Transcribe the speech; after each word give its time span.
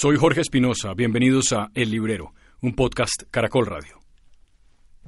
Soy 0.00 0.16
Jorge 0.16 0.42
Espinosa, 0.42 0.94
bienvenidos 0.94 1.52
a 1.52 1.72
El 1.74 1.90
Librero, 1.90 2.32
un 2.60 2.72
podcast 2.76 3.24
Caracol 3.32 3.66
Radio. 3.66 3.98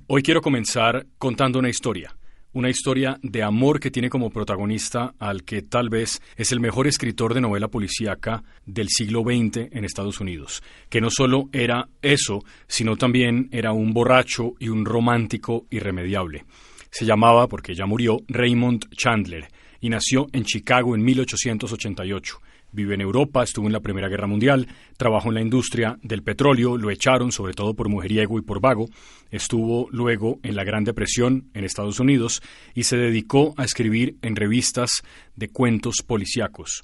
Hoy 0.09 0.21
quiero 0.21 0.41
comenzar 0.41 1.07
contando 1.17 1.61
una 1.61 1.69
historia, 1.69 2.17
una 2.55 2.71
historia 2.71 3.16
de 3.22 3.45
amor 3.45 3.79
que 3.79 3.92
tiene 3.92 4.11
como 4.11 4.30
protagonista 4.30 5.14
al 5.21 5.45
que 5.45 5.62
tal 5.62 5.90
vez 5.90 6.21
es 6.37 6.50
el 6.50 6.58
mejor 6.58 6.88
escritor 6.88 7.34
de 7.34 7.40
novela 7.40 7.68
policíaca 7.68 8.42
del 8.66 8.88
siglo 8.88 9.22
XX 9.22 9.68
en 9.71 9.84
Estados 9.84 10.18
Unidos, 10.18 10.61
que 10.89 11.00
no 11.00 11.09
solo 11.09 11.48
era 11.52 11.88
eso, 12.02 12.41
sino 12.66 12.96
también 12.96 13.48
era 13.52 13.70
un 13.70 13.93
borracho 13.93 14.54
y 14.59 14.70
un 14.70 14.84
romántico 14.84 15.66
irremediable. 15.70 16.46
Se 16.91 17.04
llamaba, 17.04 17.46
porque 17.46 17.77
ya 17.77 17.86
murió, 17.86 18.16
Raymond 18.27 18.91
Chandler, 18.96 19.52
y 19.80 19.88
nació 19.88 20.27
en 20.32 20.43
Chicago 20.43 20.96
en 20.96 21.04
1888. 21.04 22.41
Vive 22.73 22.95
en 22.95 23.00
Europa, 23.00 23.43
estuvo 23.43 23.66
en 23.66 23.73
la 23.73 23.80
Primera 23.80 24.09
Guerra 24.09 24.27
Mundial, 24.27 24.68
trabajó 24.96 25.29
en 25.29 25.34
la 25.34 25.41
industria 25.41 25.98
del 26.02 26.23
petróleo, 26.23 26.77
lo 26.77 26.91
echaron 26.91 27.33
sobre 27.33 27.55
todo 27.55 27.74
por 27.74 27.88
mujeriego 27.88 28.38
y 28.38 28.43
por 28.43 28.60
vago, 28.60 28.88
estuvo 29.30 29.88
luego 29.91 30.38
en 30.43 30.55
la 30.56 30.65
Gran 30.65 30.84
Depresión 30.84 31.51
en 31.55 31.65
Estados 31.65 32.01
Unidos 32.01 32.43
y 32.74 32.84
se 32.84 32.96
dedicó 32.96 33.55
a 33.56 33.65
escribir 33.65 34.16
en 34.23 34.37
revistas 34.37 35.02
de 35.37 35.48
cuentos 35.48 35.96
policíacos. 36.06 36.83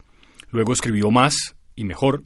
Luego 0.51 0.73
escribió 0.73 1.11
más 1.11 1.57
y 1.75 1.85
mejor, 1.85 2.23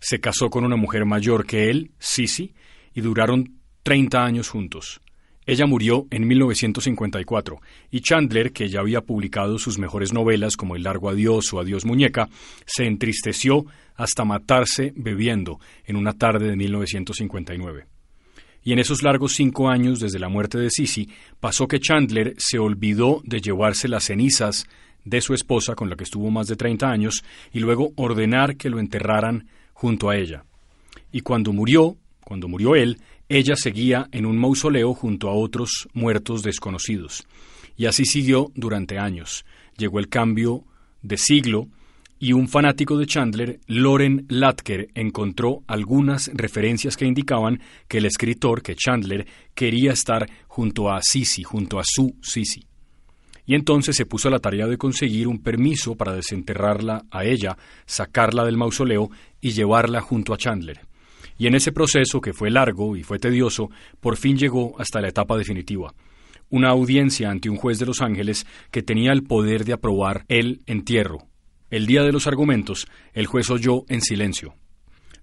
se 0.00 0.20
casó 0.20 0.50
con 0.50 0.64
una 0.64 0.76
mujer 0.76 1.04
mayor 1.04 1.46
que 1.46 1.70
él, 1.70 1.92
Sisi, 1.98 2.54
y 2.94 3.00
duraron 3.00 3.60
30 3.82 4.24
años 4.24 4.48
juntos. 4.48 5.00
Ella 5.48 5.64
murió 5.64 6.06
en 6.10 6.28
1954 6.28 7.62
y 7.90 8.02
Chandler, 8.02 8.52
que 8.52 8.68
ya 8.68 8.80
había 8.80 9.00
publicado 9.00 9.58
sus 9.58 9.78
mejores 9.78 10.12
novelas 10.12 10.58
como 10.58 10.76
El 10.76 10.82
largo 10.82 11.08
adiós 11.08 11.50
o 11.54 11.58
Adiós 11.58 11.86
muñeca, 11.86 12.28
se 12.66 12.84
entristeció 12.84 13.64
hasta 13.96 14.26
matarse 14.26 14.92
bebiendo 14.94 15.58
en 15.86 15.96
una 15.96 16.12
tarde 16.12 16.50
de 16.50 16.56
1959. 16.56 17.86
Y 18.62 18.74
en 18.74 18.78
esos 18.78 19.02
largos 19.02 19.36
cinco 19.36 19.70
años 19.70 20.00
desde 20.00 20.18
la 20.18 20.28
muerte 20.28 20.58
de 20.58 20.68
Sisi, 20.68 21.08
pasó 21.40 21.66
que 21.66 21.80
Chandler 21.80 22.34
se 22.36 22.58
olvidó 22.58 23.22
de 23.24 23.40
llevarse 23.40 23.88
las 23.88 24.04
cenizas 24.04 24.66
de 25.06 25.22
su 25.22 25.32
esposa, 25.32 25.74
con 25.74 25.88
la 25.88 25.96
que 25.96 26.04
estuvo 26.04 26.30
más 26.30 26.46
de 26.48 26.56
30 26.56 26.90
años, 26.90 27.24
y 27.54 27.60
luego 27.60 27.92
ordenar 27.96 28.58
que 28.58 28.68
lo 28.68 28.78
enterraran 28.80 29.48
junto 29.72 30.10
a 30.10 30.18
ella. 30.18 30.44
Y 31.10 31.22
cuando 31.22 31.54
murió, 31.54 31.96
cuando 32.22 32.48
murió 32.48 32.74
él, 32.76 32.98
ella 33.28 33.56
seguía 33.56 34.08
en 34.12 34.24
un 34.24 34.38
mausoleo 34.38 34.94
junto 34.94 35.28
a 35.28 35.34
otros 35.34 35.88
muertos 35.92 36.42
desconocidos. 36.42 37.26
Y 37.76 37.86
así 37.86 38.04
siguió 38.04 38.50
durante 38.54 38.98
años. 38.98 39.44
Llegó 39.76 39.98
el 39.98 40.08
cambio 40.08 40.64
de 41.02 41.16
siglo 41.18 41.68
y 42.18 42.32
un 42.32 42.48
fanático 42.48 42.96
de 42.96 43.06
Chandler, 43.06 43.60
Loren 43.66 44.26
Latker, 44.28 44.88
encontró 44.94 45.62
algunas 45.68 46.30
referencias 46.34 46.96
que 46.96 47.06
indicaban 47.06 47.60
que 47.86 47.98
el 47.98 48.06
escritor, 48.06 48.62
que 48.62 48.74
Chandler, 48.74 49.26
quería 49.54 49.92
estar 49.92 50.28
junto 50.48 50.90
a 50.90 51.00
Sisi, 51.02 51.44
junto 51.44 51.78
a 51.78 51.84
su 51.84 52.16
Sisi. 52.20 52.66
Y 53.46 53.54
entonces 53.54 53.94
se 53.94 54.04
puso 54.04 54.28
a 54.28 54.30
la 54.32 54.40
tarea 54.40 54.66
de 54.66 54.76
conseguir 54.76 55.28
un 55.28 55.38
permiso 55.38 55.94
para 55.94 56.12
desenterrarla 56.12 57.04
a 57.10 57.24
ella, 57.24 57.56
sacarla 57.86 58.44
del 58.44 58.56
mausoleo 58.56 59.10
y 59.40 59.52
llevarla 59.52 60.00
junto 60.00 60.34
a 60.34 60.38
Chandler. 60.38 60.87
Y 61.38 61.46
en 61.46 61.54
ese 61.54 61.72
proceso, 61.72 62.20
que 62.20 62.34
fue 62.34 62.50
largo 62.50 62.96
y 62.96 63.04
fue 63.04 63.18
tedioso, 63.18 63.70
por 64.00 64.16
fin 64.16 64.36
llegó 64.36 64.78
hasta 64.78 65.00
la 65.00 65.08
etapa 65.08 65.38
definitiva. 65.38 65.94
Una 66.50 66.70
audiencia 66.70 67.30
ante 67.30 67.48
un 67.48 67.56
juez 67.56 67.78
de 67.78 67.86
Los 67.86 68.02
Ángeles 68.02 68.46
que 68.70 68.82
tenía 68.82 69.12
el 69.12 69.22
poder 69.22 69.64
de 69.64 69.72
aprobar 69.72 70.24
el 70.28 70.62
entierro. 70.66 71.28
El 71.70 71.86
día 71.86 72.02
de 72.02 72.12
los 72.12 72.26
argumentos, 72.26 72.88
el 73.12 73.26
juez 73.26 73.50
oyó 73.50 73.84
en 73.88 74.00
silencio. 74.00 74.54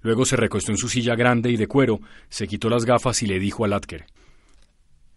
Luego 0.02 0.24
se 0.24 0.36
recostó 0.36 0.72
en 0.72 0.78
su 0.78 0.88
silla 0.88 1.16
grande 1.16 1.52
y 1.52 1.58
de 1.58 1.68
cuero, 1.68 2.00
se 2.30 2.48
quitó 2.48 2.70
las 2.70 2.86
gafas 2.86 3.24
y 3.24 3.26
le 3.26 3.40
dijo 3.40 3.66
a 3.66 3.68
Latker 3.68 4.06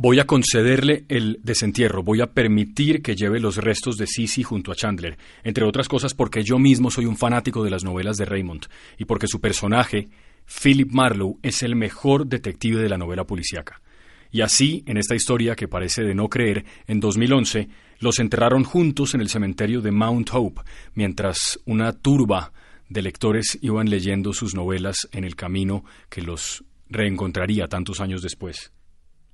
Voy 0.01 0.21
a 0.21 0.27
concederle 0.27 1.05
el 1.09 1.41
desentierro, 1.43 2.05
voy 2.05 2.21
a 2.21 2.33
permitir 2.33 3.03
que 3.03 3.17
lleve 3.17 3.41
los 3.41 3.57
restos 3.57 3.97
de 3.97 4.07
Sisi 4.07 4.45
junto 4.45 4.73
a 4.73 4.77
Chandler, 4.77 5.19
entre 5.43 5.65
otras 5.65 5.89
cosas 5.89 6.15
porque 6.15 6.45
yo 6.45 6.59
mismo 6.59 6.91
soy 6.91 7.05
un 7.05 7.17
fanático 7.17 7.65
de 7.65 7.71
las 7.71 7.83
novelas 7.83 8.17
de 8.17 8.25
Raymond 8.25 8.67
y 8.97 9.05
porque 9.07 9.27
su 9.27 9.41
personaje, 9.41 10.09
Philip 10.49 10.91
Marlowe 10.91 11.39
es 11.43 11.63
el 11.63 11.77
mejor 11.77 12.27
detective 12.27 12.81
de 12.81 12.89
la 12.89 12.99
novela 12.99 13.25
policíaca. 13.25 13.81
Y 14.31 14.41
así, 14.41 14.83
en 14.87 14.97
esta 14.97 15.15
historia 15.15 15.57
que 15.57 15.69
parece 15.69 16.03
de 16.03 16.15
no 16.15 16.29
creer, 16.29 16.65
en 16.87 17.01
2011 17.01 17.69
los 18.01 18.19
enterraron 18.19 18.65
juntos 18.65 19.15
en 19.15 19.21
el 19.21 19.29
cementerio 19.29 19.81
de 19.81 19.91
Mount 19.91 20.31
Hope, 20.33 20.63
mientras 20.95 21.59
una 21.65 21.93
turba 21.93 22.53
de 22.89 23.03
lectores 23.03 23.59
iban 23.61 23.91
leyendo 23.91 24.33
sus 24.33 24.55
novelas 24.55 25.09
en 25.13 25.25
el 25.25 25.37
camino 25.37 25.85
que 26.09 26.23
los 26.23 26.65
reencontraría 26.89 27.69
tantos 27.69 28.01
años 28.01 28.23
después. 28.23 28.73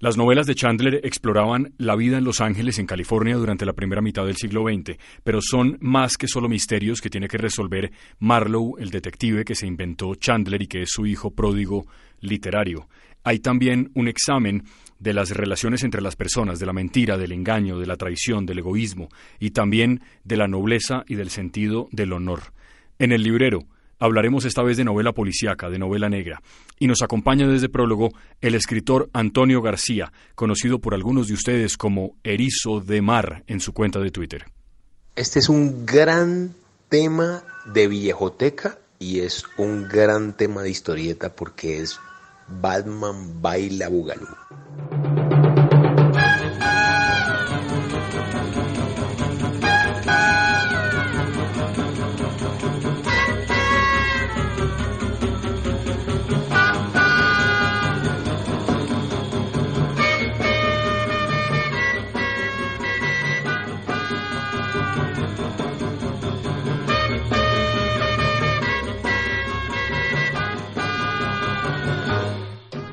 Las 0.05 0.19
novelas 0.19 0.47
de 0.47 0.55
Chandler 0.55 1.01
exploraban 1.03 1.73
la 1.79 1.97
vida 1.97 2.19
en 2.19 2.25
Los 2.25 2.43
Ángeles, 2.43 2.79
en 2.79 2.85
California, 2.85 3.37
durante 3.37 3.65
la 3.65 3.73
primera 3.73 4.03
mitad 4.03 4.27
del 4.27 4.37
siglo 4.37 4.65
XX, 4.69 4.99
pero 5.23 5.41
son 5.41 5.79
más 5.81 6.19
que 6.19 6.29
solo 6.29 6.47
misterios 6.47 7.01
que 7.01 7.09
tiene 7.09 7.27
que 7.27 7.39
resolver 7.39 7.91
Marlowe, 8.19 8.77
el 8.79 8.91
detective 8.91 9.47
que 9.47 9.55
se 9.55 9.67
inventó 9.67 10.15
Chandler 10.15 10.61
y 10.61 10.67
que 10.67 10.83
es 10.83 10.91
su 10.91 11.07
hijo 11.07 11.31
pródigo 11.31 11.87
literario. 12.21 12.87
Hay 13.23 13.39
también 13.39 13.93
un 13.95 14.07
examen 14.07 14.65
de 14.99 15.15
las 15.15 15.31
relaciones 15.31 15.83
entre 15.85 16.03
las 16.03 16.17
personas, 16.17 16.59
de 16.59 16.67
la 16.67 16.75
mentira, 16.75 17.17
del 17.17 17.33
engaño, 17.33 17.79
de 17.79 17.87
la 17.87 17.97
traición, 17.97 18.45
del 18.45 18.59
egoísmo, 18.59 19.09
y 19.41 19.53
también 19.53 20.03
de 20.23 20.37
la 20.37 20.49
nobleza 20.49 21.05
y 21.09 21.15
del 21.15 21.31
sentido 21.31 21.89
del 21.93 22.13
honor. 22.13 22.53
En 22.99 23.11
el 23.11 23.23
librero, 23.23 23.61
Hablaremos 24.05 24.45
esta 24.45 24.63
vez 24.63 24.77
de 24.77 24.85
novela 24.85 25.13
policíaca, 25.13 25.71
de 25.71 25.79
novela 25.79 26.11
negra, 26.11 26.43
y 26.79 26.89
nos 26.89 27.01
acompaña 27.01 27.49
desde 27.49 27.71
prólogo 27.71 28.11
el 28.43 28.55
escritor 28.55 29.09
Antonio 29.15 29.63
García, 29.63 30.13
conocido 30.35 30.79
por 30.79 30.93
algunos 30.93 31.27
de 31.27 31.33
ustedes 31.33 31.79
como 31.79 32.15
Erizo 32.23 32.81
de 32.81 33.01
Mar 33.01 33.45
en 33.47 33.61
su 33.61 33.73
cuenta 33.73 34.01
de 34.01 34.11
Twitter. 34.11 34.45
Este 35.17 35.39
es 35.39 35.49
un 35.49 35.87
gran 35.87 36.53
tema 36.91 37.45
de 37.73 37.89
viejoteca 37.89 38.77
y 38.99 39.21
es 39.21 39.43
un 39.57 39.89
gran 39.89 40.37
tema 40.37 40.61
de 40.61 40.69
historieta 40.69 41.35
porque 41.35 41.81
es 41.81 41.99
Batman 42.47 43.41
baila 43.41 43.89
Bugalú. 43.89 44.29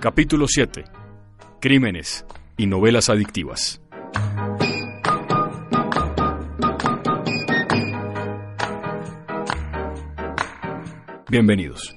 Capítulo 0.02 0.48
7. 0.48 0.84
Crímenes 1.60 2.26
y 2.58 2.66
novelas 2.66 3.08
adictivas. 3.12 3.80
Bienvenidos. 11.30 11.96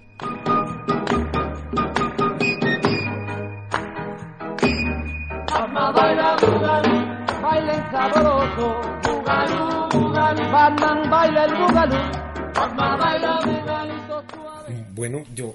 Bueno, 14.94 15.22
yo 15.34 15.54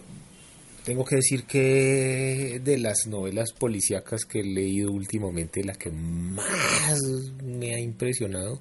tengo 0.90 1.06
que 1.06 1.18
decir 1.18 1.44
que 1.44 2.60
de 2.64 2.80
las 2.80 3.06
novelas 3.06 3.52
policíacas 3.54 4.26
que 4.26 4.40
he 4.40 4.44
leído 4.44 4.92
últimamente, 4.92 5.64
la 5.64 5.76
que 5.76 5.92
más 5.92 7.00
me 7.44 7.76
ha 7.76 7.80
impresionado, 7.80 8.60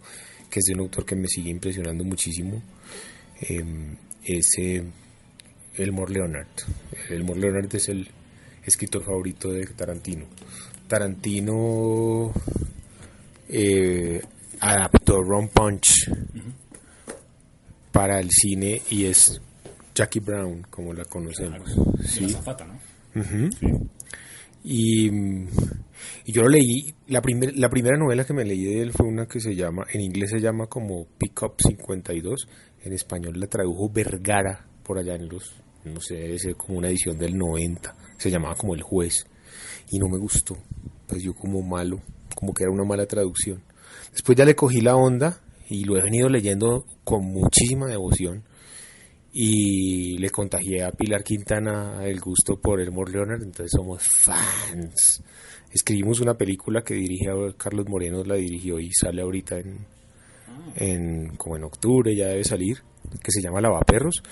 que 0.51 0.59
es 0.59 0.67
de 0.67 0.75
un 0.75 0.81
autor 0.81 1.07
que 1.07 1.17
me 1.17 1.27
sigue 1.27 1.49
impresionando 1.49 2.05
muchísimo, 2.05 2.63
em, 3.41 3.97
es 4.23 4.47
eh, 4.59 4.85
Elmore 5.79 6.13
Leonard. 6.13 6.49
Elmore 7.09 7.41
Leonard 7.41 7.75
es 7.75 7.89
el 7.89 8.07
escritor 8.63 9.03
favorito 9.03 9.51
de 9.51 9.65
Tarantino. 9.65 10.27
Tarantino 10.87 12.31
eh, 13.49 14.21
adaptó 14.61 15.23
Ron 15.23 15.49
Punch 15.49 16.11
para 17.91 18.21
el 18.21 18.29
cine 18.31 18.83
y 18.91 19.07
es 19.07 19.41
Jackie 19.99 20.21
Brown, 20.21 20.62
como 20.71 20.95
la 20.95 21.05
conocemos. 21.05 21.69
¿sí? 22.05 22.29
La 22.29 22.56
¿no? 22.65 23.50
y, 24.62 25.09
y, 25.09 26.33
yo 26.33 26.43
lo 26.43 26.49
leí, 26.50 26.95
la, 27.09 27.21
la 27.56 27.69
primera 27.69 27.97
novela 27.99 28.25
que 28.25 28.33
me 28.33 28.45
leí 28.45 28.62
de 28.62 28.83
él 28.83 28.93
fue 28.93 29.09
una 29.09 29.27
que 29.27 29.41
se 29.41 29.56
llama, 29.56 29.87
en 29.93 30.00
inglés 30.00 30.31
se 30.31 30.41
llama 30.41 30.69
como 30.69 31.05
Pick 31.19 31.43
Up 31.43 31.55
52, 31.59 32.49
en 32.85 32.93
español 32.93 33.41
la 33.41 33.49
tradujo 33.49 33.91
Vergara 33.91 34.69
por 34.85 34.99
allá 34.99 35.17
en 35.17 35.29
los 35.29 35.53
no 35.85 36.01
sé, 36.01 36.15
debe 36.15 36.39
ser 36.39 36.55
como 36.55 36.79
una 36.79 36.89
edición 36.89 37.19
del 37.19 37.37
90, 37.37 37.97
se 38.19 38.31
llamaba 38.31 38.55
como 38.55 38.75
El 38.75 38.83
Juez, 38.83 39.27
y 39.91 39.99
no 39.99 40.09
me 40.09 40.19
gustó, 40.19 40.56
pues 41.09 41.25
yo 41.25 41.35
como 41.35 41.61
malo, 41.62 42.01
como 42.37 42.53
que 42.53 42.62
era 42.62 42.73
una 42.73 42.85
mala 42.85 43.06
traducción. 43.06 43.65
Después 44.12 44.39
ya 44.39 44.44
le 44.44 44.55
cogí 44.55 44.81
la 44.81 44.94
onda 44.94 45.41
y 45.69 45.85
lo 45.85 45.97
he 45.97 46.03
venido 46.03 46.29
leyendo 46.29 46.85
con 47.03 47.25
muchísima 47.25 47.87
devoción 47.87 48.44
y 49.40 50.19
le 50.19 50.31
contagié 50.31 50.82
a 50.82 50.90
Pilar 50.90 51.23
Quintana 51.23 52.05
el 52.05 52.19
gusto 52.19 52.56
por 52.61 52.81
Elmore 52.81 53.12
Leonard, 53.12 53.40
entonces 53.40 53.70
somos 53.70 54.02
fans. 54.02 55.23
Escribimos 55.73 56.19
una 56.19 56.35
película 56.35 56.82
que 56.82 56.94
dirige 56.94 57.26
Carlos 57.56 57.87
Moreno, 57.88 58.25
la 58.25 58.35
dirigió 58.35 58.81
y 58.81 58.90
sale 58.90 59.23
ahorita 59.23 59.61
en, 59.61 59.87
en 60.75 61.37
como 61.37 61.56
en 61.56 61.62
octubre, 61.62 62.17
ya 62.17 62.26
debe 62.26 62.43
salir, 62.43 62.79
que 63.23 63.31
se 63.31 63.40
llama 63.40 63.61
Lavaperros. 63.61 64.25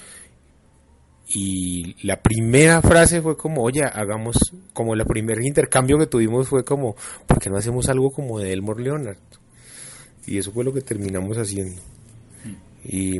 Y 1.29 2.05
la 2.05 2.21
primera 2.21 2.83
frase 2.83 3.23
fue 3.23 3.37
como, 3.37 3.63
oye, 3.63 3.85
hagamos, 3.85 4.37
como 4.73 4.95
el 4.95 5.05
primer 5.05 5.41
intercambio 5.41 5.99
que 5.99 6.09
tuvimos 6.09 6.49
fue 6.49 6.65
como, 6.65 6.97
¿por 7.29 7.39
qué 7.39 7.49
no 7.49 7.59
hacemos 7.59 7.89
algo 7.89 8.11
como 8.11 8.41
de 8.41 8.53
Elmore 8.53 8.83
Leonard? 8.83 9.19
Y 10.27 10.39
eso 10.39 10.51
fue 10.51 10.65
lo 10.65 10.73
que 10.73 10.81
terminamos 10.81 11.37
haciendo. 11.37 11.81
Y, 12.89 13.19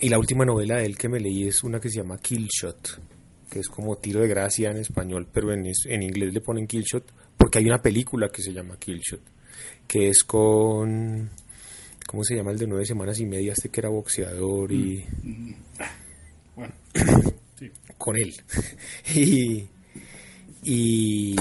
y, 0.00 0.08
la 0.08 0.18
última 0.18 0.44
novela 0.44 0.76
de 0.76 0.86
él 0.86 0.98
que 0.98 1.08
me 1.08 1.20
leí 1.20 1.46
es 1.46 1.62
una 1.62 1.78
que 1.78 1.88
se 1.88 1.98
llama 1.98 2.18
Killshot, 2.18 3.00
que 3.48 3.60
es 3.60 3.68
como 3.68 3.96
tiro 3.96 4.20
de 4.20 4.28
gracia 4.28 4.70
en 4.70 4.78
español, 4.78 5.28
pero 5.32 5.52
en, 5.52 5.64
en 5.66 6.02
inglés 6.02 6.34
le 6.34 6.40
ponen 6.40 6.66
Killshot 6.66 7.12
porque 7.36 7.58
hay 7.58 7.66
una 7.66 7.80
película 7.80 8.28
que 8.30 8.42
se 8.42 8.52
llama 8.52 8.78
Killshot, 8.78 9.20
que 9.86 10.08
es 10.08 10.24
con... 10.24 11.30
¿Cómo 12.06 12.22
se 12.22 12.36
llama 12.36 12.52
el 12.52 12.58
de 12.58 12.66
nueve 12.68 12.86
semanas 12.86 13.18
y 13.18 13.26
media? 13.26 13.52
Este 13.52 13.68
que 13.68 13.80
era 13.80 13.88
boxeador 13.88 14.72
y... 14.72 15.04
Mm. 15.22 15.54
Bueno, 16.54 16.74
con 17.98 18.16
él. 18.16 18.34
y, 19.14 19.68
y 20.62 21.36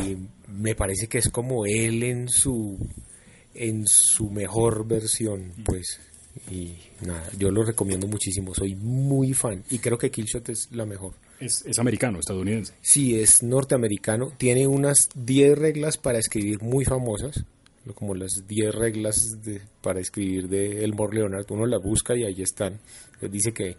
me 0.49 0.75
parece 0.75 1.07
que 1.07 1.19
es 1.19 1.29
como 1.29 1.65
él 1.65 2.03
en 2.03 2.29
su 2.29 2.77
en 3.55 3.87
su 3.87 4.29
mejor 4.29 4.87
versión, 4.87 5.53
pues. 5.63 5.99
Y 6.51 6.73
nada, 7.05 7.29
yo 7.37 7.49
lo 7.49 7.63
recomiendo 7.63 8.07
muchísimo, 8.07 8.53
soy 8.53 8.75
muy 8.75 9.33
fan 9.33 9.63
y 9.69 9.79
creo 9.79 9.97
que 9.97 10.11
Killshot 10.11 10.49
es 10.49 10.67
la 10.71 10.85
mejor. 10.85 11.13
Es, 11.39 11.63
es 11.65 11.79
americano, 11.79 12.19
estadounidense. 12.19 12.73
Sí, 12.81 13.17
es 13.19 13.41
norteamericano, 13.41 14.33
tiene 14.37 14.67
unas 14.67 15.09
10 15.15 15.57
reglas 15.57 15.97
para 15.97 16.19
escribir 16.19 16.61
muy 16.61 16.83
famosas, 16.83 17.45
como 17.93 18.15
las 18.15 18.31
10 18.47 18.75
reglas 18.75 19.43
de, 19.43 19.61
para 19.81 19.99
escribir 19.99 20.49
de 20.49 20.83
Elmore 20.83 21.15
Leonard, 21.15 21.45
uno 21.49 21.65
las 21.65 21.81
busca 21.81 22.15
y 22.15 22.23
ahí 22.23 22.41
están. 22.41 22.79
Dice 23.21 23.53
que 23.53 23.69
eh, 23.69 23.77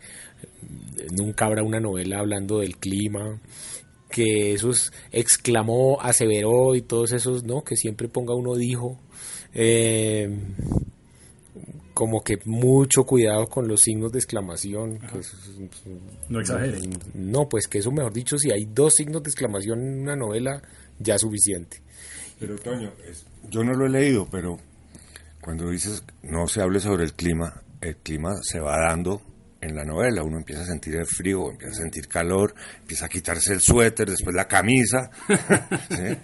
nunca 1.13 1.47
habrá 1.47 1.63
una 1.63 1.81
novela 1.81 2.21
hablando 2.21 2.61
del 2.61 2.77
clima, 2.79 3.41
que 4.09 4.55
esos 4.55 4.93
exclamó, 5.13 6.01
aseveró 6.01 6.75
y 6.75 6.83
todos 6.83 7.13
esos, 7.13 7.45
¿no? 7.45 7.65
Que 7.65 7.77
siempre 7.77 8.09
ponga 8.09 8.35
uno 8.35 8.55
dijo 8.55 8.99
eh, 9.53 10.29
como 11.97 12.23
que 12.23 12.39
mucho 12.45 13.05
cuidado 13.05 13.47
con 13.47 13.67
los 13.67 13.81
signos 13.81 14.13
de 14.13 14.19
exclamación. 14.19 14.99
no 16.29 16.41
exagere. 16.41 16.79
No, 17.15 17.49
pues 17.49 17.67
que 17.69 17.79
eso, 17.79 17.91
mejor 17.91 18.13
dicho, 18.13 18.37
si 18.37 18.51
hay 18.53 18.67
dos 18.67 18.97
signos 18.97 19.23
de 19.23 19.31
exclamación 19.31 19.81
en 19.81 20.01
una 20.03 20.15
novela, 20.15 20.61
ya 20.99 21.15
es 21.15 21.23
suficiente. 21.23 21.81
Pero, 22.39 22.59
Toño, 22.59 22.93
yo 23.49 23.65
no 23.65 23.73
lo 23.73 23.87
he 23.87 23.89
leído, 23.89 24.29
pero 24.31 24.59
cuando 25.41 25.71
dices 25.71 26.05
no 26.23 26.47
se 26.49 26.61
hable 26.61 26.81
sobre 26.81 27.05
el 27.05 27.15
clima, 27.15 27.63
el 27.81 27.97
clima 27.97 28.35
se 28.43 28.61
va 28.61 28.77
dando 28.79 29.23
en 29.63 29.75
la 29.75 29.87
novela. 29.87 30.23
Uno 30.23 30.37
empieza 30.37 30.65
a 30.65 30.67
sentir 30.67 30.97
el 30.97 31.07
frío, 31.07 31.51
empieza 31.51 31.79
a 31.79 31.83
sentir 31.83 32.09
calor, 32.09 32.55
empieza 32.79 33.07
a 33.07 33.09
quitarse 33.09 33.55
el 33.55 33.63
suéter, 33.63 34.11
después 34.11 34.37
la 34.37 34.47
camisa. 34.47 35.11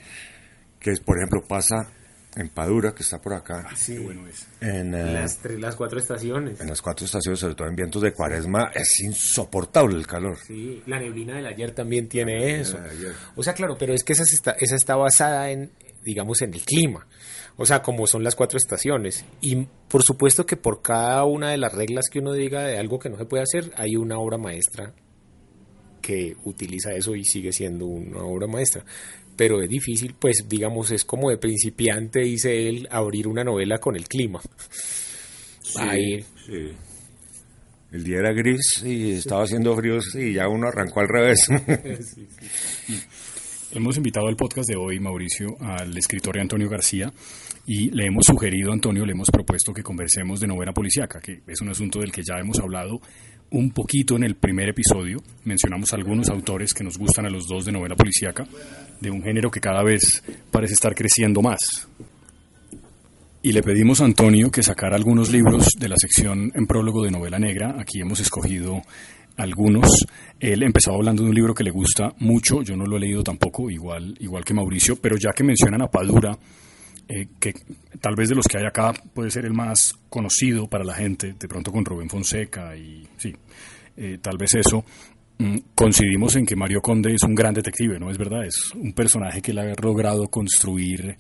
Que, 0.78 0.90
es, 0.90 0.98
por 0.98 1.16
ejemplo, 1.16 1.40
pasa 1.46 1.76
en 2.36 2.48
Padura, 2.48 2.94
que 2.94 3.02
está 3.02 3.20
por 3.20 3.34
acá. 3.34 3.66
Ah, 3.68 3.76
sí, 3.76 3.98
bueno 3.98 4.26
es. 4.26 4.46
En 4.60 4.94
eh, 4.94 5.12
las, 5.12 5.38
las 5.44 5.76
cuatro 5.76 5.98
estaciones. 5.98 6.60
En 6.60 6.68
las 6.68 6.80
cuatro 6.80 7.04
estaciones, 7.04 7.40
sobre 7.40 7.54
todo 7.54 7.68
en 7.68 7.76
vientos 7.76 8.02
de 8.02 8.12
cuaresma, 8.12 8.70
es 8.74 9.00
insoportable 9.00 9.96
el 9.96 10.06
calor. 10.06 10.38
Sí, 10.38 10.82
la 10.86 10.98
neblina 10.98 11.36
del 11.36 11.46
ayer 11.46 11.74
también 11.74 12.08
tiene 12.08 12.60
eso. 12.60 12.78
O 13.36 13.42
sea, 13.42 13.52
claro, 13.52 13.76
pero 13.78 13.92
es 13.92 14.02
que 14.04 14.14
esa 14.14 14.22
está, 14.22 14.52
esa 14.52 14.76
está 14.76 14.96
basada 14.96 15.50
en, 15.50 15.72
digamos, 16.04 16.40
en 16.42 16.54
el 16.54 16.62
clima. 16.62 17.06
O 17.56 17.66
sea, 17.66 17.82
como 17.82 18.06
son 18.06 18.24
las 18.24 18.34
cuatro 18.34 18.56
estaciones. 18.56 19.24
Y 19.40 19.66
por 19.88 20.02
supuesto 20.02 20.46
que 20.46 20.56
por 20.56 20.80
cada 20.80 21.24
una 21.24 21.50
de 21.50 21.58
las 21.58 21.74
reglas 21.74 22.08
que 22.10 22.20
uno 22.20 22.32
diga 22.32 22.62
de 22.62 22.78
algo 22.78 22.98
que 22.98 23.10
no 23.10 23.18
se 23.18 23.26
puede 23.26 23.42
hacer, 23.42 23.72
hay 23.76 23.96
una 23.96 24.18
obra 24.18 24.38
maestra 24.38 24.94
que 26.00 26.34
utiliza 26.44 26.92
eso 26.92 27.14
y 27.14 27.24
sigue 27.24 27.52
siendo 27.52 27.86
una 27.86 28.22
obra 28.22 28.48
maestra 28.48 28.84
pero 29.36 29.62
es 29.62 29.68
difícil, 29.68 30.14
pues 30.18 30.46
digamos, 30.48 30.90
es 30.90 31.04
como 31.04 31.30
de 31.30 31.38
principiante, 31.38 32.20
dice 32.20 32.68
él, 32.68 32.88
abrir 32.90 33.28
una 33.28 33.44
novela 33.44 33.78
con 33.78 33.96
el 33.96 34.08
clima. 34.08 34.40
Sí, 35.62 36.24
sí. 36.46 36.72
El 37.92 38.04
día 38.04 38.18
era 38.18 38.32
gris 38.32 38.82
y 38.84 39.12
estaba 39.12 39.44
haciendo 39.44 39.74
frío 39.76 39.98
y 40.14 40.34
ya 40.34 40.48
uno 40.48 40.68
arrancó 40.68 41.00
al 41.00 41.08
revés. 41.08 41.48
Hemos 43.74 43.96
invitado 43.96 44.26
al 44.26 44.36
podcast 44.36 44.68
de 44.68 44.76
hoy, 44.76 45.00
Mauricio, 45.00 45.56
al 45.60 45.96
escritor 45.96 46.38
Antonio 46.38 46.68
García 46.68 47.10
y 47.66 47.90
le 47.90 48.06
hemos 48.06 48.26
sugerido, 48.26 48.72
Antonio, 48.72 49.06
le 49.06 49.12
hemos 49.12 49.30
propuesto 49.30 49.72
que 49.72 49.82
conversemos 49.82 50.40
de 50.40 50.46
novela 50.46 50.72
policíaca, 50.72 51.20
que 51.20 51.40
es 51.46 51.60
un 51.62 51.70
asunto 51.70 52.00
del 52.00 52.12
que 52.12 52.22
ya 52.22 52.38
hemos 52.38 52.58
hablado 52.58 53.00
un 53.52 53.70
poquito 53.70 54.16
en 54.16 54.24
el 54.24 54.34
primer 54.34 54.70
episodio. 54.70 55.22
Mencionamos 55.44 55.92
algunos 55.92 56.28
autores 56.28 56.74
que 56.74 56.84
nos 56.84 56.98
gustan 56.98 57.26
a 57.26 57.30
los 57.30 57.46
dos 57.46 57.64
de 57.64 57.72
novela 57.72 57.94
policíaca, 57.94 58.46
de 59.00 59.10
un 59.10 59.22
género 59.22 59.50
que 59.50 59.60
cada 59.60 59.82
vez 59.82 60.22
parece 60.50 60.74
estar 60.74 60.94
creciendo 60.94 61.42
más. 61.42 61.88
Y 63.42 63.52
le 63.52 63.62
pedimos 63.62 64.00
a 64.00 64.04
Antonio 64.04 64.50
que 64.50 64.62
sacara 64.62 64.96
algunos 64.96 65.30
libros 65.30 65.70
de 65.78 65.88
la 65.88 65.96
sección 65.96 66.52
en 66.54 66.66
prólogo 66.66 67.02
de 67.02 67.10
novela 67.10 67.38
negra. 67.38 67.76
Aquí 67.78 68.00
hemos 68.00 68.20
escogido 68.20 68.82
algunos. 69.36 70.06
Él 70.38 70.62
empezó 70.62 70.92
hablando 70.92 71.22
de 71.22 71.30
un 71.30 71.34
libro 71.34 71.54
que 71.54 71.64
le 71.64 71.70
gusta 71.70 72.12
mucho, 72.20 72.62
yo 72.62 72.76
no 72.76 72.86
lo 72.86 72.96
he 72.96 73.00
leído 73.00 73.22
tampoco, 73.22 73.70
igual, 73.70 74.16
igual 74.20 74.44
que 74.44 74.54
Mauricio, 74.54 74.96
pero 74.96 75.16
ya 75.16 75.32
que 75.32 75.44
mencionan 75.44 75.82
a 75.82 75.88
Padura, 75.88 76.38
eh, 77.08 77.28
que 77.40 77.54
tal 78.00 78.14
vez 78.14 78.28
de 78.28 78.34
los 78.34 78.46
que 78.46 78.58
hay 78.58 78.64
acá 78.64 78.92
puede 79.14 79.30
ser 79.30 79.44
el 79.44 79.52
más 79.52 79.94
conocido 80.08 80.68
para 80.68 80.84
la 80.84 80.94
gente, 80.94 81.34
de 81.38 81.48
pronto 81.48 81.72
con 81.72 81.84
Rubén 81.84 82.08
Fonseca 82.08 82.76
y 82.76 83.06
sí, 83.16 83.34
eh, 83.96 84.18
tal 84.20 84.38
vez 84.38 84.54
eso. 84.54 84.84
Mm, 85.38 85.58
coincidimos 85.74 86.36
en 86.36 86.46
que 86.46 86.56
Mario 86.56 86.80
Conde 86.80 87.14
es 87.14 87.22
un 87.22 87.34
gran 87.34 87.54
detective, 87.54 87.98
¿no 87.98 88.10
es 88.10 88.18
verdad? 88.18 88.44
Es 88.44 88.72
un 88.74 88.92
personaje 88.92 89.42
que 89.42 89.50
él 89.50 89.58
ha 89.58 89.74
logrado 89.74 90.28
construir 90.28 91.16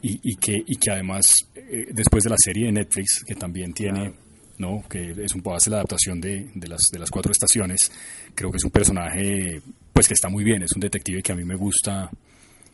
y, 0.00 0.36
que, 0.36 0.54
y 0.64 0.76
que 0.76 0.92
además, 0.92 1.24
eh, 1.56 1.88
después 1.90 2.22
de 2.22 2.30
la 2.30 2.36
serie 2.38 2.66
de 2.66 2.72
Netflix, 2.72 3.24
que 3.26 3.34
también 3.34 3.72
tiene, 3.72 4.12
¿no? 4.58 4.84
que 4.88 5.10
es 5.10 5.34
un 5.34 5.42
poco 5.42 5.56
hace 5.56 5.70
la 5.70 5.76
adaptación 5.78 6.20
de, 6.20 6.50
de, 6.54 6.68
las, 6.68 6.82
de 6.92 6.98
las 7.00 7.10
cuatro 7.10 7.32
estaciones, 7.32 7.90
creo 8.34 8.50
que 8.50 8.58
es 8.58 8.64
un 8.64 8.70
personaje 8.70 9.60
pues 9.92 10.06
que 10.06 10.14
está 10.14 10.28
muy 10.28 10.44
bien, 10.44 10.62
es 10.62 10.72
un 10.76 10.80
detective 10.80 11.22
que 11.22 11.32
a 11.32 11.34
mí 11.34 11.44
me 11.44 11.56
gusta 11.56 12.08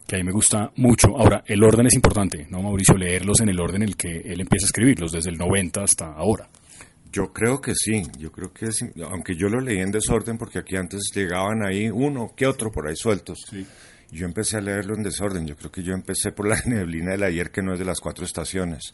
que 0.06 0.16
a 0.16 0.18
mí 0.18 0.24
me 0.24 0.32
gusta 0.32 0.70
mucho. 0.76 1.16
Ahora, 1.16 1.42
el 1.46 1.62
orden 1.62 1.86
es 1.86 1.94
importante, 1.94 2.46
¿no, 2.50 2.62
Mauricio? 2.62 2.96
Leerlos 2.96 3.40
en 3.40 3.48
el 3.48 3.60
orden 3.60 3.82
en 3.82 3.88
el 3.88 3.96
que 3.96 4.18
él 4.24 4.40
empieza 4.40 4.66
a 4.66 4.68
escribirlos, 4.68 5.12
desde 5.12 5.30
el 5.30 5.38
90 5.38 5.82
hasta 5.82 6.12
ahora. 6.12 6.48
Yo 7.10 7.32
creo 7.32 7.60
que 7.60 7.74
sí, 7.76 8.02
yo 8.18 8.32
creo 8.32 8.52
que 8.52 8.72
sí, 8.72 8.86
aunque 9.08 9.36
yo 9.36 9.48
lo 9.48 9.60
leí 9.60 9.78
en 9.78 9.92
desorden 9.92 10.36
porque 10.36 10.58
aquí 10.58 10.74
antes 10.76 11.12
llegaban 11.14 11.64
ahí 11.64 11.88
uno 11.88 12.32
que 12.36 12.46
otro 12.46 12.72
por 12.72 12.88
ahí 12.88 12.96
sueltos. 12.96 13.38
Sí. 13.48 13.64
Yo 14.10 14.26
empecé 14.26 14.56
a 14.56 14.60
leerlo 14.60 14.96
en 14.96 15.02
desorden, 15.04 15.46
yo 15.46 15.56
creo 15.56 15.70
que 15.70 15.82
yo 15.82 15.92
empecé 15.94 16.32
por 16.32 16.48
la 16.48 16.60
neblina 16.66 17.12
del 17.12 17.22
ayer 17.22 17.50
que 17.50 17.62
no 17.62 17.72
es 17.72 17.78
de 17.78 17.84
las 17.84 18.00
cuatro 18.00 18.24
estaciones. 18.24 18.92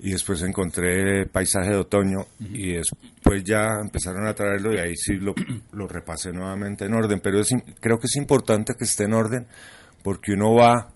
Y 0.00 0.12
después 0.12 0.42
encontré 0.42 1.26
Paisaje 1.26 1.70
de 1.70 1.76
Otoño 1.76 2.26
y 2.38 2.74
después 2.74 3.42
ya 3.44 3.80
empezaron 3.80 4.26
a 4.26 4.34
traerlo 4.34 4.72
y 4.72 4.78
ahí 4.78 4.96
sí 4.96 5.14
lo, 5.14 5.34
lo 5.72 5.88
repasé 5.88 6.32
nuevamente 6.32 6.84
en 6.84 6.94
orden. 6.94 7.20
Pero 7.20 7.42
creo 7.80 7.98
que 7.98 8.06
es 8.06 8.16
importante 8.16 8.74
que 8.78 8.84
esté 8.84 9.04
en 9.04 9.14
orden 9.14 9.46
porque 10.08 10.32
uno 10.32 10.54
va 10.54 10.90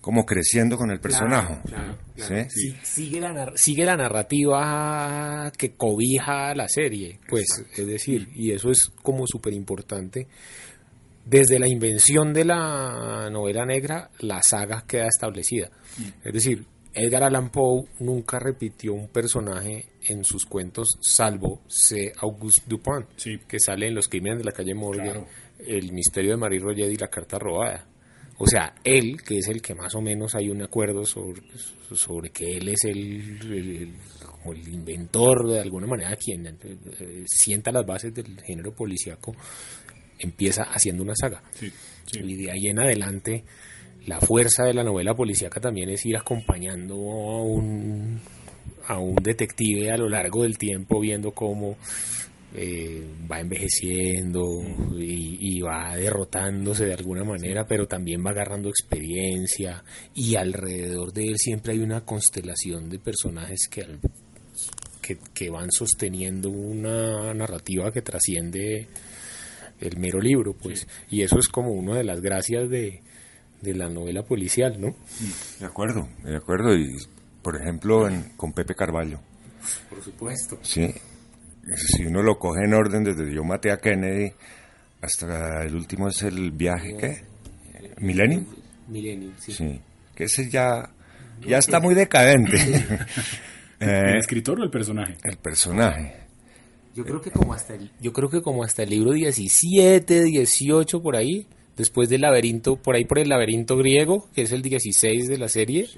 como 0.00 0.26
creciendo 0.26 0.76
con 0.76 0.90
el 0.90 0.98
personaje. 0.98 1.60
¿sí? 2.16 2.74
sigue, 2.82 3.20
la, 3.20 3.52
sigue 3.54 3.84
la 3.84 3.96
narrativa 3.96 5.52
que 5.56 5.76
cobija 5.76 6.52
la 6.56 6.68
serie, 6.68 7.20
pues, 7.28 7.46
es 7.76 7.86
decir, 7.86 8.28
y 8.34 8.50
eso 8.50 8.72
es 8.72 8.90
como 9.04 9.24
súper 9.28 9.52
importante. 9.52 10.26
Desde 11.24 11.60
la 11.60 11.68
invención 11.68 12.32
de 12.32 12.44
la 12.44 13.30
novela 13.30 13.64
negra, 13.64 14.10
la 14.18 14.42
saga 14.42 14.84
queda 14.84 15.06
establecida. 15.06 15.70
Mm. 15.98 16.26
Es 16.26 16.32
decir, 16.32 16.66
Edgar 16.92 17.22
Allan 17.22 17.50
Poe 17.50 17.84
nunca 18.00 18.40
repitió 18.40 18.94
un 18.94 19.06
personaje 19.10 19.90
en 20.08 20.24
sus 20.24 20.44
cuentos, 20.44 20.98
salvo 21.00 21.62
C. 21.68 22.12
Auguste 22.18 22.62
Dupin, 22.66 23.06
que 23.46 23.60
sale 23.60 23.86
en 23.86 23.94
Los 23.94 24.08
Crímenes 24.08 24.38
de 24.38 24.44
la 24.44 24.50
calle 24.50 24.74
Morgan, 24.74 25.24
El 25.64 25.92
misterio 25.92 26.32
de 26.32 26.36
Marie 26.36 26.58
Roget 26.58 26.90
y 26.90 26.96
La 26.96 27.06
carta 27.06 27.38
robada. 27.38 27.86
O 28.42 28.46
sea, 28.46 28.74
él, 28.84 29.20
que 29.22 29.36
es 29.36 29.48
el 29.48 29.60
que 29.60 29.74
más 29.74 29.94
o 29.94 30.00
menos 30.00 30.34
hay 30.34 30.48
un 30.48 30.62
acuerdo 30.62 31.04
sobre, 31.04 31.42
sobre 31.92 32.30
que 32.30 32.56
él 32.56 32.68
es 32.68 32.84
el, 32.84 33.94
como 34.22 34.54
el 34.54 34.66
inventor 34.66 35.46
de 35.46 35.60
alguna 35.60 35.86
manera, 35.86 36.16
quien 36.16 36.46
eh, 36.46 37.24
sienta 37.26 37.70
las 37.70 37.84
bases 37.84 38.14
del 38.14 38.40
género 38.40 38.74
policíaco, 38.74 39.36
empieza 40.18 40.62
haciendo 40.62 41.02
una 41.02 41.14
saga. 41.14 41.42
Sí, 41.50 41.70
sí. 42.06 42.20
Y 42.24 42.36
de 42.36 42.50
ahí 42.50 42.68
en 42.68 42.80
adelante, 42.80 43.44
la 44.06 44.18
fuerza 44.22 44.64
de 44.64 44.72
la 44.72 44.84
novela 44.84 45.14
policíaca 45.14 45.60
también 45.60 45.90
es 45.90 46.06
ir 46.06 46.16
acompañando 46.16 46.94
a 46.94 47.42
un, 47.42 48.22
a 48.86 48.98
un 48.98 49.16
detective 49.16 49.90
a 49.90 49.98
lo 49.98 50.08
largo 50.08 50.44
del 50.44 50.56
tiempo, 50.56 50.98
viendo 50.98 51.32
cómo 51.32 51.76
eh, 52.54 53.04
va 53.30 53.40
envejeciendo 53.40 54.44
y, 54.98 55.38
y 55.56 55.60
va 55.60 55.94
derrotándose 55.96 56.84
de 56.86 56.94
alguna 56.94 57.22
manera, 57.24 57.66
pero 57.66 57.86
también 57.86 58.24
va 58.24 58.30
agarrando 58.30 58.68
experiencia 58.68 59.84
y 60.14 60.34
alrededor 60.36 61.12
de 61.12 61.24
él 61.28 61.38
siempre 61.38 61.72
hay 61.74 61.78
una 61.80 62.04
constelación 62.04 62.88
de 62.90 62.98
personajes 62.98 63.68
que, 63.70 63.82
al- 63.82 64.00
que, 65.00 65.18
que 65.32 65.50
van 65.50 65.70
sosteniendo 65.70 66.50
una 66.50 67.32
narrativa 67.34 67.92
que 67.92 68.02
trasciende 68.02 68.88
el 69.80 69.96
mero 69.96 70.20
libro, 70.20 70.52
pues, 70.52 70.86
y 71.10 71.22
eso 71.22 71.38
es 71.38 71.48
como 71.48 71.70
una 71.72 71.96
de 71.96 72.04
las 72.04 72.20
gracias 72.20 72.68
de, 72.68 73.00
de 73.62 73.74
la 73.74 73.88
novela 73.88 74.22
policial, 74.24 74.78
¿no? 74.78 74.94
De 75.58 75.64
acuerdo, 75.66 76.06
de 76.24 76.36
acuerdo. 76.36 76.76
Y, 76.76 76.86
por 77.42 77.56
ejemplo, 77.58 78.06
en- 78.08 78.24
con 78.36 78.52
Pepe 78.52 78.74
Carballo. 78.74 79.20
Por 79.88 80.02
supuesto. 80.02 80.58
Sí. 80.62 80.92
Si 81.76 82.04
uno 82.04 82.22
lo 82.22 82.38
coge 82.38 82.64
en 82.64 82.74
orden 82.74 83.04
desde 83.04 83.32
yo 83.32 83.44
maté 83.44 83.70
a 83.70 83.78
Kennedy 83.78 84.32
hasta 85.00 85.64
el 85.64 85.74
último 85.74 86.08
es 86.08 86.22
el 86.22 86.50
viaje, 86.50 86.96
¿qué? 86.98 87.22
Millennium. 87.98 88.44
Millennium, 88.88 89.32
sí. 89.38 89.52
Sí. 89.52 89.80
Que 90.14 90.24
ese 90.24 90.50
ya, 90.50 90.90
ya 91.46 91.58
está 91.58 91.80
muy 91.80 91.94
decadente. 91.94 92.56
¿El 92.60 92.98
Eh, 93.82 94.18
escritor 94.18 94.60
o 94.60 94.64
el 94.64 94.70
personaje? 94.70 95.16
el 95.24 95.38
personaje. 95.38 96.14
Yo 96.94 97.02
creo 97.02 97.22
que 97.22 97.30
como 97.30 97.54
hasta 97.54 97.72
el, 97.72 97.90
yo 97.98 98.12
creo 98.12 98.28
que 98.28 98.42
como 98.42 98.62
hasta 98.62 98.82
el 98.82 98.90
libro 98.90 99.12
17, 99.12 100.22
18 100.24 101.00
por 101.00 101.16
ahí, 101.16 101.46
después 101.78 102.10
del 102.10 102.20
laberinto, 102.20 102.76
por 102.76 102.94
ahí 102.94 103.06
por 103.06 103.18
el 103.18 103.30
laberinto 103.30 103.78
griego, 103.78 104.28
que 104.34 104.42
es 104.42 104.52
el 104.52 104.60
16 104.60 105.28
de 105.28 105.38
la 105.38 105.48
serie, 105.48 105.88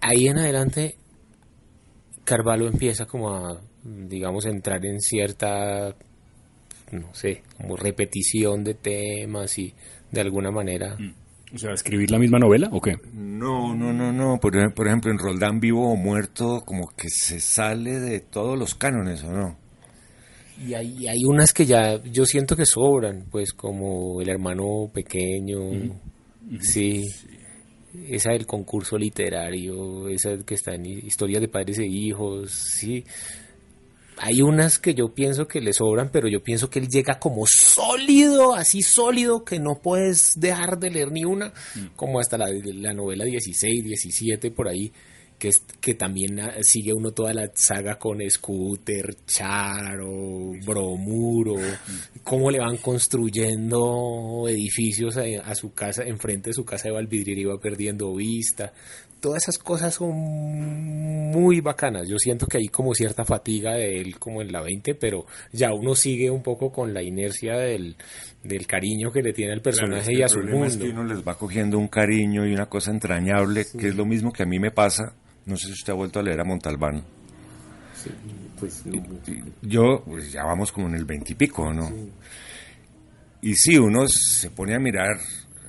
ahí 0.00 0.28
en 0.28 0.38
adelante 0.38 0.94
Carvalho 2.22 2.68
empieza 2.68 3.06
como 3.06 3.30
a, 3.30 3.60
digamos, 3.84 4.46
entrar 4.46 4.84
en 4.84 5.00
cierta, 5.00 5.94
no 6.92 7.14
sé, 7.14 7.42
como 7.56 7.76
repetición 7.76 8.64
de 8.64 8.74
temas 8.74 9.58
y 9.58 9.74
de 10.10 10.20
alguna 10.20 10.50
manera... 10.50 10.96
O 11.54 11.56
sea, 11.56 11.72
¿escribir 11.72 12.10
la 12.10 12.18
misma 12.18 12.38
novela 12.38 12.68
o 12.72 12.80
qué? 12.80 12.96
No, 13.14 13.74
no, 13.74 13.90
no, 13.90 14.12
no. 14.12 14.38
Por, 14.38 14.52
por 14.74 14.86
ejemplo, 14.86 15.10
en 15.10 15.16
Roldán 15.18 15.60
Vivo 15.60 15.90
o 15.90 15.96
Muerto, 15.96 16.62
como 16.66 16.88
que 16.88 17.08
se 17.08 17.40
sale 17.40 18.00
de 18.00 18.20
todos 18.20 18.58
los 18.58 18.74
cánones, 18.74 19.24
¿o 19.24 19.32
no? 19.32 19.56
Y 20.66 20.74
hay, 20.74 21.06
hay 21.08 21.24
unas 21.24 21.54
que 21.54 21.64
ya 21.64 22.02
yo 22.04 22.26
siento 22.26 22.54
que 22.54 22.66
sobran, 22.66 23.24
pues 23.30 23.52
como 23.54 24.20
el 24.20 24.28
hermano 24.28 24.90
pequeño, 24.92 25.58
sí, 26.60 27.04
esa 28.08 28.32
del 28.32 28.44
concurso 28.44 28.98
literario, 28.98 30.06
esa 30.08 30.36
que 30.44 30.54
está 30.54 30.74
en 30.74 30.84
hi- 30.84 31.06
historias 31.06 31.40
de 31.40 31.48
padres 31.48 31.78
e 31.78 31.86
hijos, 31.86 32.52
sí. 32.52 33.04
Hay 34.20 34.40
unas 34.42 34.78
que 34.78 34.94
yo 34.94 35.14
pienso 35.14 35.46
que 35.46 35.60
le 35.60 35.72
sobran, 35.72 36.10
pero 36.10 36.28
yo 36.28 36.42
pienso 36.42 36.68
que 36.68 36.78
él 36.78 36.88
llega 36.88 37.18
como 37.18 37.44
sólido, 37.46 38.54
así 38.54 38.82
sólido, 38.82 39.44
que 39.44 39.58
no 39.58 39.80
puedes 39.82 40.38
dejar 40.38 40.78
de 40.78 40.90
leer 40.90 41.12
ni 41.12 41.24
una, 41.24 41.52
como 41.96 42.18
hasta 42.20 42.36
la, 42.36 42.46
la 42.50 42.92
novela 42.92 43.24
16, 43.24 43.84
17, 43.84 44.50
por 44.50 44.68
ahí, 44.68 44.92
que, 45.38 45.48
es, 45.48 45.62
que 45.80 45.94
también 45.94 46.40
ah, 46.40 46.54
sigue 46.62 46.92
uno 46.92 47.12
toda 47.12 47.32
la 47.32 47.50
saga 47.54 47.98
con 47.98 48.18
Scooter, 48.28 49.16
Charo, 49.24 50.52
Bromuro, 50.66 51.54
cómo 52.24 52.50
le 52.50 52.58
van 52.58 52.76
construyendo 52.78 54.46
edificios 54.48 55.16
a, 55.16 55.22
a 55.44 55.54
su 55.54 55.72
casa, 55.72 56.02
enfrente 56.02 56.50
de 56.50 56.54
su 56.54 56.64
casa 56.64 56.88
de 56.88 56.94
Valvidrera 56.94 57.40
iba 57.40 57.60
perdiendo 57.60 58.14
vista. 58.14 58.72
Todas 59.20 59.42
esas 59.42 59.58
cosas 59.58 59.94
son 59.94 60.14
muy 61.30 61.60
bacanas. 61.60 62.08
Yo 62.08 62.18
siento 62.18 62.46
que 62.46 62.58
hay 62.58 62.68
como 62.68 62.94
cierta 62.94 63.24
fatiga 63.24 63.74
de 63.74 64.00
él 64.00 64.18
como 64.18 64.42
en 64.42 64.52
la 64.52 64.62
20, 64.62 64.94
pero 64.94 65.26
ya 65.52 65.72
uno 65.72 65.94
sigue 65.94 66.30
un 66.30 66.42
poco 66.42 66.70
con 66.70 66.94
la 66.94 67.02
inercia 67.02 67.56
del, 67.56 67.96
del 68.42 68.66
cariño 68.66 69.10
que 69.10 69.22
le 69.22 69.32
tiene 69.32 69.52
al 69.52 69.60
personaje 69.60 70.12
y 70.14 70.22
a 70.22 70.28
su 70.28 70.40
mundo. 70.40 70.66
es 70.66 70.76
que 70.76 70.88
uno 70.88 71.04
les 71.04 71.26
va 71.26 71.36
cogiendo 71.36 71.78
un 71.78 71.88
cariño 71.88 72.46
y 72.46 72.52
una 72.52 72.66
cosa 72.66 72.90
entrañable, 72.90 73.66
que 73.78 73.88
es 73.88 73.96
lo 73.96 74.06
mismo 74.06 74.32
que 74.32 74.42
a 74.42 74.46
mí 74.46 74.58
me 74.58 74.70
pasa. 74.70 75.14
No 75.46 75.56
sé 75.56 75.66
si 75.66 75.72
usted 75.72 75.92
ha 75.92 75.96
vuelto 75.96 76.20
a 76.20 76.22
leer 76.22 76.40
a 76.40 76.44
Montalbán. 76.44 77.04
Pues, 78.58 78.84
Yo, 79.62 80.02
pues 80.04 80.32
ya 80.32 80.44
vamos 80.44 80.72
como 80.72 80.88
en 80.88 80.94
el 80.94 81.04
veintipico, 81.04 81.72
¿no? 81.72 81.90
Y 83.40 83.54
sí, 83.54 83.78
uno 83.78 84.06
se 84.08 84.50
pone 84.50 84.74
a 84.74 84.80
mirar 84.80 85.16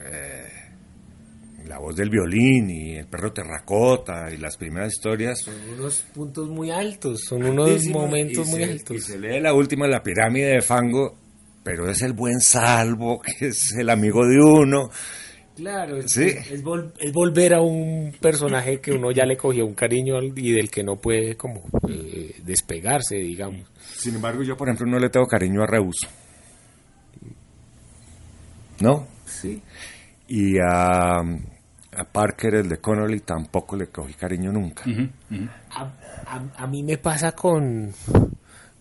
eh, 0.01 0.48
la 1.69 1.77
voz 1.77 1.95
del 1.95 2.09
violín 2.09 2.69
y 2.69 2.95
el 2.95 3.05
perro 3.07 3.31
terracota 3.31 4.29
y 4.33 4.37
las 4.37 4.57
primeras 4.57 4.91
historias. 4.93 5.39
son 5.39 5.53
unos 5.77 6.01
puntos 6.13 6.49
muy 6.49 6.71
altos, 6.71 7.21
son 7.27 7.43
unos 7.45 7.85
momentos 7.85 8.47
muy 8.47 8.63
se- 8.63 8.71
altos. 8.71 8.97
Y 8.97 8.99
se 8.99 9.19
lee 9.19 9.39
la 9.39 9.53
última, 9.53 9.87
la 9.87 10.01
pirámide 10.03 10.55
de 10.55 10.61
fango, 10.61 11.15
pero 11.63 11.87
es 11.89 12.01
el 12.01 12.13
buen 12.13 12.41
salvo, 12.41 13.21
que 13.39 13.47
es 13.49 13.71
el 13.77 13.89
amigo 13.89 14.25
de 14.27 14.37
uno. 14.39 14.89
Claro, 15.55 15.97
es, 15.97 16.11
Sí. 16.11 16.23
es 16.23 16.63
vol- 16.63 16.93
es 16.99 17.11
volver 17.11 17.53
a 17.53 17.61
un 17.61 18.13
personaje 18.19 18.79
que 18.79 18.93
uno 18.93 19.11
ya 19.11 19.25
le 19.25 19.35
cogió 19.37 19.65
un 19.65 19.73
cariño 19.75 20.15
y 20.35 20.51
del 20.53 20.71
que 20.71 20.83
no 20.83 20.95
puede 20.95 21.35
como 21.35 21.63
eh, 21.89 22.35
despegarse, 22.45 23.15
digamos. 23.17 23.67
Sin 23.95 24.15
embargo, 24.15 24.41
yo, 24.41 24.55
por 24.57 24.69
ejemplo, 24.69 24.87
no 24.87 24.97
le 24.99 25.09
tengo 25.09 25.27
cariño 25.27 25.61
a 25.61 25.67
Reus. 25.67 25.97
¿No? 28.79 29.07
Sí. 29.25 29.61
Y 30.29 30.57
a, 30.59 31.21
a 31.99 32.03
Parker, 32.05 32.55
el 32.55 32.69
de 32.69 32.77
Connolly, 32.77 33.19
tampoco 33.21 33.75
le 33.75 33.87
cogí 33.87 34.13
cariño 34.13 34.51
nunca. 34.51 34.83
A, 35.71 35.83
a- 36.25 36.63
a 36.63 36.67
mí 36.67 36.81
me 36.83 36.97
pasa 36.97 37.33
con, 37.33 37.93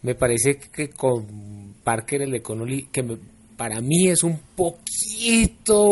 me 0.02 0.14
parece 0.14 0.58
que 0.58 0.90
con 0.90 1.74
Parker, 1.84 2.22
el 2.22 2.30
de 2.30 2.42
Connolly, 2.42 2.88
que 2.92 3.02
me- 3.02 3.18
para 3.56 3.80
mí 3.80 4.08
es 4.08 4.22
un 4.22 4.38
poquito 4.54 5.84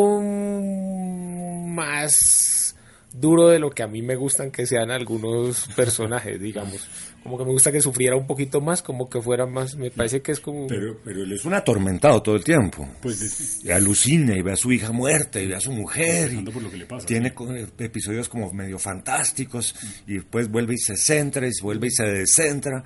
más 1.75 2.77
duro 3.13 3.49
de 3.49 3.59
lo 3.59 3.71
que 3.71 3.83
a 3.83 3.87
mí 3.87 4.03
me 4.03 4.15
gustan 4.15 4.51
que 4.51 4.67
sean 4.67 4.91
algunos 4.91 5.67
personajes, 5.77 6.41
digamos. 6.41 6.87
Como 7.27 7.39
que 7.39 7.45
me 7.45 7.51
gusta 7.51 7.73
que 7.73 7.81
sufriera 7.81 8.15
un 8.17 8.27
poquito 8.27 8.61
más, 8.61 8.83
como 8.83 9.11
que 9.11 9.21
fuera 9.21 9.47
más, 9.47 9.75
me 9.75 9.91
parece 9.91 10.23
que 10.23 10.31
es 10.33 10.39
como... 10.41 10.69
Pero, 10.69 10.97
pero 11.05 11.25
él 11.25 11.33
es 11.33 11.45
un 11.45 11.55
atormentado 11.55 12.23
todo 12.23 12.37
el 12.37 12.45
tiempo. 12.45 12.89
Pues 13.03 13.21
es- 13.21 13.65
Y 13.65 13.71
alucina 13.73 14.37
y 14.37 14.43
ve 14.43 14.53
a 14.53 14.57
su 14.57 14.71
hija 14.73 14.93
muerta 14.93 15.41
y 15.41 15.47
ve 15.49 15.57
a 15.57 15.61
su 15.61 15.73
mujer. 15.73 16.33
y 16.33 16.37
por 16.43 16.63
lo 16.63 16.71
que 16.71 16.77
le 16.77 16.87
pasa. 16.87 17.05
Tiene 17.07 17.35
co- 17.35 17.53
episodios 17.79 18.29
como 18.29 18.53
medio 18.53 18.79
fantásticos 18.79 19.75
y 20.07 20.15
después 20.15 20.49
vuelve 20.49 20.75
y 20.75 20.79
se 20.79 20.97
centra 20.97 21.47
y 21.47 21.51
vuelve 21.63 21.89
y 21.89 21.91
se 21.91 22.05
descentra. 22.05 22.85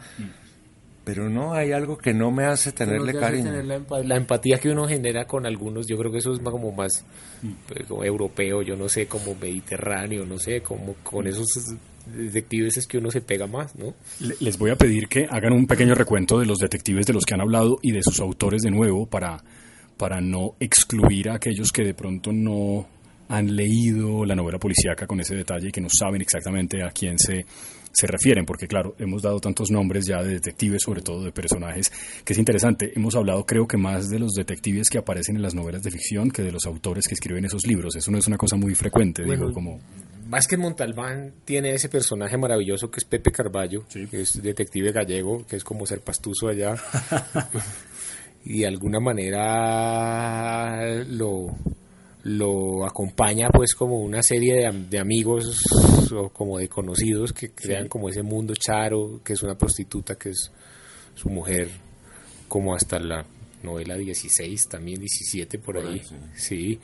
Pero 1.04 1.28
no, 1.30 1.54
hay 1.54 1.72
algo 1.72 1.96
que 1.98 2.12
no 2.14 2.30
me 2.30 2.44
hace 2.44 2.72
tenerle 2.72 3.10
hace 3.12 3.20
cariño. 3.20 3.44
tener 3.44 3.64
la, 3.64 3.78
empa- 3.78 4.04
la 4.04 4.16
empatía 4.16 4.58
que 4.58 4.68
uno 4.70 4.86
genera 4.86 5.26
con 5.26 5.46
algunos, 5.46 5.86
yo 5.86 5.96
creo 5.96 6.12
que 6.12 6.18
eso 6.18 6.32
es 6.32 6.40
más 6.40 6.52
como 6.52 6.72
más 6.72 7.04
pues, 7.68 7.86
como 7.88 8.04
europeo, 8.04 8.62
yo 8.62 8.76
no 8.76 8.88
sé, 8.88 9.06
como 9.06 9.34
mediterráneo, 9.34 10.24
no 10.26 10.38
sé, 10.38 10.60
como 10.60 10.94
con 11.02 11.26
esos 11.26 11.46
detectives 12.06 12.76
es 12.76 12.86
que 12.86 12.98
uno 12.98 13.10
se 13.10 13.20
pega 13.20 13.46
más, 13.46 13.74
¿no? 13.76 13.94
Le- 14.20 14.36
Les 14.40 14.58
voy 14.58 14.70
a 14.70 14.76
pedir 14.76 15.08
que 15.08 15.26
hagan 15.30 15.52
un 15.52 15.66
pequeño 15.66 15.94
recuento 15.94 16.38
de 16.38 16.46
los 16.46 16.58
detectives 16.58 17.06
de 17.06 17.12
los 17.12 17.24
que 17.24 17.34
han 17.34 17.40
hablado 17.40 17.78
y 17.82 17.92
de 17.92 18.02
sus 18.02 18.20
autores 18.20 18.62
de 18.62 18.70
nuevo 18.70 19.06
para, 19.06 19.42
para 19.96 20.20
no 20.20 20.54
excluir 20.60 21.28
a 21.30 21.34
aquellos 21.34 21.72
que 21.72 21.84
de 21.84 21.94
pronto 21.94 22.32
no 22.32 22.86
han 23.28 23.54
leído 23.54 24.24
la 24.24 24.34
novela 24.34 24.58
policíaca 24.58 25.06
con 25.06 25.20
ese 25.20 25.36
detalle 25.36 25.68
y 25.68 25.72
que 25.72 25.80
no 25.80 25.88
saben 25.88 26.20
exactamente 26.20 26.82
a 26.82 26.90
quién 26.90 27.16
se, 27.16 27.46
se 27.92 28.06
refieren, 28.08 28.44
porque 28.44 28.66
claro, 28.66 28.96
hemos 28.98 29.22
dado 29.22 29.38
tantos 29.38 29.70
nombres 29.70 30.04
ya 30.04 30.20
de 30.20 30.32
detectives, 30.32 30.82
sobre 30.82 31.00
todo 31.00 31.22
de 31.22 31.30
personajes, 31.30 31.92
que 32.24 32.32
es 32.32 32.38
interesante. 32.40 32.90
Hemos 32.96 33.14
hablado 33.14 33.46
creo 33.46 33.68
que 33.68 33.76
más 33.76 34.08
de 34.08 34.18
los 34.18 34.32
detectives 34.32 34.88
que 34.90 34.98
aparecen 34.98 35.36
en 35.36 35.42
las 35.42 35.54
novelas 35.54 35.82
de 35.84 35.92
ficción 35.92 36.28
que 36.32 36.42
de 36.42 36.50
los 36.50 36.66
autores 36.66 37.06
que 37.06 37.14
escriben 37.14 37.44
esos 37.44 37.64
libros. 37.68 37.94
Eso 37.94 38.10
no 38.10 38.18
es 38.18 38.26
una 38.26 38.36
cosa 38.36 38.56
muy 38.56 38.74
frecuente, 38.74 39.22
digo, 39.22 39.52
como... 39.52 39.78
Vázquez 40.30 40.60
Montalbán 40.60 41.32
tiene 41.44 41.74
ese 41.74 41.88
personaje 41.88 42.36
maravilloso 42.36 42.88
que 42.88 43.00
es 43.00 43.04
Pepe 43.04 43.32
Carballo, 43.32 43.82
Sí. 43.88 44.06
que 44.06 44.20
es 44.20 44.40
detective 44.40 44.92
gallego, 44.92 45.44
que 45.44 45.56
es 45.56 45.64
como 45.64 45.86
ser 45.86 46.02
pastuso 46.02 46.46
allá. 46.46 46.74
y 48.44 48.60
de 48.60 48.66
alguna 48.68 49.00
manera 49.00 51.02
lo, 51.08 51.48
lo 52.22 52.86
acompaña 52.86 53.48
pues 53.52 53.74
como 53.74 53.98
una 53.98 54.22
serie 54.22 54.54
de, 54.54 54.84
de 54.88 54.98
amigos 55.00 55.58
o 56.14 56.28
como 56.28 56.58
de 56.58 56.68
conocidos 56.68 57.32
que 57.32 57.50
crean 57.50 57.88
como 57.88 58.08
ese 58.08 58.22
mundo 58.22 58.54
charo, 58.54 59.20
que 59.24 59.32
es 59.32 59.42
una 59.42 59.58
prostituta, 59.58 60.14
que 60.14 60.28
es 60.30 60.52
su 61.16 61.28
mujer, 61.28 61.68
como 62.48 62.72
hasta 62.74 63.00
la 63.00 63.24
novela 63.62 63.96
16, 63.96 64.68
también 64.68 65.00
17 65.00 65.58
por, 65.58 65.78
ahí. 65.78 66.02
Sí. 66.34 66.78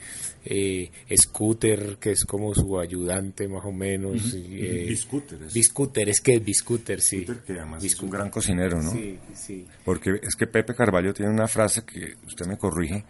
Eh, 0.45 0.89
Scooter, 1.15 1.97
que 1.99 2.11
es 2.11 2.25
como 2.25 2.53
su 2.53 2.79
ayudante 2.79 3.47
más 3.47 3.65
o 3.65 3.71
menos. 3.71 4.33
Uh 4.33 4.87
Biscooter. 4.87 5.43
Es. 5.43 5.53
Biscooter, 5.53 6.09
es 6.09 6.21
que 6.21 6.35
es 6.35 6.43
Biscooter, 6.43 7.01
sí. 7.01 7.25
que 7.45 7.53
además 7.53 7.83
es 7.83 7.99
un 8.01 8.09
gran 8.09 8.29
cocinero, 8.29 8.81
¿no? 8.81 8.91
Sí, 8.91 9.17
sí. 9.33 9.65
Porque 9.83 10.19
es 10.21 10.35
que 10.35 10.47
Pepe 10.47 10.73
Carballo 10.73 11.13
tiene 11.13 11.31
una 11.31 11.47
frase 11.47 11.83
que 11.83 12.15
usted 12.25 12.45
me 12.45 12.57
corrige, 12.57 13.05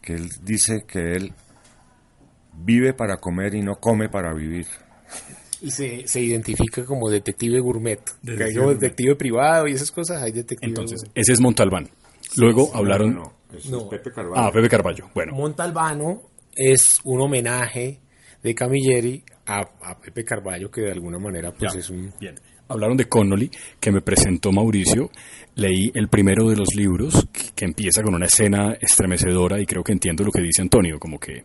que 0.00 0.14
él 0.14 0.28
dice 0.42 0.84
que 0.86 1.16
él 1.16 1.32
vive 2.54 2.92
para 2.92 3.16
comer 3.16 3.54
y 3.54 3.62
no 3.62 3.76
come 3.76 4.08
para 4.08 4.32
vivir. 4.34 4.66
Y 5.60 5.70
se, 5.70 6.06
se 6.06 6.20
identifica 6.20 6.84
como 6.84 7.10
detective 7.10 7.58
gourmet. 7.60 8.00
Detective, 8.22 8.74
detective 8.74 9.16
privado 9.16 9.66
y 9.66 9.72
esas 9.72 9.90
cosas, 9.90 10.22
hay 10.22 10.32
detective. 10.32 10.68
Entonces, 10.68 11.02
ese 11.14 11.32
es 11.32 11.40
Montalbán. 11.40 11.90
Luego 12.36 12.70
hablaron. 12.74 13.14
No, 13.14 13.32
es 13.52 13.70
Pepe 13.90 14.12
Carvalho. 14.12 14.36
Ah, 14.36 14.52
Pepe 14.52 14.68
Carballo. 14.68 15.10
Bueno. 15.14 15.32
Montalbano 15.34 16.22
es 16.54 17.00
un 17.04 17.20
homenaje 17.20 18.00
de 18.42 18.54
Camilleri 18.54 19.24
a, 19.46 19.60
a, 19.82 19.98
Pepe 19.98 20.24
Carballo, 20.24 20.70
que 20.70 20.82
de 20.82 20.92
alguna 20.92 21.18
manera 21.18 21.52
pues 21.52 21.74
es 21.74 21.90
un... 21.90 22.12
Bien. 22.20 22.34
Hablaron 22.70 22.98
de 22.98 23.08
Connolly, 23.08 23.50
que 23.80 23.90
me 23.90 24.02
presentó 24.02 24.52
Mauricio. 24.52 25.10
Leí 25.54 25.90
el 25.94 26.08
primero 26.08 26.50
de 26.50 26.56
los 26.56 26.74
libros, 26.74 27.26
que, 27.32 27.52
que 27.54 27.64
empieza 27.64 28.02
con 28.02 28.14
una 28.14 28.26
escena 28.26 28.76
estremecedora 28.78 29.58
y 29.58 29.64
creo 29.64 29.82
que 29.82 29.92
entiendo 29.92 30.22
lo 30.22 30.30
que 30.30 30.42
dice 30.42 30.60
Antonio, 30.60 30.98
como 30.98 31.18
que 31.18 31.44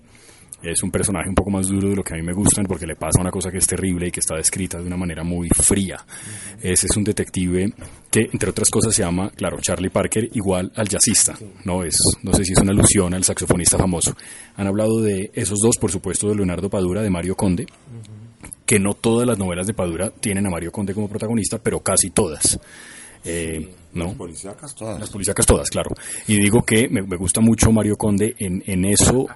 es 0.63 0.82
un 0.82 0.91
personaje 0.91 1.27
un 1.27 1.36
poco 1.36 1.50
más 1.50 1.67
duro 1.67 1.89
de 1.89 1.96
lo 1.96 2.03
que 2.03 2.13
a 2.13 2.17
mí 2.17 2.24
me 2.24 2.34
gustan 2.34 2.65
porque 2.65 2.88
le 2.88 2.96
pasa 2.96 3.20
una 3.20 3.32
cosa 3.32 3.51
que 3.51 3.58
es 3.58 3.67
terrible 3.67 4.08
y 4.08 4.12
que 4.12 4.22
está 4.22 4.36
descrita 4.36 4.79
de 4.79 4.88
una 4.88 4.96
manera 4.96 5.24
muy 5.24 5.50
fría. 5.50 5.98
Ese 6.62 6.88
es 6.88 6.96
un 6.96 7.03
detective 7.03 7.74
que, 8.10 8.29
entre 8.32 8.50
otras 8.50 8.70
cosas, 8.70 8.96
se 8.96 9.03
llama, 9.03 9.29
claro, 9.32 9.58
Charlie 9.60 9.89
Parker 9.89 10.29
igual 10.34 10.72
al 10.75 10.88
jazzista. 10.88 11.38
No, 11.65 11.84
es, 11.84 11.98
no 12.22 12.34
sé 12.34 12.46
si 12.46 12.53
es 12.53 12.60
una 12.60 12.72
alusión 12.72 13.13
al 13.13 13.24
saxofonista 13.24 13.77
famoso. 13.77 14.15
Han 14.55 14.67
hablado 14.67 15.01
de 15.01 15.32
esos 15.34 15.60
dos, 15.60 15.77
por 15.77 15.91
supuesto, 15.91 16.29
de 16.29 16.36
Leonardo 16.36 16.70
Padura, 16.70 17.01
de 17.01 17.10
Mario 17.10 17.36
Conde. 17.36 17.65
que 18.65 18.79
no 18.79 18.93
todas 18.93 19.27
las 19.27 19.38
novelas 19.38 19.67
de 19.67 19.74
Padura 19.74 20.10
tienen 20.10 20.48
a 20.48 20.50
Mario 20.50 20.72
Conde 20.72 20.93
como 20.93 21.10
protagonista, 21.10 21.58
pero 21.58 21.82
casi 21.82 22.12
todas. 22.12 22.60
Eh, 23.25 23.70
¿no? 23.93 24.05
Las 24.05 24.15
policíacas 24.15 24.75
todas. 24.75 25.00
Las 25.00 25.10
policíacas 25.10 25.46
todas, 25.46 25.70
claro. 25.70 25.91
Y 26.27 26.39
digo 26.39 26.63
que 26.63 26.88
me, 26.89 27.01
me 27.01 27.17
gusta 27.17 27.41
mucho 27.41 27.72
Mario 27.72 27.98
Conde 27.98 28.36
en, 28.39 28.63
en 28.65 28.86
eso 28.86 29.27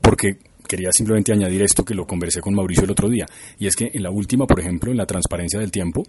porque 0.00 0.38
quería 0.68 0.92
simplemente 0.92 1.32
añadir 1.32 1.62
esto 1.62 1.84
que 1.84 1.94
lo 1.94 2.06
conversé 2.06 2.40
con 2.40 2.54
Mauricio 2.54 2.84
el 2.84 2.90
otro 2.92 3.08
día, 3.08 3.26
y 3.58 3.66
es 3.66 3.74
que 3.74 3.90
en 3.92 4.02
la 4.02 4.10
última, 4.10 4.46
por 4.46 4.60
ejemplo, 4.60 4.92
en 4.92 4.96
la 4.96 5.06
transparencia 5.06 5.58
del 5.58 5.72
tiempo, 5.72 6.04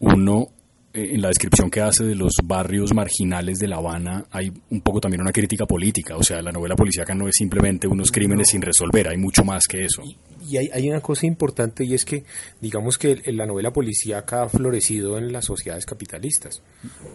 uno 0.00 0.48
eh, 0.92 1.10
en 1.12 1.22
la 1.22 1.28
descripción 1.28 1.70
que 1.70 1.80
hace 1.80 2.02
de 2.02 2.16
los 2.16 2.32
barrios 2.42 2.92
marginales 2.92 3.58
de 3.60 3.68
La 3.68 3.76
Habana 3.76 4.24
hay 4.32 4.52
un 4.70 4.80
poco 4.80 5.00
también 5.00 5.20
una 5.20 5.30
crítica 5.30 5.64
política, 5.64 6.16
o 6.16 6.22
sea, 6.22 6.42
la 6.42 6.50
novela 6.50 6.74
policíaca 6.74 7.14
no 7.14 7.28
es 7.28 7.36
simplemente 7.36 7.86
unos 7.86 8.10
crímenes 8.10 8.48
sin 8.48 8.60
resolver, 8.60 9.08
hay 9.08 9.16
mucho 9.16 9.44
más 9.44 9.68
que 9.68 9.84
eso. 9.84 10.02
Y, 10.02 10.16
y 10.48 10.56
hay, 10.56 10.70
hay, 10.72 10.90
una 10.90 11.00
cosa 11.00 11.26
importante 11.26 11.84
y 11.84 11.94
es 11.94 12.04
que 12.04 12.24
digamos 12.60 12.98
que 12.98 13.22
la 13.26 13.46
novela 13.46 13.72
policíaca 13.72 14.42
ha 14.42 14.48
florecido 14.48 15.16
en 15.16 15.32
las 15.32 15.44
sociedades 15.44 15.86
capitalistas, 15.86 16.60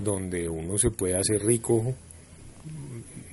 donde 0.02 0.48
uno 0.48 0.78
se 0.78 0.92
puede 0.92 1.18
hacer 1.18 1.44
rico 1.44 1.96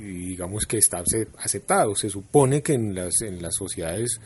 digamos 0.02 0.66
que 0.66 0.78
está 0.78 1.02
aceptado. 1.38 1.94
Se 1.94 2.10
supone 2.10 2.62
que 2.62 2.74
en 2.74 2.94
las, 2.94 3.22
en 3.22 3.40
las 3.40 3.54
sociedades 3.54 4.20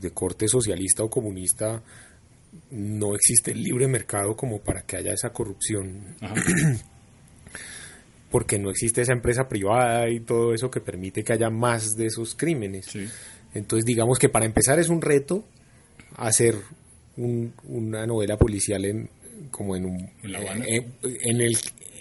de 0.00 0.10
corte 0.12 0.48
socialista 0.48 1.02
o 1.02 1.10
comunista 1.10 1.82
no 2.70 3.14
existe 3.14 3.52
el 3.52 3.62
libre 3.62 3.86
mercado 3.86 4.36
como 4.36 4.60
para 4.60 4.82
que 4.82 4.96
haya 4.96 5.12
esa 5.12 5.30
corrupción. 5.30 6.16
Porque 8.30 8.58
no 8.58 8.70
existe 8.70 9.02
esa 9.02 9.12
empresa 9.12 9.48
privada 9.48 10.08
y 10.08 10.20
todo 10.20 10.54
eso 10.54 10.70
que 10.70 10.80
permite 10.80 11.24
que 11.24 11.32
haya 11.32 11.50
más 11.50 11.96
de 11.96 12.06
esos 12.06 12.34
crímenes. 12.34 12.86
Sí. 12.86 13.08
Entonces 13.54 13.84
digamos 13.84 14.18
que 14.18 14.28
para 14.28 14.46
empezar 14.46 14.78
es 14.78 14.88
un 14.88 15.02
reto 15.02 15.44
hacer 16.16 16.54
un, 17.16 17.52
una 17.64 18.06
novela 18.06 18.36
policial 18.36 18.84
en 18.84 19.10
como 19.50 19.74
en 19.74 19.86
un 19.86 20.10
¿En, 20.22 20.32
La 20.32 20.38
Habana? 20.38 20.64
en, 20.68 20.92
en 21.02 21.40
el 21.40 21.56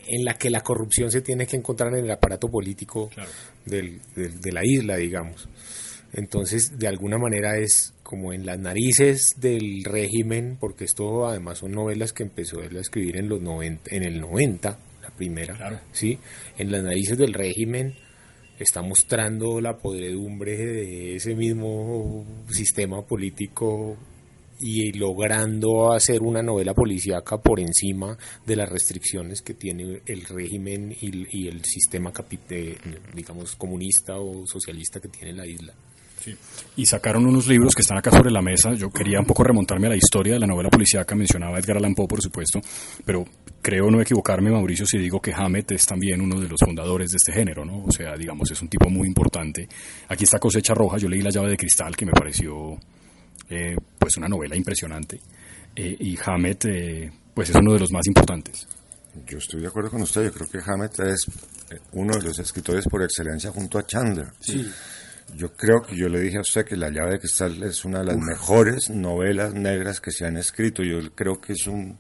en 0.09 0.25
la 0.25 0.33
que 0.35 0.49
la 0.49 0.61
corrupción 0.61 1.11
se 1.11 1.21
tiene 1.21 1.45
que 1.45 1.55
encontrar 1.57 1.93
en 1.95 2.05
el 2.05 2.11
aparato 2.11 2.49
político 2.49 3.09
Claro. 3.13 3.29
del, 3.65 3.99
del- 4.15 4.41
de 4.41 4.51
la 4.51 4.61
isla, 4.65 4.95
digamos. 4.97 5.47
Entonces, 6.13 6.77
de 6.79 6.87
alguna 6.87 7.17
manera 7.17 7.57
es 7.57 7.93
como 8.03 8.33
en 8.33 8.45
las 8.45 8.57
narices 8.57 9.35
del 9.37 9.83
régimen, 9.83 10.57
porque 10.59 10.85
esto 10.85 11.27
además 11.27 11.59
son 11.59 11.71
novelas 11.71 12.11
que 12.13 12.23
empezó 12.23 12.61
él 12.63 12.75
a 12.77 12.81
escribir 12.81 13.17
en 13.17 13.29
los 13.29 13.39
90, 13.41 13.95
en 13.95 14.03
el 14.03 14.19
90, 14.19 14.79
la 15.03 15.09
primera, 15.11 15.55
Claro. 15.55 15.79
¿sí? 15.91 16.17
En 16.57 16.71
las 16.71 16.83
narices 16.83 17.17
del 17.17 17.33
régimen 17.33 17.93
está 18.57 18.81
mostrando 18.81 19.61
la 19.61 19.77
podredumbre 19.77 20.57
de 20.57 21.15
ese 21.15 21.35
mismo 21.35 22.25
sistema 22.49 23.03
político 23.05 23.95
y 24.59 24.91
logrando 24.93 25.93
hacer 25.93 26.21
una 26.21 26.41
novela 26.41 26.73
policíaca 26.73 27.37
por 27.37 27.59
encima 27.59 28.17
de 28.45 28.55
las 28.55 28.69
restricciones 28.69 29.41
que 29.41 29.53
tiene 29.53 30.01
el 30.05 30.25
régimen 30.25 30.95
y, 30.99 31.47
el 31.47 31.63
sistema 31.63 32.11
capi- 32.11 32.39
de, 32.47 32.77
digamos 33.15 33.55
comunista 33.55 34.17
o 34.17 34.45
socialista 34.45 34.99
que 34.99 35.07
tiene 35.07 35.33
la 35.33 35.45
isla. 35.47 35.73
Y 36.75 36.85
sacaron 36.85 37.25
unos 37.25 37.47
libros 37.47 37.73
que 37.73 37.81
están 37.81 37.97
acá 37.97 38.11
sobre 38.11 38.29
la 38.29 38.41
mesa. 38.41 38.73
Yo 38.73 38.89
quería 38.89 39.19
un 39.19 39.25
poco 39.25 39.43
remontarme 39.43 39.87
a 39.87 39.91
la 39.91 39.95
historia 39.95 40.33
de 40.33 40.39
la 40.39 40.47
novela 40.47 40.69
policíaca. 40.69 41.15
Mencionaba 41.15 41.57
Edgar 41.57 41.77
Allan 41.77 41.95
Poe, 41.95 42.07
por 42.07 42.21
supuesto, 42.21 42.59
pero 43.05 43.25
creo 43.61 43.89
no 43.89 44.01
equivocarme, 44.01 44.51
Mauricio, 44.51 44.85
si 44.85 44.97
digo 44.97 45.21
que 45.21 45.33
Hammett 45.33 45.71
es 45.71 45.85
también 45.85 46.19
uno 46.21 46.39
de 46.39 46.49
los 46.49 46.59
fundadores 46.63 47.11
de 47.11 47.17
este 47.17 47.31
género, 47.31 47.63
¿no? 47.63 47.85
O 47.85 47.91
sea, 47.91 48.15
digamos, 48.17 48.51
es 48.51 48.61
un 48.61 48.67
tipo 48.67 48.89
muy 48.89 49.07
importante. 49.07 49.67
Aquí 50.09 50.25
está 50.25 50.39
Cosecha 50.39 50.73
Roja. 50.73 50.97
Yo 50.97 51.07
leí 51.07 51.21
La 51.21 51.29
llave 51.31 51.51
de 51.51 51.57
cristal, 51.57 51.95
que 51.95 52.05
me 52.05 52.11
pareció, 52.11 52.77
eh, 53.49 53.75
pues, 53.97 54.17
una 54.17 54.27
novela 54.27 54.55
impresionante. 54.55 55.19
Eh, 55.75 55.95
y 55.99 56.17
Hammett, 56.25 56.65
eh, 56.65 57.11
pues, 57.33 57.49
es 57.49 57.55
uno 57.55 57.73
de 57.73 57.79
los 57.79 57.91
más 57.91 58.05
importantes. 58.07 58.67
Yo 59.27 59.37
estoy 59.37 59.61
de 59.61 59.67
acuerdo 59.67 59.89
con 59.91 60.01
usted. 60.01 60.23
Yo 60.25 60.31
creo 60.33 60.47
que 60.47 60.59
Hammett 60.65 60.99
es 60.99 61.25
uno 61.93 62.15
de 62.15 62.23
los 62.23 62.39
escritores 62.39 62.85
por 62.89 63.03
excelencia 63.03 63.51
junto 63.51 63.77
a 63.79 63.85
Chandler. 63.85 64.27
Yo 65.35 65.53
creo 65.53 65.81
que 65.81 65.95
yo 65.95 66.07
le 66.09 66.19
dije 66.21 66.37
a 66.37 66.41
usted 66.41 66.65
que 66.65 66.75
La 66.75 66.89
llave 66.89 67.11
de 67.13 67.19
cristal 67.19 67.61
es 67.63 67.85
una 67.85 67.99
de 67.99 68.05
las 68.05 68.17
mejores 68.17 68.89
novelas 68.89 69.53
negras 69.53 69.99
que 70.01 70.11
se 70.11 70.25
han 70.25 70.37
escrito. 70.37 70.83
Yo 70.83 70.99
creo 71.13 71.39
que 71.39 71.53
es 71.53 71.67
un 71.67 71.97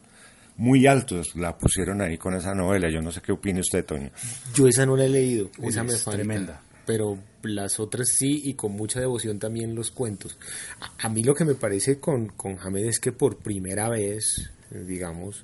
muy 0.57 0.87
alto. 0.87 1.21
La 1.35 1.55
pusieron 1.57 2.01
ahí 2.01 2.17
con 2.17 2.33
esa 2.35 2.53
novela. 2.53 2.89
Yo 2.91 3.01
no 3.01 3.11
sé 3.11 3.21
qué 3.21 3.31
opine 3.31 3.59
usted, 3.59 3.85
Toño. 3.85 4.09
Yo 4.53 4.67
esa 4.67 4.85
no 4.85 4.95
la 4.95 5.05
he 5.05 5.09
leído, 5.09 5.49
Uy, 5.59 5.69
esa 5.69 5.83
me 5.83 5.93
es 5.93 6.03
falta. 6.03 6.17
tremenda. 6.17 6.61
Pero 6.89 7.19
las 7.43 7.79
otras 7.79 8.07
sí 8.17 8.41
y 8.45 8.55
con 8.55 8.71
mucha 8.71 8.99
devoción 8.99 9.37
también 9.37 9.75
los 9.75 9.91
cuentos. 9.91 10.39
A, 10.81 11.05
a 11.05 11.09
mí 11.09 11.21
lo 11.21 11.35
que 11.35 11.45
me 11.45 11.53
parece 11.53 11.99
con, 11.99 12.29
con 12.29 12.57
Hamed 12.59 12.83
es 12.85 12.99
que 12.99 13.11
por 13.11 13.37
primera 13.37 13.89
vez, 13.89 14.49
eh, 14.71 14.83
digamos, 14.87 15.43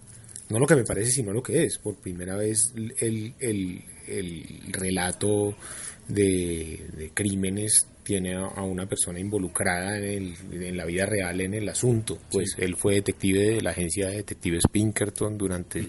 no 0.50 0.58
lo 0.58 0.66
que 0.66 0.76
me 0.76 0.84
parece 0.86 1.12
sino 1.12 1.32
lo 1.34 1.44
que 1.44 1.64
es, 1.66 1.78
por 1.78 1.98
primera 1.98 2.36
vez 2.36 2.74
el, 2.98 3.36
el, 3.40 3.84
el 4.08 4.44
relato 4.72 5.56
de, 6.08 6.88
de 6.98 7.12
crímenes 7.14 7.86
tiene 8.04 8.34
a, 8.36 8.46
a 8.46 8.64
una 8.64 8.88
persona 8.88 9.20
involucrada 9.20 9.98
en, 10.00 10.04
el- 10.52 10.64
en 10.64 10.76
la 10.78 10.86
vida 10.86 11.06
real 11.06 11.42
en 11.42 11.54
el 11.54 11.70
asunto. 11.70 12.18
Pues 12.32 12.56
él 12.58 12.76
fue 12.76 12.96
detective 12.96 13.40
de 13.56 13.62
la 13.62 13.70
agencia 13.70 14.08
de 14.08 14.16
detectives 14.18 14.64
Pinkerton 14.72 15.38
durante 15.38 15.86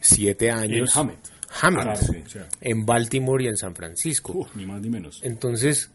siete 0.00 0.50
años. 0.50 0.94
Hammett. 0.94 1.33
Hammett, 1.60 1.96
sí, 1.96 2.22
sea. 2.26 2.48
en 2.60 2.84
Baltimore 2.84 3.44
y 3.44 3.48
en 3.48 3.56
San 3.56 3.74
Francisco. 3.74 4.48
Ni 4.54 4.66
más 4.66 4.80
ni 4.80 4.90
menos. 4.90 5.20
Entonces, 5.22 5.90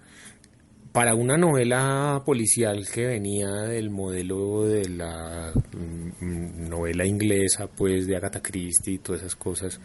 para 0.92 1.14
una 1.14 1.38
novela 1.38 2.22
policial 2.26 2.88
que 2.92 3.06
venía 3.06 3.50
del 3.50 3.90
modelo 3.90 4.64
de 4.64 4.90
la 4.90 5.52
mm, 5.54 6.26
mm, 6.26 6.70
novela 6.70 7.06
inglesa, 7.06 7.68
pues 7.68 8.08
de 8.08 8.16
Agatha 8.16 8.42
Christie 8.42 8.96
y 8.96 8.98
todas 9.00 9.22
esas 9.22 9.36
cosas, 9.36 9.80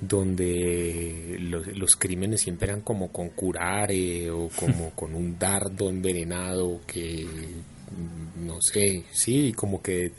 donde 0.00 1.36
los, 1.40 1.66
los 1.76 1.96
crímenes 1.96 2.40
siempre 2.40 2.68
eran 2.68 2.82
como 2.82 3.12
con 3.12 3.30
curare 3.30 4.30
o 4.30 4.48
como 4.48 4.90
con 4.94 5.14
un 5.14 5.38
dardo 5.38 5.88
envenenado 5.88 6.80
que, 6.86 7.24
mm, 7.24 8.46
no 8.46 8.58
sé, 8.60 9.04
sí, 9.12 9.52
como 9.52 9.80
que 9.80 10.12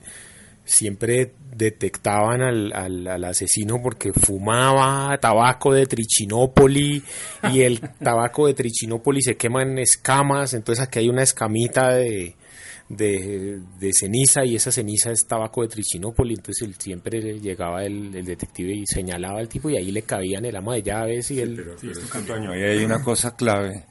siempre 0.65 1.33
detectaban 1.55 2.41
al, 2.41 2.73
al, 2.73 3.07
al 3.07 3.23
asesino 3.25 3.81
porque 3.81 4.11
fumaba 4.13 5.15
tabaco 5.19 5.73
de 5.73 5.85
Trichinópoli 5.85 7.03
y 7.51 7.61
el 7.61 7.79
tabaco 8.03 8.47
de 8.47 8.53
Trichinópoli 8.53 9.21
se 9.21 9.35
quema 9.35 9.61
en 9.61 9.79
escamas, 9.79 10.53
entonces 10.53 10.83
aquí 10.83 10.99
hay 10.99 11.09
una 11.09 11.23
escamita 11.23 11.93
de, 11.93 12.35
de, 12.89 13.59
de 13.79 13.91
ceniza 13.93 14.45
y 14.45 14.55
esa 14.55 14.71
ceniza 14.71 15.11
es 15.11 15.27
tabaco 15.27 15.61
de 15.61 15.67
Trichinópoli, 15.67 16.33
entonces 16.35 16.67
él 16.67 16.75
siempre 16.79 17.21
llegaba 17.39 17.83
el, 17.83 18.15
el 18.15 18.25
detective 18.25 18.73
y 18.73 18.85
señalaba 18.85 19.39
al 19.39 19.49
tipo 19.49 19.69
y 19.69 19.77
ahí 19.77 19.91
le 19.91 20.01
cabían 20.03 20.45
el 20.45 20.55
ama 20.55 20.75
de 20.75 20.83
llaves 20.83 21.29
y 21.31 21.39
el... 21.39 21.55
Pero, 21.55 21.75
pero, 21.79 22.25
Toño, 22.25 22.51
ahí 22.51 22.63
hay 22.63 22.83
una 22.83 23.03
cosa 23.03 23.35
clave 23.35 23.85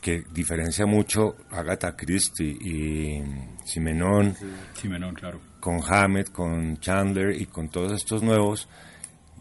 que 0.00 0.24
diferencia 0.32 0.84
mucho 0.84 1.36
Agatha 1.50 1.94
Christie 1.94 2.50
y 2.60 3.22
Simenón 3.64 4.34
Simenón, 4.74 5.14
claro. 5.14 5.51
Con 5.62 5.80
Hammett, 5.82 6.30
con 6.30 6.76
Chandler 6.80 7.40
y 7.40 7.46
con 7.46 7.70
todos 7.70 7.92
estos 7.92 8.22
nuevos, 8.22 8.68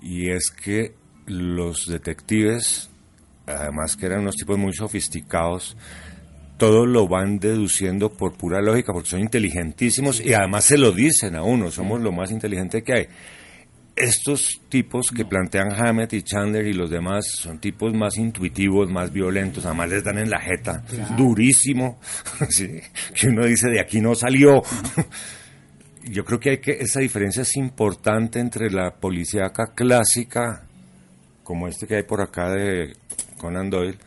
y 0.02 0.30
es 0.30 0.52
que 0.52 0.94
los 1.26 1.88
detectives 1.88 2.92
además 3.46 3.96
que 3.96 4.06
eran 4.06 4.22
unos 4.22 4.36
tipos 4.36 4.58
muy 4.58 4.74
sofisticados, 4.74 5.76
todo 6.58 6.86
lo 6.86 7.08
van 7.08 7.40
deduciendo 7.40 8.12
por 8.12 8.34
pura 8.34 8.62
lógica, 8.62 8.94
porque 8.94 9.10
son 9.10 9.22
inteligentísimos 9.22 10.24
y 10.24 10.34
además 10.34 10.66
se 10.66 10.78
lo 10.78 10.92
dicen 10.92 11.36
a 11.36 11.44
uno, 11.44 11.72
somos 11.72 12.02
lo 12.02 12.12
más 12.12 12.32
inteligente 12.32 12.84
que 12.84 12.94
hay. 12.94 13.08
Estos 13.96 14.62
tipos 14.70 15.08
que 15.12 15.26
plantean 15.26 15.74
Hammett 15.74 16.14
y 16.14 16.22
Chandler 16.22 16.66
y 16.66 16.74
los 16.74 16.90
demás 16.90 17.26
son 17.28 17.60
tipos 17.60 17.94
más 17.94 18.18
intuitivos, 18.18 18.90
más 18.90 19.12
violentos, 19.12 19.66
además 19.66 19.90
les 19.90 20.04
dan 20.04 20.18
en 20.18 20.30
la 20.30 20.40
jeta, 20.40 20.84
durísimo, 21.18 22.00
que 23.16 23.28
uno 23.28 23.46
dice 23.46 23.70
de 23.70 23.82
aquí 23.82 24.00
no 24.00 24.16
salió. 24.16 24.62
Yo 26.04 26.26
creo 26.26 26.40
que 26.40 26.50
hay 26.52 26.58
que 26.58 26.72
esa 26.72 27.00
diferencia 27.00 27.44
es 27.44 27.56
importante 27.56 28.40
entre 28.40 28.70
la 28.72 28.92
policíaca 28.92 29.74
clásica, 29.76 30.68
como 31.44 31.68
este 31.68 31.88
que 31.88 31.98
hay 31.98 32.04
por 32.04 32.22
acá 32.22 32.50
de 32.50 32.96
Conan 33.38 33.70
Doyle, 33.70 33.98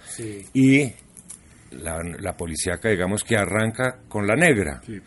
y 0.53 0.93
la, 1.83 2.03
la 2.21 2.37
policíaca, 2.37 2.89
digamos, 2.89 3.23
que 3.25 3.37
arranca 3.37 3.99
con 4.09 4.27
la 4.27 4.35
negra. 4.35 4.81
Sí, 4.85 5.01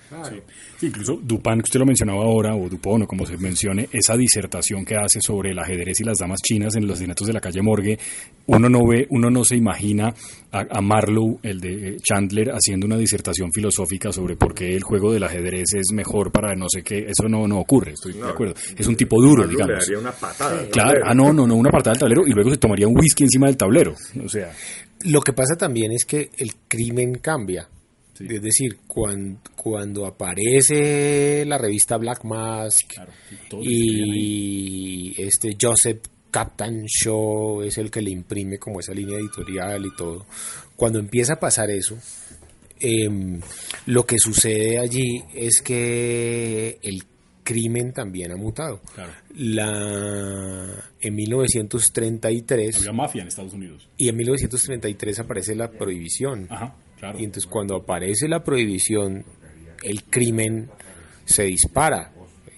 incluso 0.81 1.19
Dupin, 1.21 1.55
que 1.55 1.65
usted 1.65 1.79
lo 1.79 1.85
mencionaba 1.85 2.23
ahora, 2.23 2.55
o 2.55 2.69
Dupont, 2.69 3.03
o 3.03 3.07
como 3.07 3.25
se 3.25 3.37
mencione, 3.37 3.87
esa 3.91 4.15
disertación 4.15 4.85
que 4.85 4.95
hace 4.95 5.19
sobre 5.21 5.51
el 5.51 5.59
ajedrez 5.59 5.99
y 6.01 6.03
las 6.03 6.19
damas 6.19 6.41
chinas 6.41 6.75
en 6.75 6.83
los 6.83 6.93
asesinatos 6.93 7.27
de 7.27 7.33
la 7.33 7.39
calle 7.39 7.61
Morgue, 7.61 7.97
uno 8.47 8.69
no 8.69 8.79
ve, 8.87 9.07
uno 9.09 9.29
no 9.29 9.43
se 9.43 9.55
imagina 9.55 10.13
a, 10.51 10.81
Marlowe, 10.81 11.39
el 11.43 11.59
de 11.59 11.97
Chandler, 12.01 12.49
haciendo 12.51 12.85
una 12.85 12.97
disertación 12.97 13.51
filosófica 13.51 14.11
sobre 14.11 14.35
por 14.35 14.53
qué 14.53 14.75
el 14.75 14.83
juego 14.83 15.11
del 15.11 15.23
ajedrez 15.23 15.73
es 15.73 15.91
mejor 15.93 16.31
para 16.31 16.55
no 16.55 16.67
sé 16.69 16.81
qué, 16.83 16.99
eso 16.99 17.27
no, 17.27 17.47
no 17.47 17.59
ocurre, 17.59 17.93
estoy 17.93 18.13
de 18.13 18.27
acuerdo. 18.27 18.55
Es 18.75 18.87
un 18.87 18.95
tipo 18.95 19.21
duro, 19.21 19.47
digamos. 19.47 19.73
Le 19.73 19.79
daría 19.79 19.99
una 19.99 20.11
patada. 20.11 20.67
Claro, 20.71 20.99
ah, 21.05 21.13
no, 21.13 21.33
no, 21.33 21.45
no, 21.45 21.55
una 21.55 21.69
patada 21.69 21.93
del 21.93 21.99
tablero 21.99 22.21
y 22.25 22.31
luego 22.31 22.49
se 22.49 22.57
tomaría 22.57 22.87
un 22.87 22.97
whisky 22.97 23.23
encima 23.23 23.47
del 23.47 23.57
tablero. 23.57 23.93
O 24.23 24.29
sea. 24.29 24.51
Lo 25.07 25.21
que 25.21 25.31
pasa 25.31 25.55
también 25.55 25.93
es 25.93 26.03
que 26.03 26.31
el 26.37 26.55
crimen 26.67 27.15
cambia. 27.15 27.69
Es 28.19 28.41
decir, 28.41 28.79
cuando, 28.87 29.39
cuando 29.55 30.05
aparece 30.05 31.45
la 31.45 31.57
revista 31.57 31.97
Black 31.97 32.25
Mask 32.25 32.93
y 33.61 35.13
este 35.21 35.55
Joseph 35.59 35.99
Captain 36.29 36.85
Show 36.87 37.61
es 37.61 37.77
el 37.77 37.89
que 37.89 38.01
le 38.01 38.09
imprime 38.09 38.57
como 38.57 38.79
esa 38.79 38.93
línea 38.93 39.17
editorial 39.17 39.85
y 39.85 39.95
todo, 39.95 40.25
cuando 40.75 40.99
empieza 40.99 41.33
a 41.33 41.39
pasar 41.39 41.69
eso, 41.69 41.97
em, 42.79 43.39
lo 43.85 44.05
que 44.05 44.17
sucede 44.19 44.77
allí 44.77 45.23
es 45.33 45.61
que 45.61 46.79
el 46.81 47.03
crimen 47.47 47.93
también 47.93 48.33
ha 48.33 48.35
mutado. 48.35 48.81
La, 49.37 50.83
en 50.99 51.15
1933... 51.15 52.79
Había 52.79 52.91
mafia 52.91 53.21
en 53.21 53.29
Estados 53.29 53.53
Unidos. 53.53 53.87
Y 53.95 54.09
en 54.09 54.17
1933 54.17 55.19
aparece 55.19 55.55
la 55.55 55.71
prohibición. 55.71 56.49
Y 57.17 57.23
entonces 57.23 57.45
cuando 57.45 57.77
aparece 57.77 58.27
la 58.27 58.43
prohibición, 58.43 59.23
el 59.81 60.03
crimen 60.03 60.69
se 61.23 61.43
dispara 61.43 62.11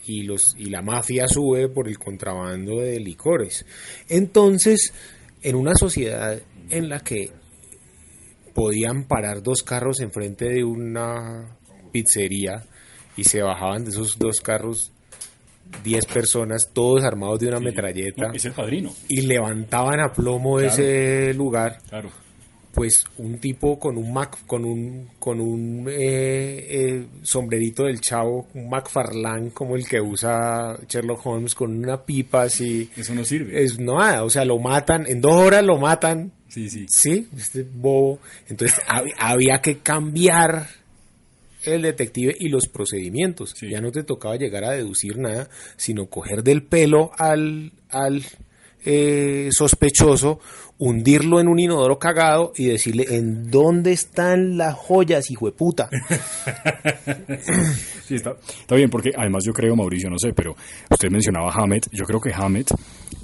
y, 0.08 0.24
los, 0.24 0.56
y 0.58 0.72
la 0.72 0.82
mafia 0.82 1.28
sube 1.28 1.70
por 1.70 1.88
el 1.88 2.00
contrabando 2.00 2.80
de 2.80 3.00
licores. 3.00 3.68
Entonces, 4.08 4.92
en 5.44 5.56
una 5.56 5.76
sociedad 5.76 6.42
en 6.72 6.90
la 6.90 7.02
que 7.02 7.32
podían 8.56 9.04
parar 9.04 9.44
dos 9.44 9.62
carros 9.62 10.00
enfrente 10.00 10.50
de 10.50 10.64
una 10.64 11.60
pizzería, 11.92 12.66
y 13.20 13.24
se 13.26 13.42
bajaban 13.42 13.84
de 13.84 13.92
esos 13.92 14.18
dos 14.18 14.40
carros 14.40 14.92
10 15.84 16.06
personas, 16.06 16.70
todos 16.74 17.04
armados 17.04 17.40
de 17.40 17.48
una 17.48 17.60
metralleta. 17.60 18.32
es 18.34 18.46
el 18.46 18.54
padrino. 18.54 18.94
Y 19.08 19.22
levantaban 19.22 20.00
a 20.00 20.12
plomo 20.12 20.60
ese 20.60 21.34
lugar. 21.34 21.80
Claro. 21.90 22.10
Pues 22.74 23.04
un 23.18 23.40
tipo 23.40 23.78
con 23.78 23.98
un 23.98 24.14
Mac, 24.14 24.46
con 24.46 24.64
un, 24.64 25.10
con 25.20 25.42
un 25.42 25.88
eh, 25.90 26.68
eh, 26.70 27.06
sombrerito 27.24 27.84
del 27.84 28.00
chavo, 28.00 28.48
un 28.54 28.70
McFarlane 28.70 29.50
como 29.52 29.76
el 29.76 29.86
que 29.88 30.00
usa 30.00 30.78
Sherlock 30.88 31.26
Holmes, 31.26 31.56
con 31.56 31.78
una 31.78 32.04
pipa 32.04 32.44
así. 32.44 32.90
Eso 32.96 33.14
no 33.16 33.26
sirve. 33.26 33.64
Es 33.64 33.80
nada, 33.80 34.24
o 34.24 34.30
sea, 34.30 34.46
lo 34.46 34.60
matan, 34.60 35.06
en 35.08 35.20
dos 35.20 35.34
horas 35.34 35.64
lo 35.64 35.78
matan. 35.78 36.32
Sí, 36.48 36.70
sí. 36.70 36.86
Sí, 36.88 37.28
este 37.38 37.64
bobo. 37.64 38.20
Entonces 38.48 38.80
había 39.18 39.60
que 39.62 39.80
cambiar 39.80 40.68
el 41.74 41.84
detective 41.84 42.36
y 42.40 42.50
los 42.50 42.68
procedimientos. 42.68 43.56
Ya 43.62 43.82
no 43.82 43.92
te 43.92 44.04
tocaba 44.04 44.36
llegar 44.36 44.64
a 44.64 44.72
deducir 44.72 45.18
nada, 45.18 45.50
sino 45.78 46.08
coger 46.08 46.44
del 46.44 46.64
pelo 46.64 47.12
al, 47.18 47.72
al 47.90 48.24
eh, 48.86 49.50
sospechoso, 49.52 50.40
hundirlo 50.78 51.42
en 51.42 51.50
un 51.50 51.60
inodoro 51.60 52.00
cagado 52.00 52.54
y 52.56 52.68
decirle 52.68 53.06
en 53.10 53.52
dónde 53.52 53.92
están 53.92 54.58
las 54.58 54.76
joyas, 54.76 55.30
hijo 55.30 55.48
de 55.48 55.52
puta. 55.52 55.90
sí, 58.06 58.16
está, 58.16 58.38
está 58.62 58.76
bien, 58.76 58.90
porque 58.90 59.12
además 59.18 59.44
yo 59.46 59.52
creo, 59.52 59.76
Mauricio, 59.76 60.10
no 60.10 60.18
sé, 60.18 60.32
pero 60.34 60.56
usted 60.90 61.12
mencionaba 61.12 61.52
a 61.52 61.62
Hammett, 61.62 61.90
yo 61.92 62.06
creo 62.06 62.22
que 62.22 62.32
Hammett 62.34 62.72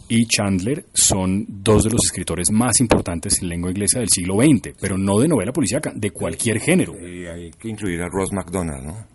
y 0.08 0.26
Chandler 0.28 0.86
son 0.94 1.46
dos 1.48 1.84
de 1.84 1.90
los 1.90 2.02
escritores 2.06 2.52
más 2.52 2.80
importantes 2.80 3.42
en 3.42 3.50
lengua 3.50 3.72
inglesa 3.72 4.00
del 4.00 4.10
siglo 4.10 4.36
XX, 4.36 4.76
pero 4.80 4.98
no 4.98 5.20
de 5.20 5.28
novela 5.28 5.52
policíaca, 5.52 5.92
de 5.96 6.12
cualquier 6.12 6.60
género. 6.60 6.94
Y 7.00 7.26
hay 7.26 7.52
que 7.52 7.70
incluir 7.70 8.02
a 8.02 8.10
Ross 8.10 8.32
MacDonald, 8.32 8.86
¿no? 8.86 9.08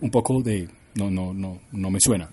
Un 0.00 0.10
poco 0.10 0.40
de... 0.42 0.68
no, 0.94 1.10
no, 1.10 1.34
no, 1.34 1.60
no 1.72 1.90
me 1.90 2.00
suena. 2.00 2.28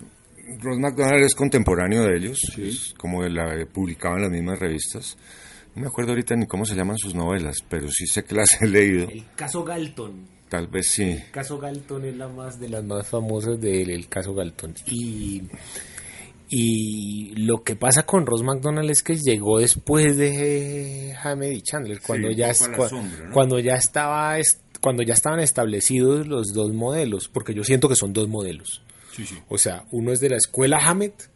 Ross 0.62 0.80
MacDonald 0.80 1.24
es 1.24 1.36
contemporáneo 1.36 2.04
de 2.04 2.18
ellos, 2.18 2.40
es 2.58 2.94
como 2.98 3.24
de 3.24 3.30
la, 3.30 3.66
publicaba 3.72 4.16
en 4.16 4.24
las 4.24 4.32
mismas 4.32 4.60
revistas. 4.60 5.18
No 5.76 5.84
me 5.84 5.88
acuerdo 5.88 6.12
ahorita 6.12 6.36
ni 6.36 6.48
cómo 6.48 6.66
se 6.66 6.76
llaman 6.76 6.98
sus 6.98 7.14
novelas, 7.14 7.58
pero 7.68 7.90
sí 7.90 8.08
sé 8.08 8.24
que 8.24 8.36
las 8.36 8.62
he 8.62 8.68
leído. 8.68 9.08
El 9.10 9.26
caso 9.36 9.64
Galton. 9.64 10.40
Tal 10.50 10.68
vez 10.68 10.88
sí. 10.88 11.04
El 11.04 11.32
caso 11.32 11.60
Galton 11.60 12.06
es 12.06 12.18
la 12.18 12.28
más 12.28 12.60
de 12.60 12.70
las 12.70 12.84
más 12.84 13.08
famosas 13.08 13.62
de 13.62 13.84
él, 13.84 13.92
el 13.92 14.08
caso 14.10 14.34
Galton. 14.34 14.74
Y 14.88 15.44
y 16.50 17.36
lo 17.36 17.64
que 17.64 17.76
pasa 17.76 18.04
con 18.04 18.26
Ross 18.26 18.42
McDonald 18.42 18.90
es 18.90 19.04
que 19.04 19.16
llegó 19.16 19.60
después 19.60 20.18
de 20.18 21.16
Hamed 21.24 21.52
y 21.52 21.62
Chandler, 21.62 22.02
cuando 22.02 22.32
ya 22.32 22.52
cuando 23.32 23.60
ya 23.60 23.76
estaba 23.76 24.36
cuando 24.82 25.04
ya 25.04 25.14
estaban 25.14 25.40
establecidos 25.40 26.28
los 26.28 26.54
dos 26.54 26.74
modelos, 26.74 27.28
porque 27.28 27.54
yo 27.54 27.64
siento 27.64 27.88
que 27.88 27.96
son 27.96 28.14
dos 28.14 28.28
modelos. 28.28 28.82
O 29.50 29.58
sea, 29.58 29.84
uno 29.92 30.12
es 30.12 30.22
de 30.22 30.30
la 30.30 30.38
escuela 30.38 30.80
Hammett 30.82 31.30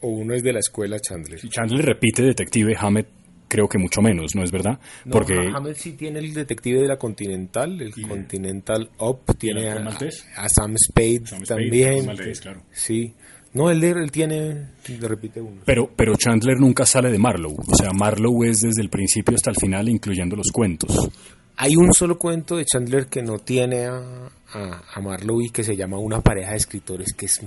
o 0.00 0.08
uno 0.08 0.34
es 0.34 0.42
de 0.42 0.52
la 0.52 0.58
escuela 0.58 0.98
Chandler. 0.98 1.38
Y 1.42 1.48
Chandler 1.48 1.84
repite 1.86 2.22
detective, 2.22 2.74
Hammett 2.76 3.08
creo 3.48 3.68
que 3.68 3.78
mucho 3.78 4.02
menos, 4.02 4.34
¿no 4.34 4.42
es 4.42 4.50
verdad? 4.50 4.78
Porque 5.10 5.34
Hammett 5.54 5.76
sí 5.76 5.92
tiene 5.92 6.18
el 6.18 6.34
detective 6.34 6.80
de 6.80 6.88
la 6.88 6.96
Continental, 6.96 7.80
el 7.80 7.92
Continental 7.92 8.90
Up, 8.98 9.36
tiene 9.38 9.70
a, 9.70 10.48
Sam 10.48 10.74
Spade 10.76 11.22
también. 11.46 12.06
claro. 12.40 12.62
Sí. 12.72 13.14
No, 13.54 13.70
él, 13.70 13.84
él 13.84 14.10
tiene, 14.10 14.68
le 14.88 15.08
repite 15.08 15.40
uno. 15.40 15.60
Pero, 15.66 15.90
pero 15.94 16.16
Chandler 16.16 16.58
nunca 16.58 16.86
sale 16.86 17.10
de 17.10 17.18
Marlowe. 17.18 17.56
O 17.66 17.74
sea, 17.76 17.90
Marlowe 17.92 18.48
es 18.48 18.60
desde 18.60 18.80
el 18.80 18.88
principio 18.88 19.34
hasta 19.34 19.50
el 19.50 19.56
final, 19.56 19.88
incluyendo 19.88 20.36
los 20.36 20.50
cuentos. 20.50 21.10
Hay 21.56 21.76
un 21.76 21.92
solo 21.92 22.16
cuento 22.18 22.56
de 22.56 22.64
Chandler 22.64 23.06
que 23.06 23.22
no 23.22 23.38
tiene 23.38 23.86
a, 23.86 24.30
a, 24.54 25.00
Marlowe 25.00 25.44
y 25.44 25.50
que 25.50 25.64
se 25.64 25.76
llama 25.76 25.98
Una 25.98 26.22
pareja 26.22 26.52
de 26.52 26.56
escritores, 26.56 27.12
que 27.12 27.26
es 27.26 27.40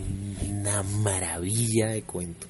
una 0.47 0.83
maravilla 0.83 1.87
de 1.87 2.03
cuento. 2.03 2.45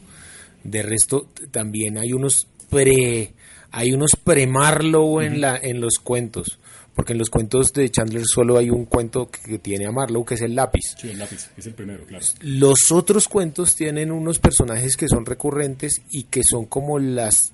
De 0.63 0.81
resto, 0.81 1.29
también 1.51 1.97
hay 1.97 2.11
unos 2.11 2.47
pre, 2.69 3.33
hay 3.71 3.93
unos 3.93 4.11
pre-Marlowe 4.21 5.21
en, 5.21 5.39
la, 5.39 5.57
en 5.57 5.79
los 5.79 5.97
cuentos. 6.03 6.59
Porque 6.95 7.13
en 7.13 7.19
los 7.19 7.29
cuentos 7.29 7.73
de 7.73 7.89
Chandler 7.89 8.23
solo 8.25 8.57
hay 8.57 8.69
un 8.69 8.85
cuento 8.85 9.29
que 9.29 9.59
tiene 9.59 9.85
a 9.85 9.91
Marlowe, 9.91 10.25
que 10.25 10.35
es 10.35 10.41
el 10.41 10.55
lápiz. 10.55 10.95
Sí, 10.97 11.09
el 11.09 11.19
lápiz, 11.19 11.49
es 11.57 11.67
el 11.67 11.73
primero, 11.73 12.05
claro. 12.05 12.25
Los 12.41 12.91
otros 12.91 13.27
cuentos 13.27 13.75
tienen 13.75 14.11
unos 14.11 14.39
personajes 14.39 14.95
que 14.95 15.09
son 15.09 15.25
recurrentes 15.25 16.01
y 16.09 16.23
que 16.23 16.43
son 16.43 16.65
como 16.65 16.99
las 16.99 17.51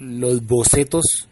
los 0.00 0.46
bocetos 0.46 1.28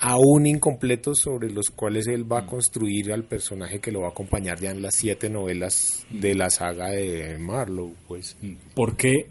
aún 0.00 0.46
incompletos 0.46 1.18
sobre 1.18 1.50
los 1.50 1.70
cuales 1.70 2.06
él 2.06 2.30
va 2.30 2.40
a 2.40 2.42
mm. 2.42 2.46
construir 2.46 3.12
al 3.12 3.24
personaje 3.24 3.80
que 3.80 3.90
lo 3.90 4.00
va 4.00 4.08
a 4.08 4.10
acompañar 4.10 4.60
ya 4.60 4.70
en 4.70 4.82
las 4.82 4.94
siete 4.94 5.28
novelas 5.28 6.06
de 6.10 6.34
la 6.34 6.50
saga 6.50 6.90
de 6.90 7.36
Marlowe, 7.38 7.94
pues. 8.06 8.36
Mm. 8.40 8.54
¿Por 8.74 8.96
qué 8.96 9.26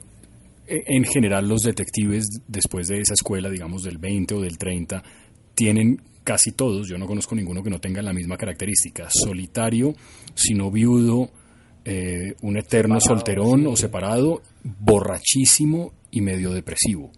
eh, 0.67 0.83
en 0.87 1.05
general 1.05 1.47
los 1.47 1.61
detectives 1.61 2.27
después 2.47 2.87
de 2.87 2.99
esa 2.99 3.13
escuela, 3.13 3.49
digamos 3.49 3.83
del 3.83 3.97
20 3.97 4.35
o 4.35 4.41
del 4.41 4.57
30, 4.57 5.01
tienen 5.55 6.01
casi 6.27 6.51
todos, 6.51 6.89
yo 6.89 6.97
no 6.97 7.07
conozco 7.07 7.35
ninguno 7.35 7.63
que 7.63 7.69
no 7.69 7.79
tenga 7.79 8.01
la 8.01 8.11
misma 8.11 8.35
característica, 8.35 9.07
solitario, 9.09 9.95
sino 10.35 10.69
viudo, 10.69 11.31
eh, 11.85 12.35
un 12.41 12.57
eterno 12.57 12.99
solterón 12.99 13.65
o 13.65 13.77
separado, 13.77 14.41
borrachísimo 14.61 15.93
y 16.11 16.19
medio 16.19 16.51
depresivo. 16.51 17.13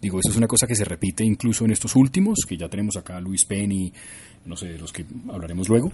Digo, 0.00 0.18
eso 0.18 0.30
es 0.30 0.36
una 0.38 0.46
cosa 0.46 0.66
que 0.66 0.74
se 0.74 0.86
repite 0.86 1.22
incluso 1.22 1.66
en 1.66 1.72
estos 1.72 1.94
últimos, 1.94 2.46
que 2.48 2.56
ya 2.56 2.70
tenemos 2.70 2.96
acá 2.96 3.18
a 3.18 3.20
Luis 3.20 3.44
Penny, 3.44 3.92
no 4.46 4.56
sé, 4.56 4.68
de 4.68 4.78
los 4.78 4.94
que 4.94 5.04
hablaremos 5.30 5.68
luego. 5.68 5.92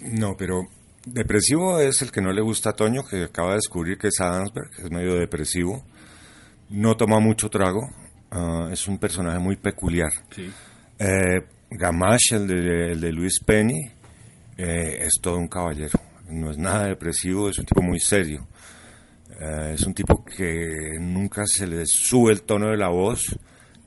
No, 0.00 0.34
pero 0.34 0.62
depresivo 1.04 1.78
es 1.78 2.00
el 2.00 2.10
que 2.10 2.22
no 2.22 2.32
le 2.32 2.40
gusta 2.40 2.70
a 2.70 2.72
Toño, 2.72 3.02
que 3.04 3.24
acaba 3.24 3.50
de 3.50 3.56
descubrir 3.56 3.98
que 3.98 4.08
es 4.08 4.18
Adamsberg, 4.18 4.70
es 4.82 4.90
medio 4.90 5.16
depresivo. 5.16 5.84
No 6.70 6.96
toma 6.96 7.20
mucho 7.20 7.50
trago, 7.50 7.82
ah, 8.30 8.70
es 8.72 8.88
un 8.88 8.96
personaje 8.96 9.38
muy 9.38 9.56
peculiar. 9.56 10.10
Eh, 10.98 11.55
Gamache, 11.70 12.36
el 12.36 12.46
de, 12.46 12.92
el 12.92 13.00
de 13.00 13.12
Luis 13.12 13.40
Penny, 13.40 13.90
eh, 14.56 14.98
es 15.02 15.14
todo 15.20 15.36
un 15.36 15.48
caballero. 15.48 15.98
No 16.28 16.50
es 16.50 16.58
nada 16.58 16.86
depresivo, 16.86 17.48
es 17.48 17.58
un 17.58 17.66
tipo 17.66 17.82
muy 17.82 18.00
serio. 18.00 18.46
Eh, 19.40 19.72
es 19.74 19.82
un 19.86 19.94
tipo 19.94 20.24
que 20.24 20.98
nunca 20.98 21.46
se 21.46 21.66
le 21.66 21.84
sube 21.86 22.32
el 22.32 22.42
tono 22.42 22.70
de 22.70 22.76
la 22.76 22.88
voz, 22.88 23.38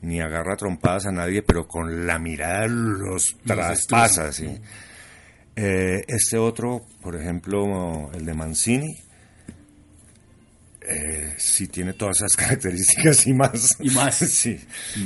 ni 0.02 0.20
agarra 0.20 0.56
trompadas 0.56 1.06
a 1.06 1.12
nadie, 1.12 1.42
pero 1.42 1.66
con 1.66 2.06
la 2.06 2.18
mirada 2.18 2.66
los 2.68 3.36
traspasa. 3.44 4.32
¿sí? 4.32 4.58
Eh, 5.56 6.04
este 6.06 6.38
otro, 6.38 6.86
por 7.02 7.16
ejemplo, 7.16 8.10
el 8.14 8.24
de 8.24 8.34
Mancini, 8.34 8.96
eh, 10.90 11.34
sí 11.36 11.68
tiene 11.68 11.92
todas 11.92 12.16
esas 12.18 12.36
características 12.36 13.26
y 13.26 13.32
más. 13.32 13.76
Y 13.80 13.90
más. 13.90 14.14
sí, 14.18 14.58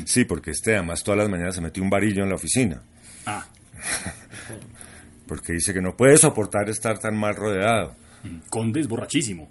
sí, 0.04 0.24
porque 0.24 0.50
este 0.52 0.74
además 0.74 1.02
todas 1.02 1.18
las 1.18 1.28
mañanas 1.28 1.54
se 1.54 1.60
metió 1.60 1.82
un 1.82 1.90
varillo 1.90 2.22
en 2.22 2.28
la 2.28 2.34
oficina. 2.36 2.82
Ah. 3.26 3.46
porque 5.26 5.54
dice 5.54 5.72
que 5.72 5.80
no 5.80 5.96
puede 5.96 6.16
soportar 6.16 6.68
estar 6.68 6.98
tan 6.98 7.16
mal 7.16 7.34
rodeado. 7.34 7.94
Conde 8.50 8.80
es 8.80 8.88
borrachísimo. 8.88 9.50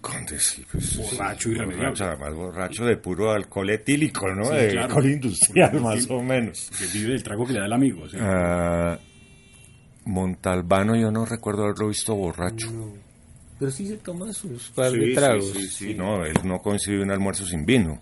Conde, 0.00 0.38
sí, 0.38 0.64
pues, 0.70 0.98
Borracho 0.98 1.50
y. 1.50 1.54
Borracho, 1.56 2.04
además 2.04 2.34
borracho 2.34 2.84
de 2.84 2.98
puro 2.98 3.30
alcohol 3.32 3.70
etílico, 3.70 4.28
¿no? 4.34 4.44
Sí, 4.44 4.54
de 4.54 4.68
claro. 4.72 4.86
alcohol 4.88 5.06
industrial, 5.10 5.70
Sí, 5.72 5.78
más 5.78 6.02
sí. 6.02 6.06
o 6.10 6.22
menos. 6.22 6.70
Que 6.78 6.86
vive 6.88 7.12
del 7.12 7.22
trago 7.22 7.46
que 7.46 7.54
le 7.54 7.60
da 7.60 7.66
el 7.66 7.72
amigo. 7.72 8.06
¿sí? 8.08 8.18
Ah, 8.20 8.98
Montalbano 10.04 10.94
yo 10.96 11.10
no 11.10 11.24
recuerdo 11.24 11.64
haberlo 11.64 11.88
visto 11.88 12.14
borracho. 12.14 12.68
Pero 13.58 13.70
sí 13.70 13.86
se 13.86 13.96
toma 13.98 14.32
sus 14.32 14.68
par 14.70 14.90
Sí, 14.92 14.98
de 14.98 15.14
tragos. 15.14 15.52
sí, 15.56 15.68
sí, 15.68 15.94
no, 15.94 16.24
él 16.24 16.34
no 16.44 16.60
concibe 16.60 17.02
un 17.02 17.10
almuerzo 17.10 17.44
sin 17.46 17.64
vino. 17.64 18.00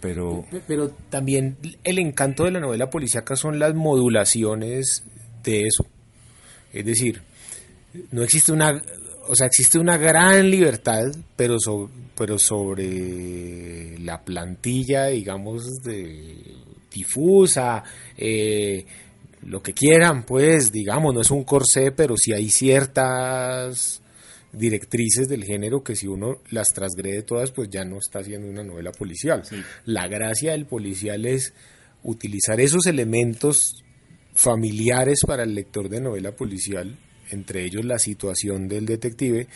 Pero 0.00 0.44
Pe- 0.50 0.60
Pero 0.66 0.90
también 1.10 1.56
el 1.82 1.98
encanto 1.98 2.44
de 2.44 2.50
la 2.50 2.60
novela 2.60 2.90
policíaca 2.90 3.34
son 3.36 3.58
las 3.58 3.74
modulaciones 3.74 5.04
de 5.42 5.66
eso. 5.66 5.86
Es 6.72 6.84
decir, 6.84 7.22
no 8.10 8.22
existe 8.22 8.52
una, 8.52 8.82
o 9.28 9.34
sea, 9.34 9.46
existe 9.46 9.78
una 9.78 9.96
gran 9.96 10.50
libertad, 10.50 11.04
pero 11.34 11.58
sobre, 11.58 11.92
pero 12.16 12.38
sobre 12.38 13.98
la 14.00 14.22
plantilla, 14.22 15.06
digamos, 15.06 15.64
de 15.82 16.54
difusa, 16.92 17.82
eh, 18.18 18.84
lo 19.46 19.62
que 19.62 19.72
quieran, 19.72 20.24
pues, 20.24 20.70
digamos, 20.72 21.14
no 21.14 21.22
es 21.22 21.30
un 21.30 21.44
corsé, 21.44 21.90
pero 21.92 22.16
sí 22.18 22.32
hay 22.32 22.50
ciertas 22.50 24.02
directrices 24.52 25.28
del 25.28 25.44
género 25.44 25.82
que 25.82 25.96
si 25.96 26.06
uno 26.06 26.38
las 26.50 26.72
transgrede 26.72 27.22
todas, 27.22 27.50
pues 27.50 27.68
ya 27.70 27.84
no 27.84 27.98
está 27.98 28.20
haciendo 28.20 28.48
una 28.48 28.64
novela 28.64 28.92
policial. 28.92 29.42
La 29.84 30.08
gracia 30.08 30.52
del 30.52 30.66
policial 30.66 31.26
es 31.26 31.52
utilizar 32.02 32.60
esos 32.60 32.86
elementos 32.86 33.82
familiares 34.32 35.20
para 35.26 35.42
el 35.42 35.54
lector 35.54 35.88
de 35.88 36.00
novela 36.00 36.32
policial, 36.32 36.96
entre 37.30 37.64
ellos 37.64 37.84
la 37.84 37.98
situación 37.98 38.68
del 38.68 38.86
detective. 38.86 39.48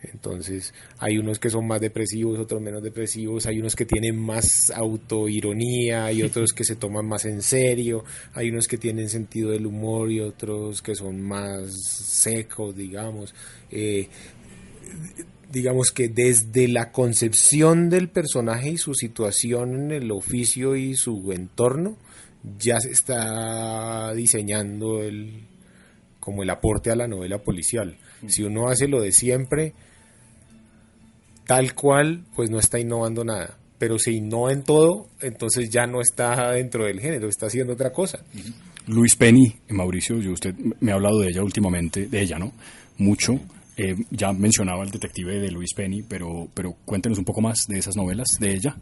Entonces, 0.00 0.72
hay 0.98 1.18
unos 1.18 1.40
que 1.40 1.50
son 1.50 1.66
más 1.66 1.80
depresivos, 1.80 2.38
otros 2.38 2.62
menos 2.62 2.82
depresivos, 2.82 3.46
hay 3.46 3.58
unos 3.58 3.74
que 3.74 3.84
tienen 3.84 4.16
más 4.16 4.70
autoironía, 4.70 6.04
hay 6.06 6.22
otros 6.28 6.52
que 6.52 6.64
se 6.64 6.76
toman 6.76 7.06
más 7.06 7.24
en 7.24 7.42
serio, 7.42 8.04
hay 8.32 8.50
unos 8.50 8.68
que 8.68 8.78
tienen 8.78 9.08
sentido 9.08 9.50
del 9.50 9.66
humor 9.66 10.10
y 10.12 10.20
otros 10.20 10.82
que 10.82 10.94
son 10.94 11.20
más 11.20 11.72
secos, 11.72 12.76
digamos. 12.76 13.34
Eh, 13.70 14.08
digamos 15.50 15.90
que 15.92 16.08
desde 16.08 16.68
la 16.68 16.92
concepción 16.92 17.90
del 17.90 18.08
personaje 18.08 18.70
y 18.70 18.78
su 18.78 18.94
situación 18.94 19.74
en 19.74 19.92
el 19.92 20.10
oficio 20.10 20.76
y 20.76 20.94
su 20.94 21.32
entorno, 21.32 21.96
ya 22.58 22.80
se 22.80 22.90
está 22.90 24.12
diseñando 24.14 25.02
el 25.02 25.46
como 26.20 26.42
el 26.42 26.50
aporte 26.50 26.90
a 26.90 26.96
la 26.96 27.08
novela 27.08 27.38
policial. 27.38 27.96
Si 28.26 28.42
uno 28.42 28.68
hace 28.68 28.86
lo 28.86 29.00
de 29.00 29.12
siempre, 29.12 29.72
tal 31.46 31.74
cual, 31.74 32.26
pues 32.36 32.50
no 32.50 32.58
está 32.58 32.78
innovando 32.78 33.24
nada. 33.24 33.56
Pero 33.78 33.98
si 33.98 34.16
innova 34.16 34.52
en 34.52 34.62
todo, 34.62 35.06
entonces 35.22 35.70
ya 35.70 35.86
no 35.86 36.02
está 36.02 36.52
dentro 36.52 36.84
del 36.84 37.00
género, 37.00 37.28
está 37.28 37.46
haciendo 37.46 37.72
otra 37.72 37.92
cosa. 37.92 38.18
Luis 38.86 39.16
Penny, 39.16 39.54
Mauricio, 39.70 40.18
yo 40.18 40.32
usted 40.32 40.54
me 40.80 40.92
ha 40.92 40.96
hablado 40.96 41.20
de 41.20 41.28
ella 41.28 41.42
últimamente, 41.42 42.08
de 42.08 42.20
ella, 42.20 42.38
¿no? 42.38 42.52
Mucho. 42.98 43.40
Eh, 43.80 43.94
ya 44.10 44.32
mencionaba 44.32 44.82
el 44.82 44.90
detective 44.90 45.38
de 45.38 45.52
Luis 45.52 45.72
Penny, 45.72 46.02
pero, 46.02 46.48
pero 46.52 46.74
cuéntenos 46.84 47.16
un 47.16 47.24
poco 47.24 47.40
más 47.40 47.60
de 47.68 47.78
esas 47.78 47.94
novelas, 47.96 48.26
de 48.40 48.52
ella, 48.52 48.76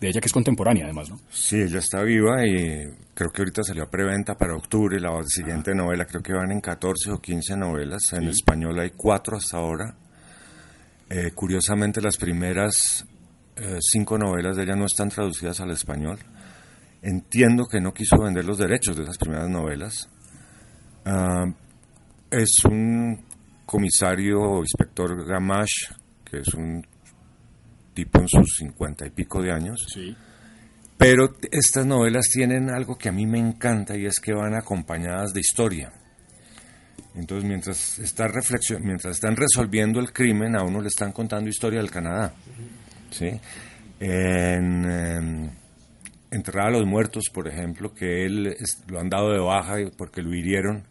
de 0.00 0.08
ella 0.08 0.20
que 0.20 0.26
es 0.26 0.32
contemporánea 0.32 0.84
además, 0.84 1.10
¿no? 1.10 1.20
sí, 1.30 1.60
ella 1.60 1.78
está 1.78 2.02
viva 2.02 2.44
y 2.44 2.90
creo 3.14 3.30
que 3.30 3.42
ahorita 3.42 3.62
salió 3.62 3.84
a 3.84 3.90
preventa 3.90 4.34
para 4.34 4.56
octubre 4.56 4.98
la 4.98 5.10
siguiente 5.28 5.72
novela. 5.76 6.06
Creo 6.06 6.24
que 6.24 6.32
van 6.32 6.50
en 6.50 6.60
14 6.60 7.12
o 7.12 7.20
15 7.20 7.56
novelas. 7.56 8.12
En 8.14 8.26
español 8.26 8.80
hay 8.80 8.90
cuatro 8.90 9.36
hasta 9.36 9.58
ahora. 9.58 9.94
Eh, 11.08 11.30
curiosamente, 11.32 12.00
las 12.00 12.16
primeras 12.16 13.06
eh, 13.54 13.78
cinco 13.80 14.18
novelas 14.18 14.56
de 14.56 14.64
ella 14.64 14.74
no 14.74 14.86
están 14.86 15.08
traducidas 15.08 15.60
al 15.60 15.70
español. 15.70 16.18
Entiendo 17.00 17.66
que 17.66 17.80
no 17.80 17.94
quiso 17.94 18.16
vender 18.20 18.44
los 18.44 18.58
derechos 18.58 18.96
de 18.96 19.04
esas 19.04 19.18
primeras 19.18 19.48
novelas. 19.48 20.08
Ah, 21.04 21.44
es 22.28 22.64
un 22.64 23.24
comisario, 23.72 24.58
inspector 24.60 25.26
Gamache, 25.26 25.88
que 26.30 26.40
es 26.40 26.52
un 26.54 26.86
tipo 27.94 28.20
en 28.20 28.28
sus 28.28 28.56
cincuenta 28.58 29.06
y 29.06 29.10
pico 29.10 29.40
de 29.42 29.50
años. 29.50 29.86
Sí. 29.92 30.14
Pero 30.98 31.34
estas 31.50 31.86
novelas 31.86 32.28
tienen 32.28 32.70
algo 32.70 32.96
que 32.98 33.08
a 33.08 33.12
mí 33.12 33.26
me 33.26 33.38
encanta 33.38 33.96
y 33.96 34.04
es 34.04 34.20
que 34.20 34.34
van 34.34 34.54
acompañadas 34.54 35.32
de 35.32 35.40
historia. 35.40 35.90
Entonces, 37.14 37.48
mientras, 37.48 37.98
está 37.98 38.28
mientras 38.80 39.14
están 39.16 39.36
resolviendo 39.36 40.00
el 40.00 40.12
crimen, 40.12 40.54
a 40.54 40.62
uno 40.62 40.80
le 40.80 40.88
están 40.88 41.12
contando 41.12 41.48
historia 41.48 41.80
del 41.80 41.90
Canadá. 41.90 42.34
¿sí? 43.10 43.30
En 44.00 44.84
em, 44.84 45.50
Enterrada 46.30 46.68
a 46.68 46.72
los 46.72 46.86
Muertos, 46.86 47.24
por 47.32 47.48
ejemplo, 47.48 47.92
que 47.92 48.24
él 48.24 48.46
es- 48.46 48.82
lo 48.88 49.00
han 49.00 49.08
dado 49.10 49.32
de 49.32 49.38
baja 49.40 49.76
porque 49.98 50.22
lo 50.22 50.34
hirieron, 50.34 50.84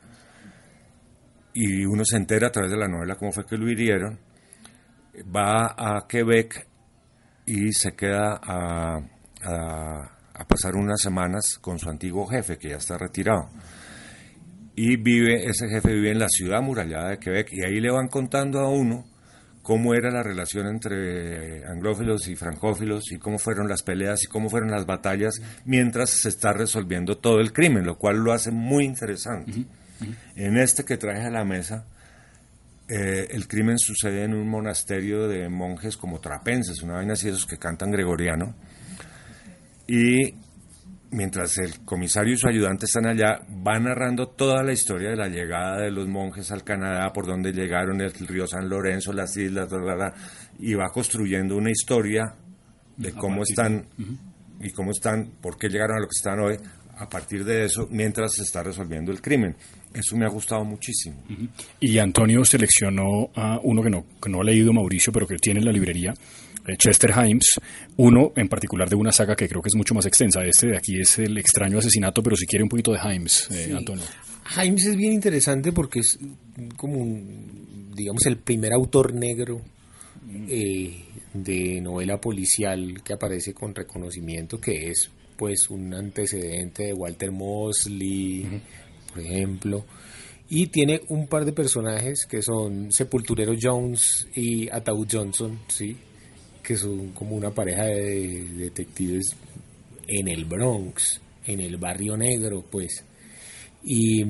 y 1.54 1.86
uno 1.86 2.04
se 2.06 2.18
entera 2.18 2.48
a 2.48 2.52
través 2.52 2.72
de 2.72 2.78
la 2.78 2.88
novela 2.88 3.16
cómo 3.16 3.32
fue 3.32 3.46
que 3.46 3.58
lo 3.58 3.70
hirieron, 3.70 4.20
va 5.36 5.76
a 5.78 6.08
Quebec 6.08 6.68
y 7.46 7.72
se 7.74 7.94
queda 7.96 8.40
a, 8.42 9.00
pasar 10.48 10.76
unas 10.76 11.02
semanas 11.02 11.58
con 11.62 11.78
su 11.80 11.90
antiguo 11.90 12.26
jefe, 12.28 12.58
que 12.58 12.70
ya 12.70 12.78
está 12.78 12.98
retirado. 12.98 13.50
Y 14.76 14.98
vive, 14.98 15.46
ese 15.46 15.68
jefe 15.70 15.94
vive 15.94 16.12
en 16.12 16.20
la 16.20 16.30
ciudad 16.30 16.60
amurallada 16.60 17.10
de 17.10 17.20
Quebec, 17.20 17.50
y 17.52 17.64
ahí 17.64 17.80
le 17.80 17.92
van 17.92 18.08
contando 18.08 18.60
a 18.60 18.70
uno 18.70 19.06
cómo 19.62 19.94
era 19.94 20.10
la 20.10 20.24
relación 20.24 20.68
entre 20.68 21.64
anglófilos 21.68 22.28
y 22.28 22.36
francófilos, 22.36 23.12
y 23.12 23.20
cómo 23.20 23.38
fueron 23.38 23.68
las 23.68 23.84
peleas 23.84 24.24
y 24.24 24.28
cómo 24.28 24.50
fueron 24.50 24.72
las 24.72 24.86
batallas, 24.86 25.36
mientras 25.66 26.10
se 26.10 26.30
está 26.30 26.54
resolviendo 26.54 27.18
todo 27.18 27.40
el 27.40 27.54
crimen, 27.54 27.86
lo 27.86 27.98
cual 27.98 28.18
lo 28.18 28.34
hace 28.34 28.52
muy 28.52 28.86
interesante. 28.86 29.66
En 30.36 30.58
este 30.58 30.84
que 30.84 30.98
traje 30.98 31.26
a 31.26 31.30
la 31.30 31.44
mesa, 31.44 31.86
eh, 32.88 33.28
el 33.32 33.48
crimen 33.48 33.78
sucede 33.80 34.24
en 34.24 34.34
un 34.34 34.50
monasterio 34.50 35.28
de 35.28 35.48
monjes 35.50 35.96
como 35.96 36.20
trapenses, 36.20 36.82
una 36.82 36.96
vaina 36.96 37.14
así, 37.14 37.30
esos 37.30 37.46
que 37.46 37.58
cantan 37.58 37.92
gregoriano. 37.92 38.56
Y 39.88 40.36
mientras 41.12 41.58
el 41.58 41.86
comisario 41.86 42.34
y 42.34 42.38
su 42.38 42.48
ayudante 42.48 42.86
están 42.86 43.06
allá, 43.06 43.40
va 43.66 43.80
narrando 43.80 44.30
toda 44.30 44.64
la 44.64 44.74
historia 44.74 45.10
de 45.10 45.16
la 45.16 45.28
llegada 45.28 45.82
de 45.82 45.92
los 45.92 46.08
monjes 46.08 46.52
al 46.52 46.64
Canadá, 46.64 47.12
por 47.14 47.28
dónde 47.28 47.52
llegaron, 47.52 48.02
el 48.02 48.12
río 48.12 48.48
San 48.48 48.68
Lorenzo, 48.70 49.14
las 49.14 49.36
islas, 49.38 49.70
bla, 49.70 49.80
bla, 49.80 49.96
bla, 49.96 50.14
y 50.60 50.74
va 50.74 50.90
construyendo 50.90 51.56
una 51.56 51.72
historia 51.72 52.36
de 52.98 53.14
cómo 53.14 53.44
están 53.44 53.86
y 54.60 54.70
cómo 54.72 54.92
están, 54.92 55.32
por 55.42 55.58
qué 55.58 55.70
llegaron 55.70 55.98
a 55.98 56.02
lo 56.02 56.08
que 56.08 56.18
están 56.18 56.40
hoy, 56.40 56.58
a 56.98 57.10
partir 57.10 57.44
de 57.46 57.66
eso, 57.66 57.88
mientras 57.92 58.34
se 58.34 58.44
está 58.44 58.64
resolviendo 58.64 59.12
el 59.12 59.22
crimen. 59.22 59.56
Eso 59.94 60.16
me 60.16 60.26
ha 60.26 60.30
gustado 60.30 60.64
muchísimo. 60.64 61.22
Y 61.80 61.98
Antonio 61.98 62.46
seleccionó 62.46 63.30
a 63.36 63.60
uno 63.62 63.84
que 63.84 63.90
no, 63.90 64.06
que 64.22 64.30
no 64.30 64.42
ha 64.42 64.44
leído 64.44 64.72
Mauricio, 64.72 65.12
pero 65.12 65.28
que 65.28 65.36
tiene 65.38 65.60
en 65.60 65.66
la 65.66 65.72
librería, 65.72 66.14
eh, 66.68 66.78
Chester 66.78 67.12
Himes, 67.12 67.56
uno 67.98 68.32
en 68.36 68.48
particular 68.48 68.88
de 68.90 68.96
una 68.96 69.12
saga 69.12 69.36
que 69.36 69.50
creo 69.50 69.62
que 69.62 69.68
es 69.68 69.76
mucho 69.76 69.94
más 69.94 70.06
extensa. 70.06 70.42
Este 70.46 70.68
de 70.68 70.78
aquí 70.78 71.00
es 71.00 71.20
el 71.20 71.38
extraño 71.38 71.80
asesinato, 71.80 72.24
pero 72.24 72.36
si 72.38 72.46
quiere 72.46 72.64
un 72.64 72.70
poquito 72.70 72.94
de 72.94 73.00
Himes, 73.04 73.48
eh, 73.52 73.66
Sí. 73.66 73.72
Antonio. 73.74 74.04
Himes 74.64 74.86
es 74.86 74.96
bien 74.96 75.14
interesante 75.14 75.72
porque 75.72 76.00
es 76.00 76.18
como 76.78 76.96
un, 77.00 77.92
digamos, 77.94 78.26
el 78.26 78.38
primer 78.38 78.74
autor 78.74 79.14
negro 79.14 79.62
eh, 80.48 81.04
de 81.34 81.82
novela 81.82 82.20
policial 82.22 83.02
que 83.04 83.14
aparece 83.14 83.54
con 83.54 83.74
reconocimiento, 83.76 84.60
que 84.60 84.90
es 84.90 85.10
pues 85.42 85.70
un 85.72 85.92
antecedente 85.96 86.84
de 86.84 86.94
Walter 86.94 87.32
Mosley, 87.32 88.62
por 89.12 89.24
ejemplo. 89.24 89.84
Y 90.48 90.68
tiene 90.68 91.02
un 91.08 91.26
par 91.26 91.46
de 91.46 91.52
personajes 91.52 92.28
que 92.30 92.44
son 92.44 92.92
Sepulturero 92.92 93.56
Jones 93.60 94.28
y 94.36 94.70
Ataúd 94.70 95.08
Johnson, 95.12 95.58
¿sí? 95.68 95.98
que 96.62 96.78
son 96.78 97.14
como 97.14 97.36
una 97.36 97.50
pareja 97.50 97.86
de 97.86 98.50
detectives 98.54 99.36
en 100.06 100.28
el 100.28 100.46
Bronx, 100.46 101.20
en 101.48 101.60
el 101.60 101.78
barrio 101.78 102.16
negro, 102.16 102.64
pues. 102.70 103.04
Y, 103.84 104.22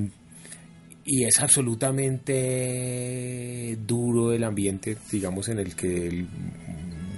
y 1.04 1.26
es 1.26 1.42
absolutamente 1.42 3.78
duro 3.86 4.32
el 4.32 4.46
ambiente, 4.46 4.96
digamos, 5.12 5.50
en 5.50 5.60
el 5.60 5.76
que 5.76 6.08
él 6.08 6.26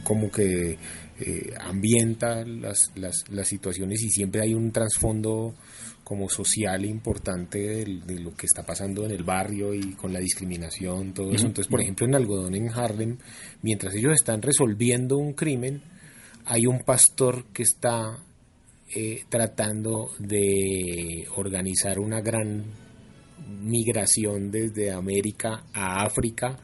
como 0.04 0.32
que 0.32 0.80
eh, 1.26 1.54
ambienta 1.60 2.44
las, 2.44 2.92
las, 2.96 3.24
las 3.30 3.48
situaciones 3.48 4.02
y 4.04 4.10
siempre 4.10 4.42
hay 4.42 4.54
un 4.54 4.72
trasfondo 4.72 5.54
como 6.04 6.28
social 6.28 6.84
importante 6.84 7.60
de, 7.60 8.02
de, 8.06 8.20
lo 8.20 8.36
que 8.36 8.46
está 8.46 8.64
pasando 8.66 9.06
en 9.06 9.12
el 9.12 9.24
barrio 9.24 9.74
y 9.74 9.94
con 9.94 10.12
la 10.12 10.20
discriminación, 10.20 11.14
todo 11.14 11.32
eso. 11.32 11.46
Entonces, 11.46 11.72
por 11.72 11.82
ejemplo, 11.82 12.06
en 12.06 12.16
Algodón, 12.16 12.56
en 12.56 12.70
Harlem, 12.70 13.18
mientras 13.62 13.96
ellos 13.96 14.12
están 14.14 14.42
resolviendo 14.42 15.18
un 15.18 15.34
crimen, 15.34 15.82
hay 16.46 16.68
un 16.68 16.80
pastor 16.80 17.46
que 17.54 17.64
está 17.64 18.20
eh, 18.94 19.24
tratando 19.30 20.12
de 20.20 21.26
organizar 21.36 22.00
una 22.00 22.20
gran 22.20 22.66
migración 23.62 24.52
desde 24.52 24.92
América 24.92 25.64
a 25.74 26.04
África 26.04 26.60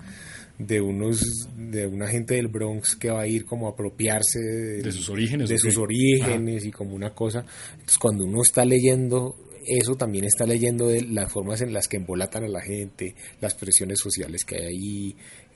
de 0.59 0.81
unos 0.81 1.47
de 1.57 1.87
una 1.87 2.07
gente 2.07 2.35
del 2.35 2.49
Bronx 2.49 2.95
que 2.95 3.09
va 3.09 3.21
a 3.21 3.27
ir 3.27 3.45
como 3.45 3.67
a 3.67 3.71
apropiarse 3.71 4.39
de, 4.39 4.81
de 4.83 4.91
sus 4.91 5.09
orígenes 5.09 5.49
de 5.49 5.57
sus 5.57 5.77
orígenes 5.77 6.65
y 6.65 6.71
como 6.71 6.93
una 6.93 7.13
cosa. 7.15 7.45
Entonces 7.73 7.97
cuando 7.97 8.25
uno 8.25 8.41
está 8.43 8.65
leyendo 8.65 9.35
eso 9.65 9.95
también 9.95 10.25
está 10.25 10.45
leyendo 10.45 10.87
de 10.87 11.03
las 11.03 11.31
formas 11.31 11.61
en 11.61 11.73
las 11.73 11.87
que 11.87 11.97
embolatan 11.97 12.43
a 12.43 12.47
la 12.47 12.61
gente 12.61 13.15
las 13.39 13.55
presiones 13.55 13.99
sociales 13.99 14.43
que 14.45 14.55
hay 14.55 14.65
ahí. 14.65 15.15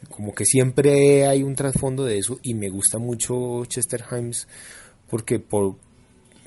Como 0.10 0.34
que 0.34 0.46
siempre 0.46 1.26
hay 1.26 1.44
un 1.44 1.56
trasfondo 1.56 2.06
de 2.06 2.18
eso 2.18 2.40
y 2.42 2.54
me 2.54 2.70
gusta 2.70 2.98
mucho 2.98 3.66
Chester 3.66 4.04
Himes 4.12 4.48
porque 5.10 5.40
por 5.40 5.78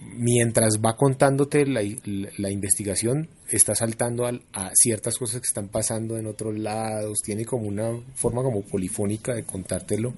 mientras 0.00 0.78
va 0.84 0.96
contándote 0.96 1.66
la, 1.66 1.82
la, 2.04 2.28
la 2.36 2.50
investigación, 2.50 3.28
está 3.48 3.74
saltando 3.74 4.26
a, 4.26 4.32
a, 4.52 4.70
ciertas 4.74 5.16
cosas 5.18 5.40
que 5.40 5.46
están 5.46 5.68
pasando 5.68 6.18
en 6.18 6.26
otros 6.26 6.58
lados, 6.58 7.18
tiene 7.24 7.44
como 7.44 7.66
una 7.66 7.90
forma 8.14 8.42
como 8.42 8.62
polifónica 8.62 9.34
de 9.34 9.44
contártelo 9.44 10.14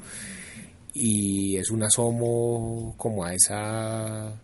y 0.94 1.56
es 1.56 1.70
un 1.70 1.82
asomo 1.82 2.94
como 2.96 3.24
a 3.24 3.34
esa 3.34 4.40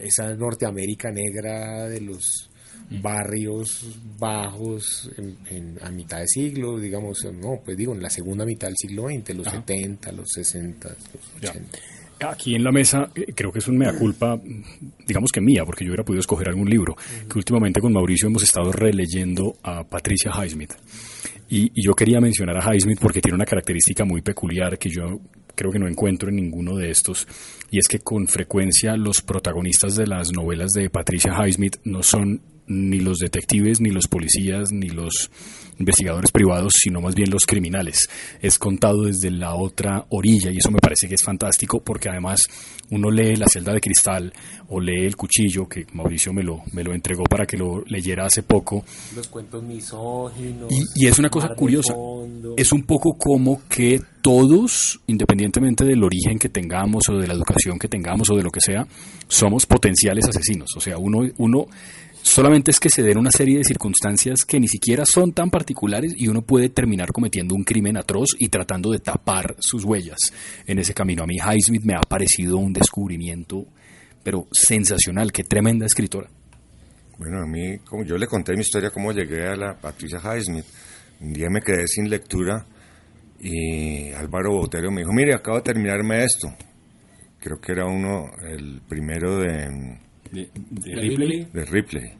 esa 0.00 0.34
Norteamérica 0.34 1.10
negra 1.10 1.88
de 1.88 2.00
los 2.00 2.50
barrios 2.90 3.96
bajos 4.18 5.10
en, 5.16 5.38
en, 5.50 5.78
a 5.82 5.90
mitad 5.90 6.18
de 6.18 6.28
siglo, 6.28 6.78
digamos, 6.78 7.24
no, 7.32 7.60
pues 7.64 7.76
digo, 7.76 7.94
en 7.94 8.02
la 8.02 8.10
segunda 8.10 8.44
mitad 8.44 8.68
del 8.68 8.76
siglo 8.76 9.08
XX, 9.08 9.34
los 9.34 9.46
Ajá. 9.46 9.56
70, 9.58 10.12
los 10.12 10.30
60, 10.30 10.88
los 10.88 11.50
80. 11.50 11.78
Ya 11.78 11.93
aquí 12.30 12.54
en 12.54 12.64
la 12.64 12.72
mesa 12.72 13.10
eh, 13.14 13.32
creo 13.34 13.52
que 13.52 13.58
es 13.58 13.68
un 13.68 13.78
mea 13.78 13.92
culpa, 13.92 14.38
digamos 15.06 15.30
que 15.32 15.40
mía, 15.40 15.64
porque 15.64 15.84
yo 15.84 15.90
hubiera 15.90 16.04
podido 16.04 16.20
escoger 16.20 16.48
algún 16.48 16.68
libro, 16.68 16.96
que 17.28 17.38
últimamente 17.38 17.80
con 17.80 17.92
Mauricio 17.92 18.28
hemos 18.28 18.42
estado 18.42 18.72
releyendo 18.72 19.56
a 19.62 19.84
Patricia 19.84 20.32
Highsmith. 20.32 20.72
Y, 21.48 21.70
y, 21.74 21.84
yo 21.84 21.94
quería 21.94 22.20
mencionar 22.20 22.56
a 22.56 22.74
Highsmith 22.74 22.98
porque 22.98 23.20
tiene 23.20 23.36
una 23.36 23.44
característica 23.44 24.04
muy 24.04 24.22
peculiar 24.22 24.78
que 24.78 24.88
yo 24.88 25.20
creo 25.54 25.70
que 25.70 25.78
no 25.78 25.86
encuentro 25.86 26.28
en 26.28 26.36
ninguno 26.36 26.76
de 26.76 26.90
estos, 26.90 27.28
y 27.70 27.78
es 27.78 27.86
que 27.88 28.00
con 28.00 28.26
frecuencia 28.26 28.96
los 28.96 29.22
protagonistas 29.22 29.94
de 29.96 30.06
las 30.06 30.32
novelas 30.32 30.70
de 30.72 30.90
Patricia 30.90 31.32
Highsmith 31.32 31.76
no 31.84 32.02
son 32.02 32.40
ni 32.66 33.00
los 33.00 33.18
detectives, 33.18 33.80
ni 33.80 33.90
los 33.90 34.06
policías, 34.08 34.72
ni 34.72 34.88
los 34.88 35.30
investigadores 35.78 36.30
privados, 36.30 36.74
sino 36.76 37.00
más 37.00 37.14
bien 37.14 37.30
los 37.30 37.46
criminales. 37.46 38.08
Es 38.40 38.58
contado 38.58 39.04
desde 39.04 39.30
la 39.30 39.54
otra 39.54 40.06
orilla 40.10 40.50
y 40.50 40.58
eso 40.58 40.70
me 40.70 40.78
parece 40.78 41.08
que 41.08 41.14
es 41.14 41.22
fantástico 41.22 41.80
porque 41.80 42.08
además 42.08 42.42
uno 42.90 43.10
lee 43.10 43.36
La 43.36 43.46
celda 43.48 43.72
de 43.72 43.80
cristal 43.80 44.32
o 44.68 44.80
lee 44.80 45.04
El 45.04 45.16
cuchillo, 45.16 45.68
que 45.68 45.86
Mauricio 45.92 46.32
me 46.32 46.42
lo, 46.42 46.62
me 46.72 46.84
lo 46.84 46.92
entregó 46.92 47.24
para 47.24 47.46
que 47.46 47.56
lo 47.56 47.82
leyera 47.86 48.26
hace 48.26 48.42
poco. 48.42 48.84
Los 49.16 49.28
cuentos 49.28 49.62
misóginos. 49.62 50.70
Y, 50.70 51.04
y 51.04 51.06
es 51.06 51.18
una 51.18 51.28
cosa 51.28 51.48
curiosa. 51.54 51.94
Es 52.56 52.72
un 52.72 52.82
poco 52.84 53.16
como 53.18 53.62
que 53.68 54.00
todos, 54.22 55.00
independientemente 55.06 55.84
del 55.84 56.02
origen 56.02 56.38
que 56.38 56.48
tengamos 56.48 57.08
o 57.08 57.18
de 57.18 57.26
la 57.26 57.34
educación 57.34 57.78
que 57.78 57.88
tengamos 57.88 58.30
o 58.30 58.36
de 58.36 58.42
lo 58.42 58.50
que 58.50 58.60
sea, 58.60 58.86
somos 59.28 59.66
potenciales 59.66 60.26
asesinos. 60.26 60.70
O 60.76 60.80
sea, 60.80 60.98
uno, 60.98 61.28
uno 61.38 61.66
Solamente 62.24 62.70
es 62.70 62.80
que 62.80 62.88
se 62.88 63.02
den 63.02 63.18
una 63.18 63.30
serie 63.30 63.58
de 63.58 63.64
circunstancias 63.64 64.46
que 64.48 64.58
ni 64.58 64.66
siquiera 64.66 65.04
son 65.04 65.34
tan 65.34 65.50
particulares 65.50 66.14
y 66.16 66.28
uno 66.28 66.40
puede 66.40 66.70
terminar 66.70 67.12
cometiendo 67.12 67.54
un 67.54 67.64
crimen 67.64 67.98
atroz 67.98 68.28
y 68.38 68.48
tratando 68.48 68.90
de 68.92 68.98
tapar 68.98 69.54
sus 69.58 69.84
huellas 69.84 70.16
en 70.66 70.78
ese 70.78 70.94
camino. 70.94 71.22
A 71.22 71.26
mí 71.26 71.36
Highsmith 71.36 71.84
me 71.84 71.94
ha 71.94 72.00
parecido 72.00 72.56
un 72.56 72.72
descubrimiento, 72.72 73.66
pero 74.22 74.48
sensacional, 74.50 75.32
qué 75.32 75.44
tremenda 75.44 75.84
escritora. 75.84 76.30
Bueno, 77.18 77.42
a 77.42 77.46
mí, 77.46 77.76
como 77.80 78.04
yo 78.04 78.16
le 78.16 78.26
conté 78.26 78.54
mi 78.54 78.62
historia, 78.62 78.88
cómo 78.88 79.12
llegué 79.12 79.46
a 79.46 79.54
la 79.54 79.78
Patricia 79.78 80.18
Highsmith. 80.18 80.64
Un 81.20 81.34
día 81.34 81.50
me 81.50 81.60
quedé 81.60 81.86
sin 81.86 82.08
lectura 82.08 82.64
y 83.38 84.12
Álvaro 84.12 84.52
Botero 84.52 84.90
me 84.90 85.02
dijo, 85.02 85.12
mire, 85.12 85.34
acabo 85.34 85.58
de 85.58 85.64
terminarme 85.64 86.24
esto. 86.24 86.48
Creo 87.38 87.60
que 87.60 87.72
era 87.72 87.84
uno, 87.84 88.30
el 88.48 88.80
primero 88.88 89.40
de 89.40 90.03
de, 90.34 90.50
de, 90.54 90.94
Ripley. 90.96 91.48
de, 91.52 91.64
Ripley. 91.64 92.12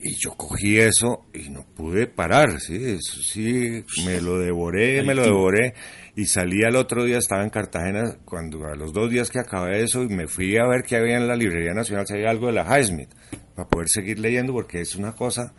Y 0.00 0.14
yo 0.14 0.30
cogí 0.36 0.78
eso 0.78 1.26
y 1.34 1.48
no 1.50 1.64
pude 1.74 2.06
parar, 2.06 2.60
sí, 2.60 2.76
eso 2.76 3.20
sí, 3.20 3.84
me 4.04 4.20
lo 4.20 4.38
devoré, 4.38 5.02
me 5.02 5.14
lo 5.14 5.24
devoré. 5.24 5.74
Y 6.14 6.26
salí 6.26 6.62
al 6.64 6.76
otro 6.76 7.04
día, 7.04 7.18
estaba 7.18 7.42
en 7.42 7.50
Cartagena, 7.50 8.18
cuando 8.24 8.64
a 8.66 8.76
los 8.76 8.92
dos 8.92 9.10
días 9.10 9.30
que 9.30 9.40
acabé 9.40 9.82
eso, 9.82 10.04
y 10.04 10.08
me 10.08 10.28
fui 10.28 10.56
a 10.56 10.68
ver 10.68 10.82
qué 10.84 10.96
había 10.96 11.16
en 11.16 11.26
la 11.26 11.34
Librería 11.34 11.74
Nacional, 11.74 12.06
si 12.06 12.14
había 12.14 12.30
algo 12.30 12.46
de 12.46 12.52
la 12.52 12.64
Highsmith, 12.64 13.10
para 13.56 13.68
poder 13.68 13.88
seguir 13.88 14.20
leyendo, 14.20 14.52
porque 14.52 14.80
es 14.80 14.94
una 14.94 15.12
cosa 15.12 15.52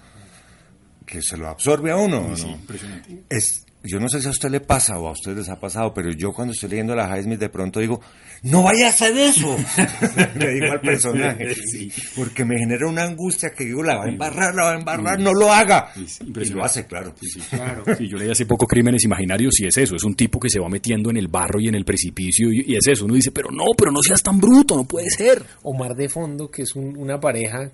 que 1.05 1.21
se 1.21 1.35
lo 1.35 1.49
absorbe 1.49 1.91
a 1.91 1.97
uno. 1.97 2.35
Sí, 2.35 2.45
¿no? 2.45 2.51
impresionante. 2.51 3.23
Es, 3.29 3.65
yo 3.83 3.99
no 3.99 4.09
sé 4.09 4.21
si 4.21 4.27
a 4.27 4.31
usted 4.31 4.49
le 4.49 4.59
pasa 4.59 4.99
o 4.99 5.07
a 5.07 5.11
ustedes 5.11 5.37
les 5.37 5.49
ha 5.49 5.59
pasado, 5.59 5.93
pero 5.93 6.11
yo 6.11 6.31
cuando 6.33 6.53
estoy 6.53 6.69
leyendo 6.69 6.95
la 6.95 7.07
Highsmith 7.17 7.39
de 7.39 7.49
pronto 7.49 7.79
digo, 7.79 8.01
no 8.43 8.63
vaya 8.63 8.87
a 8.87 8.89
hacer 8.89 9.15
eso, 9.17 9.55
le 10.37 10.53
digo 10.53 10.71
al 10.71 10.81
personaje, 10.81 11.53
Sí. 11.55 11.91
porque 12.15 12.43
me 12.45 12.57
genera 12.57 12.87
una 12.87 13.03
angustia 13.03 13.51
que 13.51 13.65
digo, 13.65 13.81
la 13.83 13.95
va 13.97 14.05
a 14.05 14.09
embarrar, 14.09 14.53
la 14.55 14.63
va 14.65 14.71
a 14.71 14.75
embarrar, 14.79 15.19
no 15.19 15.33
lo 15.33 15.51
haga. 15.51 15.91
Sí, 15.95 16.05
sí, 16.07 16.23
Y 16.41 16.45
lo 16.49 16.63
hace, 16.63 16.85
claro. 16.85 17.13
Sí, 17.21 17.27
sí. 17.41 17.57
Sí, 17.97 18.07
yo 18.09 18.17
leí 18.17 18.29
hace 18.29 18.45
poco 18.45 18.65
Crímenes 18.67 19.03
Imaginarios 19.03 19.59
y 19.59 19.67
es 19.67 19.77
eso, 19.77 19.95
es 19.95 20.03
un 20.03 20.15
tipo 20.15 20.39
que 20.39 20.49
se 20.49 20.59
va 20.59 20.67
metiendo 20.69 21.09
en 21.09 21.17
el 21.17 21.27
barro 21.27 21.59
y 21.59 21.67
en 21.67 21.75
el 21.75 21.85
precipicio 21.85 22.51
y, 22.51 22.63
y 22.73 22.75
es 22.75 22.87
eso, 22.87 23.05
uno 23.05 23.13
dice, 23.15 23.31
pero 23.31 23.49
no, 23.51 23.63
pero 23.77 23.91
no 23.91 24.01
seas 24.01 24.21
tan 24.23 24.39
bruto, 24.39 24.75
no 24.75 24.83
puede 24.85 25.09
ser. 25.09 25.43
Omar 25.63 25.95
de 25.95 26.09
Fondo, 26.09 26.49
que 26.49 26.63
es 26.63 26.75
un- 26.75 26.97
una 26.97 27.19
pareja 27.19 27.71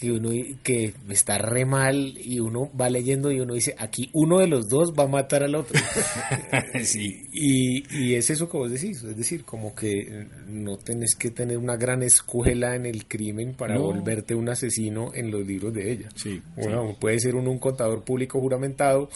que 0.00 0.12
uno 0.12 0.30
que 0.62 0.92
está 1.08 1.38
re 1.38 1.64
mal 1.64 2.14
y 2.22 2.38
uno 2.40 2.70
va 2.78 2.90
leyendo 2.90 3.30
y 3.32 3.40
uno 3.40 3.54
dice, 3.54 3.74
aquí 3.78 4.10
uno 4.12 4.38
de 4.40 4.46
los 4.46 4.68
dos 4.68 4.92
va 4.98 5.04
a 5.04 5.08
matar 5.08 5.42
al 5.42 5.54
otro. 5.54 5.78
sí. 6.82 7.22
Y, 7.32 7.84
y 7.98 8.14
es 8.14 8.30
eso 8.30 8.48
como 8.48 8.68
decís, 8.68 9.02
es 9.02 9.16
decir, 9.16 9.44
como 9.44 9.74
que 9.74 10.26
no 10.48 10.76
tenés 10.78 11.14
que 11.16 11.30
tener 11.30 11.58
una 11.58 11.76
gran 11.76 12.02
escuela 12.02 12.76
en 12.76 12.86
el 12.86 13.06
crimen 13.06 13.54
para 13.54 13.74
No. 13.74 13.82
volverte 13.84 14.34
un 14.34 14.48
asesino 14.48 15.12
en 15.14 15.30
los 15.30 15.46
libros 15.46 15.72
de 15.74 15.92
ella. 15.92 16.08
Sí, 16.14 16.40
Bueno, 16.56 16.96
puede 17.00 17.18
ser 17.20 17.34
uno 17.34 17.50
un 17.50 17.58
contador 17.58 18.04
público 18.04 18.40
juramentado 18.40 19.08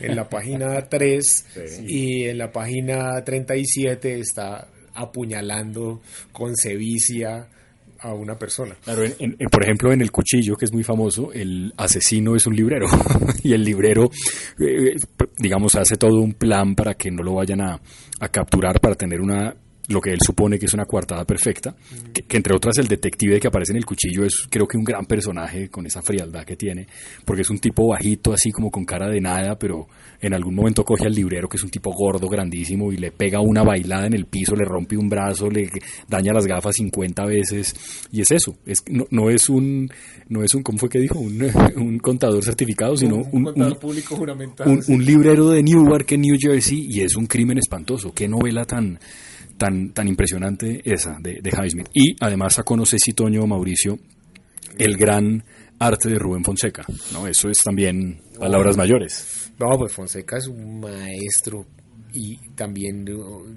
en 0.00 0.14
la 0.16 0.28
página 0.28 0.88
3 0.88 1.46
y 1.86 2.24
en 2.24 2.38
la 2.38 2.52
página 2.52 3.22
37 3.24 4.18
está 4.20 4.68
apuñalando 4.94 6.00
con 6.32 6.56
sevicia 6.56 7.48
a 8.00 8.12
una 8.14 8.36
persona. 8.36 8.76
Claro, 8.84 9.04
en- 9.04 9.14
en- 9.18 9.36
por 9.50 9.62
ejemplo, 9.62 9.92
en 9.92 10.00
El 10.00 10.10
Cuchillo, 10.10 10.56
que 10.56 10.64
es 10.66 10.72
muy 10.72 10.84
famoso, 10.84 11.32
el 11.32 11.72
asesino 11.76 12.36
es 12.36 12.46
un 12.46 12.54
librero. 12.56 12.86
y 13.42 13.52
el 13.52 13.64
librero, 13.64 14.10
eh, 14.58 14.94
digamos, 15.38 15.74
hace 15.74 15.96
todo 15.96 16.20
un 16.20 16.34
plan 16.34 16.74
para 16.74 16.94
que 16.94 17.10
no 17.10 17.22
lo 17.22 17.34
vayan 17.34 17.60
a, 17.60 17.80
a 18.20 18.28
capturar, 18.28 18.80
para 18.80 18.94
tener 18.94 19.20
una 19.20 19.54
lo 19.88 20.00
que 20.00 20.10
él 20.10 20.18
supone 20.24 20.58
que 20.58 20.66
es 20.66 20.74
una 20.74 20.84
coartada 20.84 21.24
perfecta, 21.24 21.74
que, 22.12 22.22
que 22.22 22.36
entre 22.36 22.54
otras 22.54 22.78
el 22.78 22.88
detective 22.88 23.40
que 23.40 23.48
aparece 23.48 23.72
en 23.72 23.78
el 23.78 23.86
cuchillo 23.86 24.24
es 24.24 24.46
creo 24.50 24.66
que 24.66 24.76
un 24.76 24.84
gran 24.84 25.06
personaje 25.06 25.68
con 25.70 25.86
esa 25.86 26.02
frialdad 26.02 26.44
que 26.44 26.56
tiene, 26.56 26.86
porque 27.24 27.42
es 27.42 27.50
un 27.50 27.58
tipo 27.58 27.88
bajito 27.88 28.32
así 28.32 28.50
como 28.50 28.70
con 28.70 28.84
cara 28.84 29.08
de 29.08 29.20
nada, 29.20 29.58
pero 29.58 29.86
en 30.20 30.34
algún 30.34 30.54
momento 30.54 30.84
coge 30.84 31.06
al 31.06 31.12
librero 31.14 31.48
que 31.48 31.56
es 31.56 31.62
un 31.62 31.70
tipo 31.70 31.92
gordo, 31.92 32.28
grandísimo, 32.28 32.92
y 32.92 32.96
le 32.96 33.12
pega 33.12 33.40
una 33.40 33.62
bailada 33.62 34.06
en 34.06 34.14
el 34.14 34.26
piso, 34.26 34.54
le 34.56 34.64
rompe 34.64 34.96
un 34.96 35.08
brazo, 35.08 35.48
le 35.48 35.70
daña 36.08 36.32
las 36.32 36.46
gafas 36.46 36.74
50 36.76 37.24
veces, 37.24 37.74
y 38.12 38.20
es 38.20 38.30
eso, 38.30 38.56
es, 38.66 38.82
no, 38.90 39.06
no 39.10 39.30
es 39.30 39.48
un, 39.48 39.88
no 40.28 40.42
es 40.42 40.54
un, 40.54 40.62
¿cómo 40.62 40.78
fue 40.78 40.88
que 40.88 40.98
dijo? 40.98 41.18
Un, 41.18 41.42
un 41.76 41.98
contador 41.98 42.44
certificado, 42.44 42.96
sino 42.96 43.16
un, 43.32 43.44
contador 43.44 43.72
un- 43.72 43.78
público 43.78 44.16
juramentado. 44.16 44.70
un, 44.70 44.82
sí. 44.82 44.92
un 44.92 45.04
librero 45.04 45.48
de 45.50 45.62
Newark 45.62 46.12
en 46.12 46.20
New 46.22 46.36
Jersey 46.38 46.86
y 46.90 47.00
es 47.00 47.16
un 47.16 47.26
crimen 47.26 47.58
espantoso. 47.58 48.12
Qué 48.12 48.28
novela 48.28 48.64
tan, 48.64 48.98
tan, 49.58 49.92
tan 49.92 50.08
impresionante 50.08 50.80
esa 50.84 51.18
de, 51.20 51.40
de 51.42 51.50
Highsmith. 51.50 51.88
Y 51.92 52.16
además 52.20 52.54
sacó, 52.54 52.76
no 52.76 52.86
sé 52.86 52.98
si 52.98 53.12
Toño 53.12 53.42
o 53.42 53.46
Mauricio, 53.46 53.98
el 54.78 54.96
gran 54.96 55.44
arte 55.78 56.08
de 56.08 56.18
Rubén 56.18 56.44
Fonseca. 56.44 56.86
¿no? 57.12 57.26
Eso 57.26 57.50
es 57.50 57.58
también 57.58 58.20
palabras 58.38 58.76
mayores. 58.76 59.52
No, 59.58 59.76
pues 59.76 59.92
Fonseca 59.92 60.38
es 60.38 60.46
un 60.46 60.80
maestro 60.80 61.66
y 62.12 62.36
también, 62.54 63.04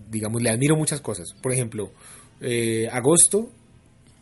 digamos, 0.10 0.42
le 0.42 0.50
admiro 0.50 0.76
muchas 0.76 1.00
cosas. 1.02 1.34
Por 1.42 1.54
ejemplo, 1.54 1.92
eh, 2.42 2.90
Agosto 2.92 3.50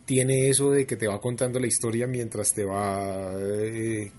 tiene 0.04 0.48
eso 0.48 0.70
de 0.70 0.86
que 0.86 0.96
te 0.96 1.08
va 1.08 1.20
contando 1.20 1.58
la 1.58 1.66
historia 1.66 2.06
mientras 2.06 2.52
te 2.52 2.64
va 2.64 3.32
eh, 3.38 4.10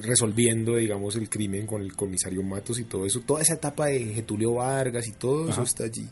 resolviendo, 0.00 0.76
digamos, 0.76 1.16
el 1.16 1.28
crimen 1.28 1.66
con 1.66 1.82
el 1.82 1.94
comisario 1.94 2.42
Matos 2.42 2.78
y 2.80 2.84
todo 2.84 3.06
eso. 3.06 3.20
Toda 3.20 3.42
esa 3.42 3.54
etapa 3.54 3.86
de 3.86 4.00
Getulio 4.14 4.54
Vargas 4.54 5.06
y 5.08 5.12
todo 5.12 5.48
eso 5.48 5.62
está 5.62 5.84
allí. 5.84 6.08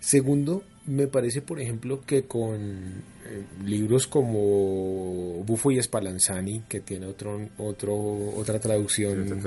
Segundo, 0.00 0.64
me 0.86 1.06
parece, 1.06 1.42
por 1.42 1.60
ejemplo, 1.60 2.00
que 2.00 2.24
con 2.24 3.02
eh, 3.26 3.44
libros 3.64 4.06
como 4.06 5.44
Bufo 5.44 5.70
y 5.70 5.80
Spallanzani, 5.80 6.62
que 6.68 6.80
tiene 6.80 7.06
otro, 7.06 7.48
otro, 7.58 7.94
otra 8.34 8.58
traducción, 8.58 9.40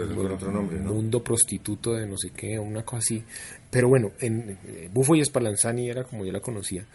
Mundo 0.86 1.24
Prostituto 1.24 1.94
de 1.94 2.06
no 2.06 2.18
sé 2.18 2.30
qué, 2.36 2.60
una 2.60 2.84
cosa 2.84 3.00
así. 3.00 3.24
Pero 3.70 3.90
bueno, 3.90 4.12
en 4.20 4.58
eh, 4.68 4.90
Bufo 4.94 5.16
y 5.16 5.26
Spallanzani 5.26 5.90
era 5.90 6.04
como 6.04 6.24
yo 6.24 6.32
la 6.32 6.40
conocía. 6.40 6.86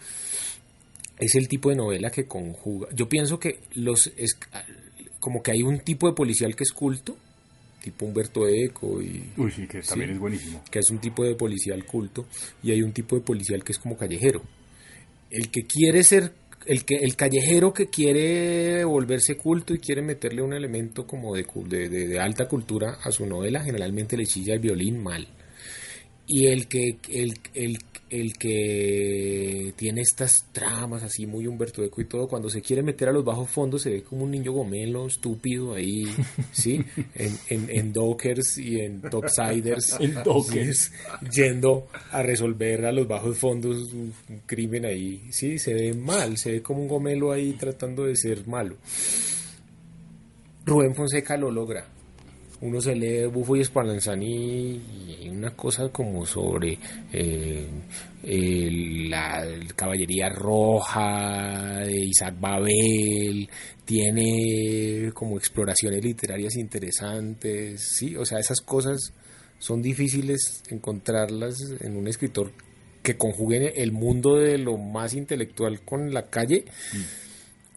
Es 1.19 1.35
el 1.35 1.49
tipo 1.49 1.69
de 1.69 1.75
novela 1.75 2.09
que 2.09 2.25
conjuga. 2.25 2.87
Yo 2.95 3.09
pienso 3.09 3.39
que 3.39 3.59
los 3.73 4.07
es, 4.15 4.39
como 5.19 5.43
que 5.43 5.51
hay 5.51 5.63
un 5.63 5.79
tipo 5.79 6.07
de 6.07 6.15
policial 6.15 6.55
que 6.55 6.63
es 6.63 6.71
culto, 6.71 7.17
tipo 7.81 8.05
Humberto 8.05 8.47
Eco 8.47 9.01
y 9.01 9.31
Uy, 9.37 9.51
sí, 9.51 9.67
que 9.67 9.81
también 9.81 10.11
es 10.11 10.19
buenísimo. 10.19 10.61
Que 10.69 10.79
es 10.79 10.89
un 10.91 10.99
tipo 10.99 11.23
de 11.23 11.35
policial 11.35 11.85
culto 11.85 12.25
y 12.63 12.71
hay 12.71 12.81
un 12.81 12.91
tipo 12.91 13.15
de 13.15 13.21
policial 13.21 13.63
que 13.63 13.71
es 13.71 13.79
como 13.79 13.97
callejero. 13.97 14.41
El 15.29 15.49
que 15.49 15.63
quiere 15.63 16.03
ser 16.03 16.33
el 16.65 16.85
que 16.85 16.95
el 16.95 17.15
callejero 17.15 17.73
que 17.73 17.87
quiere 17.87 18.83
volverse 18.83 19.37
culto 19.37 19.73
y 19.73 19.79
quiere 19.79 20.01
meterle 20.01 20.41
un 20.41 20.53
elemento 20.53 21.07
como 21.07 21.35
de, 21.35 21.45
de, 21.67 21.89
de 21.89 22.19
alta 22.19 22.47
cultura 22.47 22.97
a 23.03 23.11
su 23.11 23.25
novela, 23.25 23.63
generalmente 23.63 24.17
le 24.17 24.25
chilla 24.25 24.53
el 24.53 24.59
violín 24.59 25.01
mal. 25.01 25.27
Y 26.31 26.45
el 26.45 26.67
que 26.67 26.99
el, 27.09 27.39
el, 27.55 27.79
el 28.11 28.37
que 28.37 29.73
tiene 29.75 30.01
estas 30.01 30.45
tramas 30.51 31.01
así 31.01 31.25
muy 31.25 31.47
Humberto 31.47 31.83
Eco 31.83 32.01
y 32.01 32.05
todo, 32.05 32.27
cuando 32.27 32.51
se 32.51 32.61
quiere 32.61 32.83
meter 32.83 33.09
a 33.09 33.11
los 33.11 33.25
bajos 33.25 33.49
fondos 33.49 33.81
se 33.81 33.89
ve 33.89 34.03
como 34.03 34.25
un 34.25 34.31
niño 34.31 34.51
gomelo 34.51 35.07
estúpido 35.07 35.73
ahí, 35.73 36.03
¿sí? 36.51 36.85
En, 37.15 37.35
en, 37.49 37.69
en 37.71 37.91
Dockers 37.91 38.59
y 38.59 38.79
en 38.79 39.01
Topsiders. 39.01 39.97
en 39.99 40.23
Dockers. 40.23 40.91
Yendo 41.33 41.87
a 42.11 42.21
resolver 42.21 42.85
a 42.85 42.91
los 42.91 43.07
bajos 43.07 43.35
fondos 43.35 43.91
un 43.91 44.13
crimen 44.45 44.85
ahí. 44.85 45.31
Sí, 45.31 45.57
se 45.57 45.73
ve 45.73 45.93
mal, 45.95 46.37
se 46.37 46.51
ve 46.51 46.61
como 46.61 46.83
un 46.83 46.87
gomelo 46.87 47.31
ahí 47.31 47.53
tratando 47.53 48.05
de 48.05 48.15
ser 48.15 48.45
malo. 48.45 48.77
Rubén 50.63 50.93
Fonseca 50.93 51.35
lo 51.37 51.49
logra 51.49 51.98
uno 52.61 52.81
se 52.81 52.95
lee 52.95 53.25
Bufo 53.25 53.55
y 53.55 53.63
Spallanzani 53.63 54.75
y 54.75 55.17
hay 55.19 55.29
una 55.29 55.51
cosa 55.55 55.89
como 55.89 56.25
sobre 56.25 56.77
eh, 57.13 57.67
la 59.09 59.45
caballería 59.75 60.29
roja 60.29 61.79
de 61.85 62.05
Isaac 62.05 62.35
Babel, 62.39 63.49
tiene 63.85 65.11
como 65.13 65.37
exploraciones 65.37 66.03
literarias 66.03 66.55
interesantes, 66.57 67.81
sí, 67.97 68.15
o 68.15 68.25
sea, 68.25 68.39
esas 68.39 68.61
cosas 68.61 69.13
son 69.57 69.81
difíciles 69.81 70.63
encontrarlas 70.69 71.55
en 71.81 71.95
un 71.95 72.07
escritor 72.07 72.51
que 73.03 73.17
conjugue 73.17 73.81
el 73.81 73.91
mundo 73.91 74.35
de 74.35 74.57
lo 74.57 74.77
más 74.77 75.13
intelectual 75.13 75.81
con 75.81 76.13
la 76.13 76.29
calle. 76.29 76.65
Mm. 76.93 77.28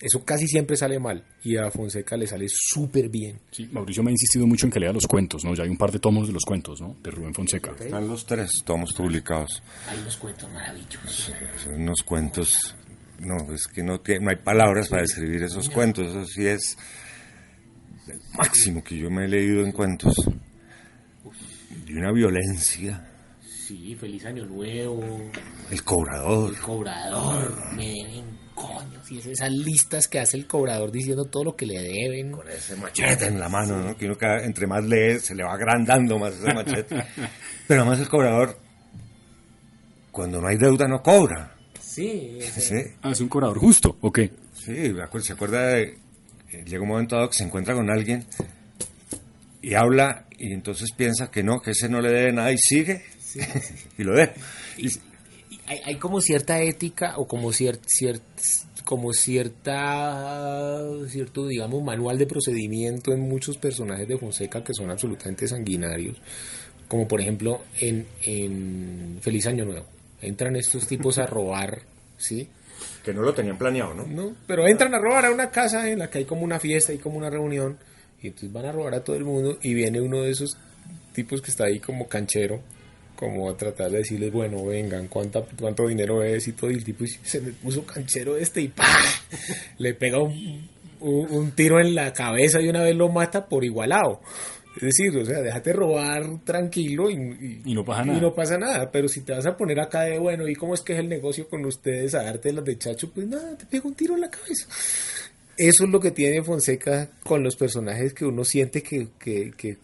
Eso 0.02 0.24
casi 0.24 0.48
siempre 0.48 0.76
sale 0.76 0.98
mal 0.98 1.24
y 1.44 1.56
a 1.56 1.70
Fonseca 1.70 2.16
le 2.16 2.26
sale 2.26 2.46
súper 2.48 3.08
bien. 3.08 3.38
Sí, 3.52 3.68
Mauricio 3.70 4.02
me 4.02 4.10
ha 4.10 4.12
insistido 4.12 4.48
mucho 4.48 4.66
en 4.66 4.72
que 4.72 4.80
lea 4.80 4.92
los 4.92 5.06
cuentos, 5.06 5.44
¿no? 5.44 5.54
Ya 5.54 5.62
hay 5.62 5.68
un 5.68 5.76
par 5.76 5.92
de 5.92 6.00
tomos 6.00 6.26
de 6.26 6.32
los 6.32 6.42
cuentos, 6.44 6.80
¿no? 6.80 6.96
De 7.00 7.12
Rubén 7.12 7.32
Fonseca. 7.32 7.70
Están 7.78 8.08
los 8.08 8.26
tres 8.26 8.50
tomos 8.64 8.92
publicados. 8.94 9.62
Hay 9.88 10.00
unos 10.00 10.16
cuentos 10.16 10.50
maravillosos. 10.52 11.32
son 11.62 11.74
unos 11.74 12.02
cuentos, 12.02 12.74
no, 13.20 13.54
es 13.54 13.68
que 13.72 13.84
no, 13.84 14.00
tiene, 14.00 14.24
no 14.24 14.30
hay 14.30 14.38
palabras 14.38 14.88
para 14.88 15.02
describir 15.02 15.44
esos 15.44 15.70
cuentos, 15.70 16.08
eso 16.08 16.26
sí 16.26 16.48
es 16.48 16.76
el 18.08 18.20
máximo 18.36 18.82
que 18.82 18.98
yo 18.98 19.08
me 19.08 19.26
he 19.26 19.28
leído 19.28 19.64
en 19.64 19.70
cuentos. 19.70 20.16
De 21.86 21.94
una 21.94 22.10
violencia. 22.10 23.08
Sí, 23.40 23.94
feliz 23.94 24.24
año 24.24 24.46
nuevo. 24.46 25.00
El 25.70 25.84
cobrador. 25.84 26.50
El 26.50 26.60
cobrador, 26.60 27.76
miren 27.76 28.41
coño, 28.54 29.04
si 29.04 29.18
es 29.18 29.26
esas 29.26 29.50
listas 29.50 30.08
que 30.08 30.18
hace 30.18 30.36
el 30.36 30.46
cobrador 30.46 30.90
diciendo 30.90 31.24
todo 31.24 31.44
lo 31.44 31.56
que 31.56 31.66
le 31.66 31.80
deben. 31.80 32.32
Con 32.32 32.48
ese 32.48 32.76
machete 32.76 33.26
en 33.26 33.38
la 33.38 33.48
mano, 33.48 33.78
¿no? 33.78 33.96
Que 33.96 34.06
uno 34.06 34.16
cada, 34.16 34.44
entre 34.44 34.66
más 34.66 34.84
lee, 34.84 35.18
se 35.20 35.34
le 35.34 35.44
va 35.44 35.54
agrandando 35.54 36.18
más 36.18 36.34
ese 36.34 36.54
machete. 36.54 37.04
Pero 37.68 37.82
además 37.82 38.00
el 38.00 38.08
cobrador, 38.08 38.58
cuando 40.10 40.40
no 40.40 40.48
hay 40.48 40.56
deuda, 40.56 40.86
no 40.86 41.02
cobra. 41.02 41.56
Sí. 41.80 42.38
¿Sí? 42.56 42.76
Ah, 43.02 43.10
es 43.10 43.20
un 43.20 43.28
cobrador 43.28 43.58
justo, 43.58 43.96
¿o 44.00 44.12
qué? 44.12 44.30
Sí, 44.54 44.92
se 45.20 45.32
acuerda 45.32 45.66
de... 45.68 45.98
Llega 46.66 46.82
un 46.82 46.88
momento 46.88 47.16
dado 47.16 47.30
que 47.30 47.36
se 47.36 47.44
encuentra 47.44 47.74
con 47.74 47.90
alguien 47.90 48.26
y 49.62 49.74
habla 49.74 50.26
y 50.36 50.52
entonces 50.52 50.90
piensa 50.94 51.30
que 51.30 51.42
no, 51.42 51.60
que 51.60 51.70
ese 51.70 51.88
no 51.88 52.00
le 52.00 52.10
debe 52.10 52.32
nada 52.32 52.52
y 52.52 52.58
sigue 52.58 53.04
y 53.98 54.02
lo 54.02 54.14
deja. 54.14 54.34
Y, 54.76 54.90
hay, 55.66 55.96
como 55.96 56.20
cierta 56.20 56.60
ética 56.60 57.14
o 57.16 57.26
como, 57.26 57.52
cierta 57.52 57.86
como 58.84 59.12
cierta, 59.12 60.80
cierto, 61.08 61.46
digamos, 61.46 61.82
manual 61.82 62.18
de 62.18 62.26
procedimiento 62.26 63.12
en 63.12 63.20
muchos 63.20 63.56
personajes 63.56 64.08
de 64.08 64.18
Fonseca 64.18 64.64
que 64.64 64.74
son 64.74 64.90
absolutamente 64.90 65.46
sanguinarios, 65.46 66.20
como 66.88 67.06
por 67.06 67.20
ejemplo 67.20 67.62
en, 67.80 68.06
en 68.24 69.18
Feliz 69.20 69.46
Año 69.46 69.64
Nuevo. 69.64 69.86
Entran 70.20 70.56
estos 70.56 70.86
tipos 70.86 71.18
a 71.18 71.26
robar, 71.26 71.82
¿sí? 72.16 72.48
Que 73.04 73.14
no 73.14 73.22
lo 73.22 73.34
tenían 73.34 73.58
planeado, 73.58 73.94
¿no? 73.94 74.06
No, 74.06 74.36
pero 74.46 74.66
entran 74.66 74.94
a 74.94 74.98
robar 74.98 75.26
a 75.26 75.30
una 75.30 75.50
casa 75.50 75.88
en 75.88 76.00
la 76.00 76.10
que 76.10 76.18
hay 76.18 76.24
como 76.24 76.42
una 76.42 76.60
fiesta 76.60 76.92
y 76.92 76.98
como 76.98 77.16
una 77.16 77.30
reunión, 77.30 77.78
y 78.20 78.28
entonces 78.28 78.52
van 78.52 78.66
a 78.66 78.72
robar 78.72 78.94
a 78.94 79.04
todo 79.04 79.16
el 79.16 79.24
mundo, 79.24 79.58
y 79.62 79.74
viene 79.74 80.00
uno 80.00 80.22
de 80.22 80.30
esos 80.30 80.56
tipos 81.12 81.40
que 81.42 81.50
está 81.50 81.64
ahí 81.64 81.80
como 81.80 82.08
canchero, 82.08 82.62
como 83.22 83.48
a 83.48 83.56
tratar 83.56 83.88
de 83.88 83.98
decirles, 83.98 84.32
bueno, 84.32 84.64
vengan, 84.64 85.06
¿cuánta, 85.06 85.44
cuánto 85.56 85.86
dinero 85.86 86.24
es 86.24 86.48
y 86.48 86.54
todo, 86.54 86.72
y 86.72 86.74
el 86.74 86.82
tipo 86.82 87.04
se 87.22 87.40
me 87.40 87.52
puso 87.52 87.86
canchero 87.86 88.36
este 88.36 88.62
y 88.62 88.66
¡pah! 88.66 88.84
le 89.78 89.94
pega 89.94 90.18
un, 90.18 90.68
un, 90.98 91.52
tiro 91.52 91.78
en 91.78 91.94
la 91.94 92.12
cabeza 92.12 92.60
y 92.60 92.68
una 92.68 92.82
vez 92.82 92.96
lo 92.96 93.08
mata 93.10 93.46
por 93.46 93.64
igualado. 93.64 94.22
Es 94.74 94.82
decir, 94.82 95.16
o 95.16 95.24
sea, 95.24 95.40
déjate 95.40 95.72
robar 95.72 96.40
tranquilo 96.42 97.10
y, 97.10 97.60
y, 97.64 97.74
no 97.74 97.84
pasa 97.84 98.04
nada. 98.04 98.18
Y 98.18 98.20
no 98.20 98.34
pasa 98.34 98.58
nada, 98.58 98.90
pero 98.90 99.06
si 99.06 99.20
te 99.20 99.32
vas 99.32 99.46
a 99.46 99.56
poner 99.56 99.78
acá 99.78 100.00
de, 100.02 100.18
bueno, 100.18 100.48
¿y 100.48 100.56
cómo 100.56 100.74
es 100.74 100.80
que 100.80 100.94
es 100.94 100.98
el 100.98 101.08
negocio 101.08 101.48
con 101.48 101.64
ustedes 101.64 102.16
a 102.16 102.24
darte 102.24 102.52
las 102.52 102.64
de 102.64 102.76
chacho? 102.76 103.08
Pues 103.12 103.28
nada, 103.28 103.56
te 103.56 103.66
pega 103.66 103.86
un 103.86 103.94
tiro 103.94 104.16
en 104.16 104.22
la 104.22 104.30
cabeza. 104.30 104.66
Eso 105.56 105.84
es 105.84 105.90
lo 105.90 106.00
que 106.00 106.10
tiene 106.10 106.42
Fonseca 106.42 107.08
con 107.22 107.44
los 107.44 107.54
personajes 107.54 108.14
que 108.14 108.24
uno 108.24 108.42
siente 108.42 108.82
que, 108.82 109.10
que, 109.20 109.52
que 109.56 109.78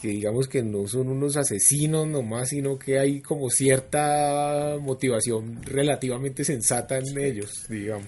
que 0.00 0.08
digamos 0.08 0.48
que 0.48 0.62
no 0.62 0.86
son 0.86 1.08
unos 1.08 1.36
asesinos 1.36 2.06
nomás, 2.06 2.48
sino 2.48 2.78
que 2.78 2.98
hay 2.98 3.20
como 3.20 3.50
cierta 3.50 4.76
motivación 4.80 5.62
relativamente 5.62 6.44
sensata 6.44 6.98
en 6.98 7.18
ellos, 7.18 7.66
digamos. 7.68 8.06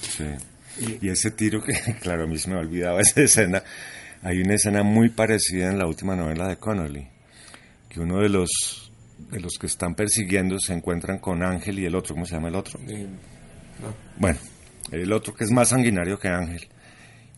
Sí. 0.00 0.24
Y, 1.00 1.08
ese 1.08 1.30
tiro 1.30 1.62
que, 1.62 1.72
claro, 2.00 2.24
a 2.24 2.26
mí 2.26 2.38
se 2.38 2.50
me 2.50 2.56
olvidaba 2.56 3.00
esa 3.00 3.22
escena, 3.22 3.62
hay 4.22 4.40
una 4.40 4.54
escena 4.54 4.82
muy 4.82 5.10
parecida 5.10 5.70
en 5.70 5.78
la 5.78 5.86
última 5.86 6.16
novela 6.16 6.48
de 6.48 6.56
Connolly, 6.56 7.06
que 7.88 8.00
uno 8.00 8.20
de 8.20 8.28
los 8.28 8.80
de 9.30 9.40
los 9.40 9.52
que 9.60 9.66
están 9.66 9.94
persiguiendo 9.94 10.58
se 10.58 10.72
encuentran 10.72 11.18
con 11.18 11.42
Ángel 11.42 11.78
y 11.78 11.86
el 11.86 11.94
otro, 11.94 12.14
¿cómo 12.14 12.26
se 12.26 12.34
llama 12.34 12.48
el 12.48 12.56
otro? 12.56 12.80
Eh, 12.88 13.06
bueno, 14.18 14.38
el 14.90 15.12
otro 15.12 15.34
que 15.34 15.44
es 15.44 15.50
más 15.50 15.68
sanguinario 15.68 16.18
que 16.18 16.28
Ángel 16.28 16.68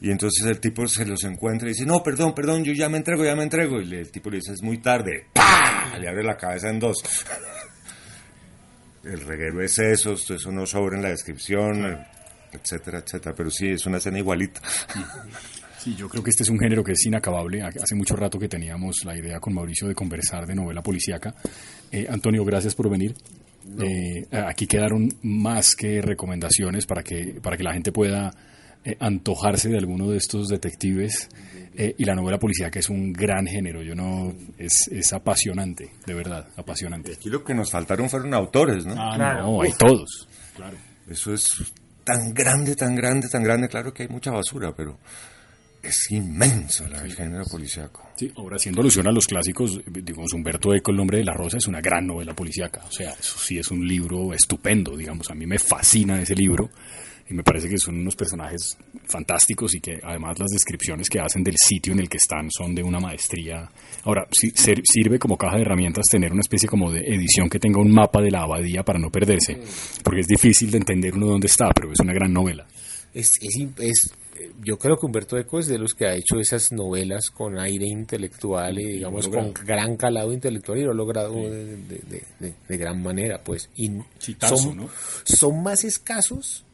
y 0.00 0.10
entonces 0.10 0.44
el 0.46 0.60
tipo 0.60 0.86
se 0.86 1.06
los 1.06 1.24
encuentra 1.24 1.68
y 1.68 1.72
dice, 1.72 1.86
no, 1.86 2.02
perdón, 2.02 2.34
perdón, 2.34 2.64
yo 2.64 2.72
ya 2.72 2.88
me 2.88 2.98
entrego, 2.98 3.24
ya 3.24 3.34
me 3.34 3.44
entrego. 3.44 3.80
Y 3.80 3.94
el 3.94 4.10
tipo 4.10 4.28
le 4.28 4.36
dice, 4.36 4.52
es 4.52 4.62
muy 4.62 4.78
tarde. 4.78 5.28
¡Pah! 5.32 5.96
Le 5.98 6.08
abre 6.08 6.22
la 6.22 6.36
cabeza 6.36 6.68
en 6.68 6.78
dos. 6.78 7.02
el 9.04 9.20
reguero 9.20 9.62
es 9.62 9.78
eso, 9.78 10.12
eso 10.12 10.52
no 10.52 10.66
sobra 10.66 10.96
en 10.96 11.02
la 11.02 11.10
descripción, 11.10 11.98
etcétera, 12.52 12.98
etcétera. 12.98 13.34
Pero 13.34 13.50
sí, 13.50 13.68
es 13.68 13.86
una 13.86 13.98
escena 13.98 14.18
igualita. 14.18 14.60
Sí, 15.78 15.94
yo 15.94 16.08
creo 16.08 16.20
que 16.20 16.30
este 16.30 16.42
es 16.42 16.48
un 16.48 16.58
género 16.58 16.82
que 16.82 16.90
es 16.90 17.06
inacabable. 17.06 17.62
Hace 17.62 17.94
mucho 17.94 18.16
rato 18.16 18.40
que 18.40 18.48
teníamos 18.48 19.04
la 19.04 19.16
idea 19.16 19.38
con 19.38 19.54
Mauricio 19.54 19.86
de 19.86 19.94
conversar 19.94 20.44
de 20.44 20.52
novela 20.52 20.82
policíaca. 20.82 21.32
Eh, 21.92 22.08
Antonio, 22.10 22.44
gracias 22.44 22.74
por 22.74 22.90
venir. 22.90 23.14
Eh, 23.78 24.26
aquí 24.32 24.66
quedaron 24.66 25.08
más 25.22 25.76
que 25.76 26.02
recomendaciones 26.02 26.86
para 26.86 27.04
que, 27.04 27.38
para 27.40 27.56
que 27.56 27.62
la 27.62 27.72
gente 27.72 27.92
pueda 27.92 28.32
eh, 28.86 28.96
antojarse 29.00 29.68
de 29.68 29.78
alguno 29.78 30.08
de 30.08 30.16
estos 30.16 30.46
detectives 30.46 31.28
eh, 31.74 31.96
y 31.98 32.04
la 32.04 32.14
novela 32.14 32.38
policía 32.38 32.70
que 32.70 32.78
es 32.78 32.88
un 32.88 33.12
gran 33.12 33.44
género. 33.44 33.82
Yo 33.82 33.96
no 33.96 34.32
es, 34.56 34.86
es 34.92 35.12
apasionante 35.12 35.90
de 36.06 36.14
verdad 36.14 36.46
apasionante. 36.56 37.14
Aquí 37.14 37.28
lo 37.28 37.42
que 37.42 37.52
nos 37.52 37.72
faltaron 37.72 38.08
fueron 38.08 38.32
autores 38.32 38.86
no 38.86 38.94
ah, 38.96 39.18
no 39.18 39.60
hay 39.60 39.72
todos. 39.72 40.28
Claro. 40.54 40.76
Eso 41.10 41.34
es 41.34 41.64
tan 42.04 42.32
grande 42.32 42.76
tan 42.76 42.94
grande 42.94 43.28
tan 43.28 43.42
grande. 43.42 43.68
Claro 43.68 43.92
que 43.92 44.04
hay 44.04 44.08
mucha 44.08 44.30
basura 44.30 44.72
pero 44.76 45.00
es 45.82 46.08
inmenso 46.12 46.86
la, 46.86 47.02
el 47.02 47.12
género 47.12 47.44
policíaco. 47.44 48.08
Sí, 48.16 48.32
ahora 48.36 48.54
haciendo 48.54 48.82
alusión 48.82 49.08
a 49.08 49.12
los 49.12 49.26
clásicos, 49.26 49.80
digamos, 49.84 50.32
Humberto 50.32 50.72
Eco, 50.74 50.92
El 50.92 50.96
nombre 50.96 51.18
de 51.18 51.24
la 51.24 51.32
rosa, 51.32 51.58
es 51.58 51.66
una 51.66 51.80
gran 51.80 52.06
novela 52.06 52.34
policíaca. 52.34 52.84
O 52.86 52.92
sea, 52.92 53.10
eso 53.10 53.36
sí 53.38 53.58
es 53.58 53.68
un 53.70 53.86
libro 53.86 54.32
estupendo, 54.32 54.96
digamos. 54.96 55.28
A 55.30 55.34
mí 55.34 55.44
me 55.44 55.58
fascina 55.58 56.20
ese 56.20 56.34
libro 56.36 56.70
y 57.28 57.34
me 57.34 57.42
parece 57.42 57.68
que 57.68 57.78
son 57.78 57.98
unos 57.98 58.14
personajes 58.14 58.76
fantásticos 59.06 59.74
y 59.74 59.80
que 59.80 59.98
además 60.02 60.38
las 60.38 60.50
descripciones 60.50 61.08
que 61.08 61.18
hacen 61.18 61.42
del 61.42 61.56
sitio 61.56 61.92
en 61.92 62.00
el 62.00 62.08
que 62.08 62.18
están 62.18 62.48
son 62.50 62.74
de 62.74 62.82
una 62.82 63.00
maestría. 63.00 63.68
Ahora, 64.04 64.26
sí, 64.30 64.52
sirve 64.54 65.18
como 65.18 65.36
caja 65.36 65.56
de 65.56 65.62
herramientas 65.62 66.04
tener 66.10 66.32
una 66.32 66.40
especie 66.40 66.68
como 66.68 66.92
de 66.92 67.00
edición 67.00 67.48
que 67.48 67.58
tenga 67.58 67.80
un 67.80 67.92
mapa 67.92 68.20
de 68.20 68.30
la 68.30 68.42
abadía 68.42 68.84
para 68.84 68.98
no 68.98 69.10
perderse, 69.10 69.58
porque 70.04 70.20
es 70.20 70.26
difícil 70.26 70.70
de 70.70 70.78
entender 70.78 71.14
uno 71.14 71.26
dónde 71.26 71.48
está, 71.48 71.70
pero 71.74 71.92
es 71.92 72.00
una 72.00 72.12
gran 72.12 72.32
novela. 72.32 72.66
Es, 73.12 73.32
es, 73.40 74.12
yo 74.62 74.78
creo 74.78 74.96
que 74.96 75.06
Humberto 75.06 75.38
Eco 75.38 75.58
es 75.58 75.66
de 75.66 75.78
los 75.78 75.94
que 75.94 76.06
ha 76.06 76.14
hecho 76.14 76.38
esas 76.38 76.70
novelas 76.70 77.30
con 77.30 77.58
aire 77.58 77.86
intelectual 77.86 78.78
y 78.78 78.92
digamos 78.94 79.28
con 79.28 79.52
gran 79.52 79.96
calado 79.96 80.32
intelectual 80.32 80.78
y 80.78 80.82
lo 80.82 80.90
ha 80.90 80.94
logrado 80.94 81.32
de, 81.32 82.22
de, 82.68 82.76
gran 82.76 83.02
manera 83.02 83.42
pues 83.42 83.70
y 83.76 83.90
son, 84.18 84.88
son 85.24 85.62
más 85.62 85.84
escasos 85.84 86.66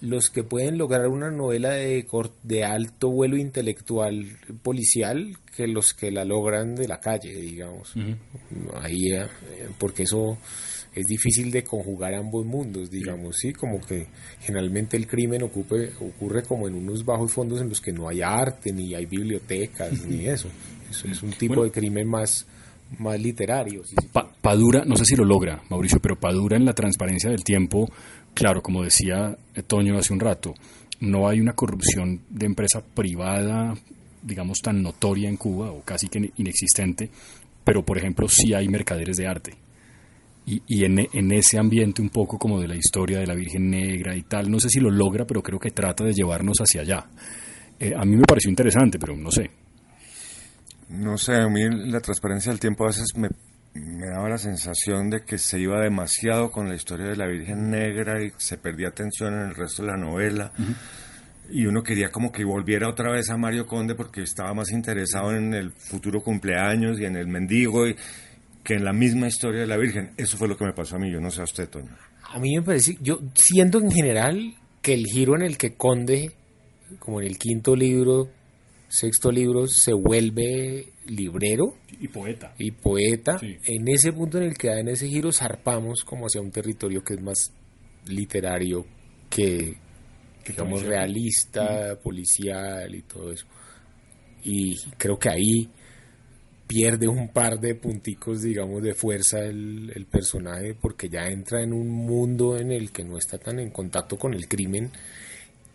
los 0.00 0.30
que 0.30 0.44
pueden 0.44 0.78
lograr 0.78 1.08
una 1.08 1.30
novela 1.30 1.70
de, 1.70 2.06
de 2.44 2.64
alto 2.64 3.10
vuelo 3.10 3.36
intelectual 3.36 4.26
policial 4.62 5.36
que 5.56 5.66
los 5.66 5.92
que 5.92 6.10
la 6.10 6.24
logran 6.24 6.76
de 6.76 6.86
la 6.86 7.00
calle, 7.00 7.34
digamos. 7.34 7.94
Ahí, 8.80 9.12
eh, 9.12 9.26
porque 9.78 10.04
eso 10.04 10.38
es 10.94 11.06
difícil 11.06 11.50
de 11.50 11.64
conjugar 11.64 12.14
ambos 12.14 12.46
mundos, 12.46 12.90
digamos, 12.90 13.36
sí, 13.38 13.52
como 13.52 13.80
que 13.80 14.06
generalmente 14.40 14.96
el 14.96 15.06
crimen 15.06 15.42
ocupe, 15.42 15.92
ocurre 16.00 16.42
como 16.42 16.68
en 16.68 16.74
unos 16.74 17.04
bajos 17.04 17.32
fondos 17.32 17.60
en 17.60 17.68
los 17.68 17.80
que 17.80 17.92
no 17.92 18.08
hay 18.08 18.22
arte, 18.22 18.72
ni 18.72 18.94
hay 18.94 19.06
bibliotecas, 19.06 20.06
ni 20.06 20.26
eso. 20.26 20.48
Eso 20.88 21.08
es 21.08 21.22
un 21.22 21.32
tipo 21.32 21.64
de 21.64 21.70
crimen 21.70 22.08
más 22.08 22.46
más 22.98 23.20
literario. 23.20 23.82
Padura, 24.40 24.84
no 24.84 24.96
sé 24.96 25.04
si 25.04 25.16
lo 25.16 25.24
logra, 25.24 25.62
Mauricio, 25.68 26.00
pero 26.00 26.16
Padura 26.16 26.56
en 26.56 26.64
la 26.64 26.72
transparencia 26.72 27.30
del 27.30 27.44
tiempo 27.44 27.90
Claro, 28.38 28.62
como 28.62 28.84
decía 28.84 29.36
Toño 29.66 29.98
hace 29.98 30.12
un 30.12 30.20
rato, 30.20 30.54
no 31.00 31.28
hay 31.28 31.40
una 31.40 31.54
corrupción 31.54 32.20
de 32.30 32.46
empresa 32.46 32.80
privada, 32.80 33.74
digamos, 34.22 34.60
tan 34.62 34.80
notoria 34.80 35.28
en 35.28 35.36
Cuba 35.36 35.72
o 35.72 35.82
casi 35.82 36.06
que 36.06 36.30
inexistente, 36.36 37.10
pero 37.64 37.84
por 37.84 37.98
ejemplo 37.98 38.28
sí 38.28 38.54
hay 38.54 38.68
mercaderes 38.68 39.16
de 39.16 39.26
arte. 39.26 39.54
Y, 40.46 40.84
en, 40.84 41.32
ese 41.32 41.58
ambiente 41.58 42.00
un 42.00 42.10
poco 42.10 42.38
como 42.38 42.60
de 42.60 42.68
la 42.68 42.76
historia 42.76 43.18
de 43.18 43.26
la 43.26 43.34
Virgen 43.34 43.70
Negra 43.70 44.14
y 44.14 44.22
tal, 44.22 44.48
no 44.48 44.60
sé 44.60 44.68
si 44.68 44.78
lo 44.78 44.88
logra, 44.88 45.26
pero 45.26 45.42
creo 45.42 45.58
que 45.58 45.72
trata 45.72 46.04
de 46.04 46.12
llevarnos 46.12 46.58
hacia 46.58 46.82
allá. 46.82 47.06
Eh, 47.80 47.92
a 47.92 48.04
mí 48.04 48.16
me 48.16 48.22
pareció 48.22 48.50
interesante, 48.50 49.00
pero 49.00 49.16
no 49.16 49.32
sé. 49.32 49.50
No 50.90 51.18
sé, 51.18 51.34
a 51.34 51.48
mí 51.48 51.62
la 51.90 51.98
transparencia 51.98 52.52
del 52.52 52.60
tiempo 52.60 52.84
a 52.84 52.86
veces 52.86 53.08
me 53.16 53.30
me 53.80 54.06
daba 54.08 54.28
la 54.28 54.38
sensación 54.38 55.10
de 55.10 55.22
que 55.24 55.38
se 55.38 55.58
iba 55.58 55.80
demasiado 55.80 56.50
con 56.50 56.68
la 56.68 56.74
historia 56.74 57.06
de 57.06 57.16
la 57.16 57.26
Virgen 57.26 57.70
Negra 57.70 58.22
y 58.22 58.32
se 58.36 58.56
perdía 58.56 58.88
atención 58.88 59.34
en 59.34 59.48
el 59.48 59.54
resto 59.54 59.82
de 59.82 59.88
la 59.88 59.96
novela. 59.96 60.52
Y 61.50 61.66
uno 61.66 61.82
quería 61.82 62.10
como 62.10 62.30
que 62.30 62.44
volviera 62.44 62.88
otra 62.88 63.10
vez 63.10 63.30
a 63.30 63.36
Mario 63.36 63.66
Conde 63.66 63.94
porque 63.94 64.22
estaba 64.22 64.52
más 64.54 64.70
interesado 64.70 65.34
en 65.34 65.54
el 65.54 65.72
futuro 65.72 66.20
cumpleaños 66.20 67.00
y 67.00 67.04
en 67.04 67.16
el 67.16 67.26
mendigo 67.26 67.86
y, 67.88 67.96
que 68.68 68.74
en 68.74 68.84
la 68.84 68.92
misma 68.92 69.28
historia 69.28 69.62
de 69.62 69.66
la 69.66 69.78
Virgen. 69.78 70.12
Eso 70.18 70.36
fue 70.36 70.46
lo 70.46 70.56
que 70.56 70.66
me 70.66 70.74
pasó 70.74 70.96
a 70.96 70.98
mí, 70.98 71.10
yo 71.10 71.20
no 71.20 71.30
sé 71.30 71.40
a 71.40 71.44
usted, 71.44 71.70
Toño. 71.70 71.96
A 72.30 72.38
mí 72.38 72.54
me 72.54 72.62
parece, 72.62 72.98
yo 73.00 73.20
siento 73.34 73.78
en 73.78 73.90
general 73.90 74.54
que 74.82 74.92
el 74.92 75.06
giro 75.06 75.34
en 75.36 75.42
el 75.42 75.56
que 75.56 75.74
Conde, 75.74 76.32
como 76.98 77.22
en 77.22 77.28
el 77.28 77.38
quinto 77.38 77.74
libro, 77.74 78.28
sexto 78.88 79.30
libro, 79.30 79.66
se 79.66 79.92
vuelve 79.92 80.92
librero 81.06 81.76
y 82.00 82.08
poeta. 82.08 82.54
Y 82.58 82.70
poeta. 82.70 83.38
En 83.42 83.88
ese 83.88 84.12
punto 84.12 84.38
en 84.38 84.44
el 84.44 84.56
que 84.56 84.70
en 84.70 84.88
ese 84.88 85.08
giro 85.08 85.32
zarpamos 85.32 86.04
como 86.04 86.26
hacia 86.26 86.40
un 86.40 86.50
territorio 86.50 87.02
que 87.02 87.14
es 87.14 87.20
más 87.20 87.52
literario 88.06 88.86
que, 89.28 89.76
digamos, 90.46 90.82
realista, 90.82 91.98
policial 92.02 92.94
y 92.94 93.02
todo 93.02 93.32
eso. 93.32 93.46
Y 94.44 94.76
creo 94.96 95.18
que 95.18 95.28
ahí 95.28 95.70
pierde 96.66 97.08
un 97.08 97.28
par 97.28 97.58
de 97.58 97.74
punticos, 97.74 98.42
digamos, 98.42 98.82
de 98.82 98.94
fuerza 98.94 99.40
el, 99.40 99.90
el, 99.94 100.06
personaje 100.06 100.74
porque 100.74 101.08
ya 101.08 101.26
entra 101.26 101.62
en 101.62 101.72
un 101.72 101.88
mundo 101.88 102.58
en 102.58 102.70
el 102.70 102.92
que 102.92 103.04
no 103.04 103.16
está 103.16 103.38
tan 103.38 103.58
en 103.58 103.70
contacto 103.70 104.16
con 104.18 104.34
el 104.34 104.46
crimen 104.48 104.90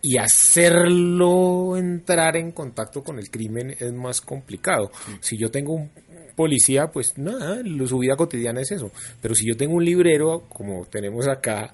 y 0.06 0.18
hacerlo 0.18 1.78
entrar 1.78 2.36
en 2.36 2.52
contacto 2.52 3.02
con 3.02 3.18
el 3.18 3.30
crimen 3.30 3.70
es 3.70 3.90
más 3.90 4.20
complicado. 4.20 4.90
Si 5.20 5.38
yo 5.38 5.50
tengo 5.50 5.72
un 5.72 5.90
policía, 6.36 6.88
pues 6.88 7.16
nada, 7.16 7.62
su 7.86 7.98
vida 7.98 8.14
cotidiana 8.14 8.60
es 8.60 8.72
eso. 8.72 8.92
Pero 9.22 9.34
si 9.34 9.48
yo 9.48 9.56
tengo 9.56 9.76
un 9.76 9.84
librero, 9.84 10.44
como 10.50 10.84
tenemos 10.84 11.26
acá 11.26 11.72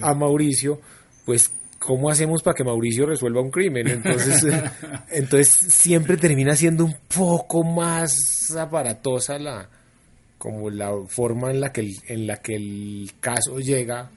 a 0.00 0.14
Mauricio, 0.14 0.80
pues 1.26 1.50
¿cómo 1.80 2.08
hacemos 2.08 2.44
para 2.44 2.54
que 2.54 2.62
Mauricio 2.62 3.04
resuelva 3.04 3.42
un 3.42 3.50
crimen? 3.50 3.88
Entonces, 3.88 4.46
entonces 5.10 5.48
siempre 5.48 6.16
termina 6.16 6.54
siendo 6.54 6.84
un 6.84 6.94
poco 7.12 7.64
más 7.64 8.54
aparatosa 8.56 9.40
la 9.40 9.68
como 10.38 10.70
la 10.70 10.92
forma 11.08 11.50
en 11.50 11.60
la 11.60 11.72
que 11.72 11.80
el, 11.80 11.96
en 12.06 12.28
la 12.28 12.36
que 12.36 12.54
el 12.54 13.10
caso 13.18 13.58
llega 13.58 14.08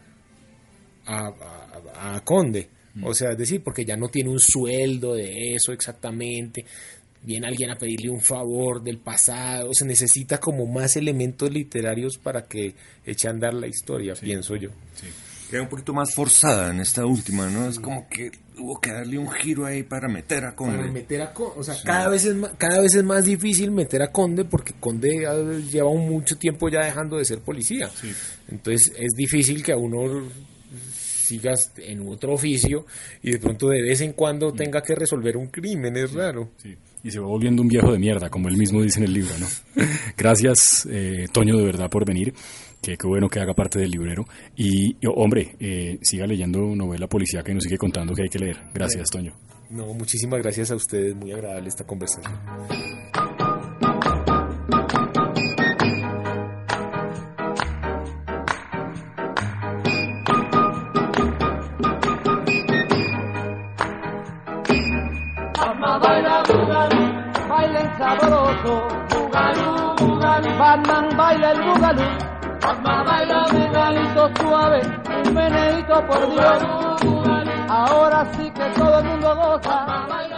a 1.07 2.22
Conde. 2.24 2.74
O 3.03 3.13
sea, 3.13 3.31
es 3.31 3.37
decir, 3.37 3.61
porque 3.63 3.83
ya 3.83 3.97
no 3.97 4.07
tiene 4.07 4.29
un 4.29 4.39
sueldo 4.39 5.15
de 5.15 5.53
eso 5.53 5.73
exactamente, 5.73 6.65
viene 7.23 7.47
alguien 7.47 7.71
a 7.71 7.75
pedirle 7.75 8.09
un 8.09 8.21
favor 8.21 8.81
del 8.81 8.99
pasado, 8.99 9.73
se 9.73 9.85
necesita 9.85 10.39
como 10.39 10.65
más 10.65 10.95
elementos 10.95 11.51
literarios 11.51 12.17
para 12.17 12.45
que 12.45 12.75
eche 13.05 13.27
a 13.27 13.31
andar 13.31 13.53
la 13.53 13.67
historia, 13.67 14.13
pienso 14.13 14.55
yo. 14.55 14.69
Sí. 14.93 15.07
Queda 15.49 15.61
un 15.61 15.69
poquito 15.69 15.93
más 15.93 16.13
forzada 16.13 16.71
en 16.71 16.79
esta 16.79 17.05
última, 17.05 17.49
¿no? 17.49 17.67
Es 17.67 17.79
como 17.79 18.09
que 18.09 18.31
hubo 18.57 18.79
que 18.79 18.91
darle 18.91 19.19
un 19.19 19.29
giro 19.29 19.65
ahí 19.65 19.83
para 19.83 20.07
meter 20.07 20.43
a 20.43 20.55
Conde. 20.55 20.77
Para 20.77 20.91
meter 20.91 21.21
a 21.21 21.33
Conde, 21.33 21.53
o 21.57 21.63
sea, 21.63 21.75
cada, 21.83 22.09
vez 22.09 22.25
es 22.25 22.35
más, 22.35 22.51
cada 22.57 22.81
vez 22.81 22.95
es 22.95 23.03
más 23.03 23.25
difícil 23.25 23.69
meter 23.69 24.01
a 24.01 24.11
Conde 24.11 24.45
porque 24.45 24.73
Conde 24.79 25.27
lleva 25.71 25.91
mucho 25.91 26.37
tiempo 26.37 26.67
ya 26.69 26.83
dejando 26.83 27.17
de 27.17 27.25
ser 27.25 27.39
policía. 27.39 27.91
Entonces 28.47 28.91
es 28.97 29.13
difícil 29.15 29.61
que 29.61 29.71
a 29.71 29.77
uno 29.77 30.27
sigas 31.26 31.71
en 31.78 32.07
otro 32.07 32.34
oficio 32.34 32.86
y 33.21 33.32
de 33.32 33.39
pronto 33.39 33.69
de 33.69 33.82
vez 33.82 34.01
en 34.01 34.13
cuando 34.13 34.51
mm. 34.51 34.55
tenga 34.55 34.82
que 34.82 34.95
resolver 34.95 35.38
un 35.38 35.47
crimen, 35.47 35.97
es 35.97 36.13
raro. 36.13 36.49
Y 37.03 37.11
se 37.11 37.19
va 37.19 37.28
volviendo 37.28 37.61
un 37.61 37.67
viejo 37.67 37.91
de 37.91 37.99
mierda, 37.99 38.30
como 38.30 38.47
él 38.47 38.57
mismo 38.57 38.82
dice 38.82 38.99
en 38.99 39.05
el 39.05 39.13
libro, 39.13 39.34
¿no? 39.39 39.47
Gracias, 40.17 40.88
eh, 40.89 41.28
Toño, 41.32 41.57
de 41.57 41.65
verdad, 41.65 41.89
por 41.89 42.05
venir. 42.05 42.34
Que 42.82 42.97
qué 42.97 43.07
bueno 43.07 43.28
que 43.30 43.39
haga 43.39 43.53
parte 43.53 43.80
del 43.80 43.91
librero. 43.91 44.26
Y, 44.55 44.95
hombre, 45.15 45.55
eh, 45.59 45.97
siga 46.01 46.28
leyendo 46.28 46.59
novela 46.76 47.07
policía 47.07 47.41
que 47.43 47.53
nos 47.53 47.63
sigue 47.63 47.78
contando 47.78 48.13
que 48.13 48.23
hay 48.23 48.30
que 48.30 48.39
leer. 48.39 48.57
Gracias, 48.73 49.09
Toño. 49.09 49.34
No, 49.69 49.93
muchísimas 49.93 50.41
gracias 50.41 50.71
a 50.71 50.76
ustedes. 50.76 51.15
Muy 51.15 51.32
agradable 51.32 51.67
esta 51.67 51.84
conversación. 51.84 52.34
Sabroso, 68.66 68.88
bugalú, 69.09 69.95
bugalú, 69.97 70.57
Batman 70.57 71.18
baila 71.18 71.51
el 71.51 71.61
bugalú, 71.63 72.07
Batman 72.61 73.05
baila 73.05 73.45
bugalito 73.51 74.30
suave, 74.39 74.82
un 75.26 75.34
meneito 75.34 76.07
por 76.07 76.22
Dios, 76.32 76.59
ahora 77.70 78.26
sí 78.34 78.51
que 78.51 78.66
todo 78.78 78.99
el 78.99 79.05
mundo 79.05 79.36
goza. 79.36 80.34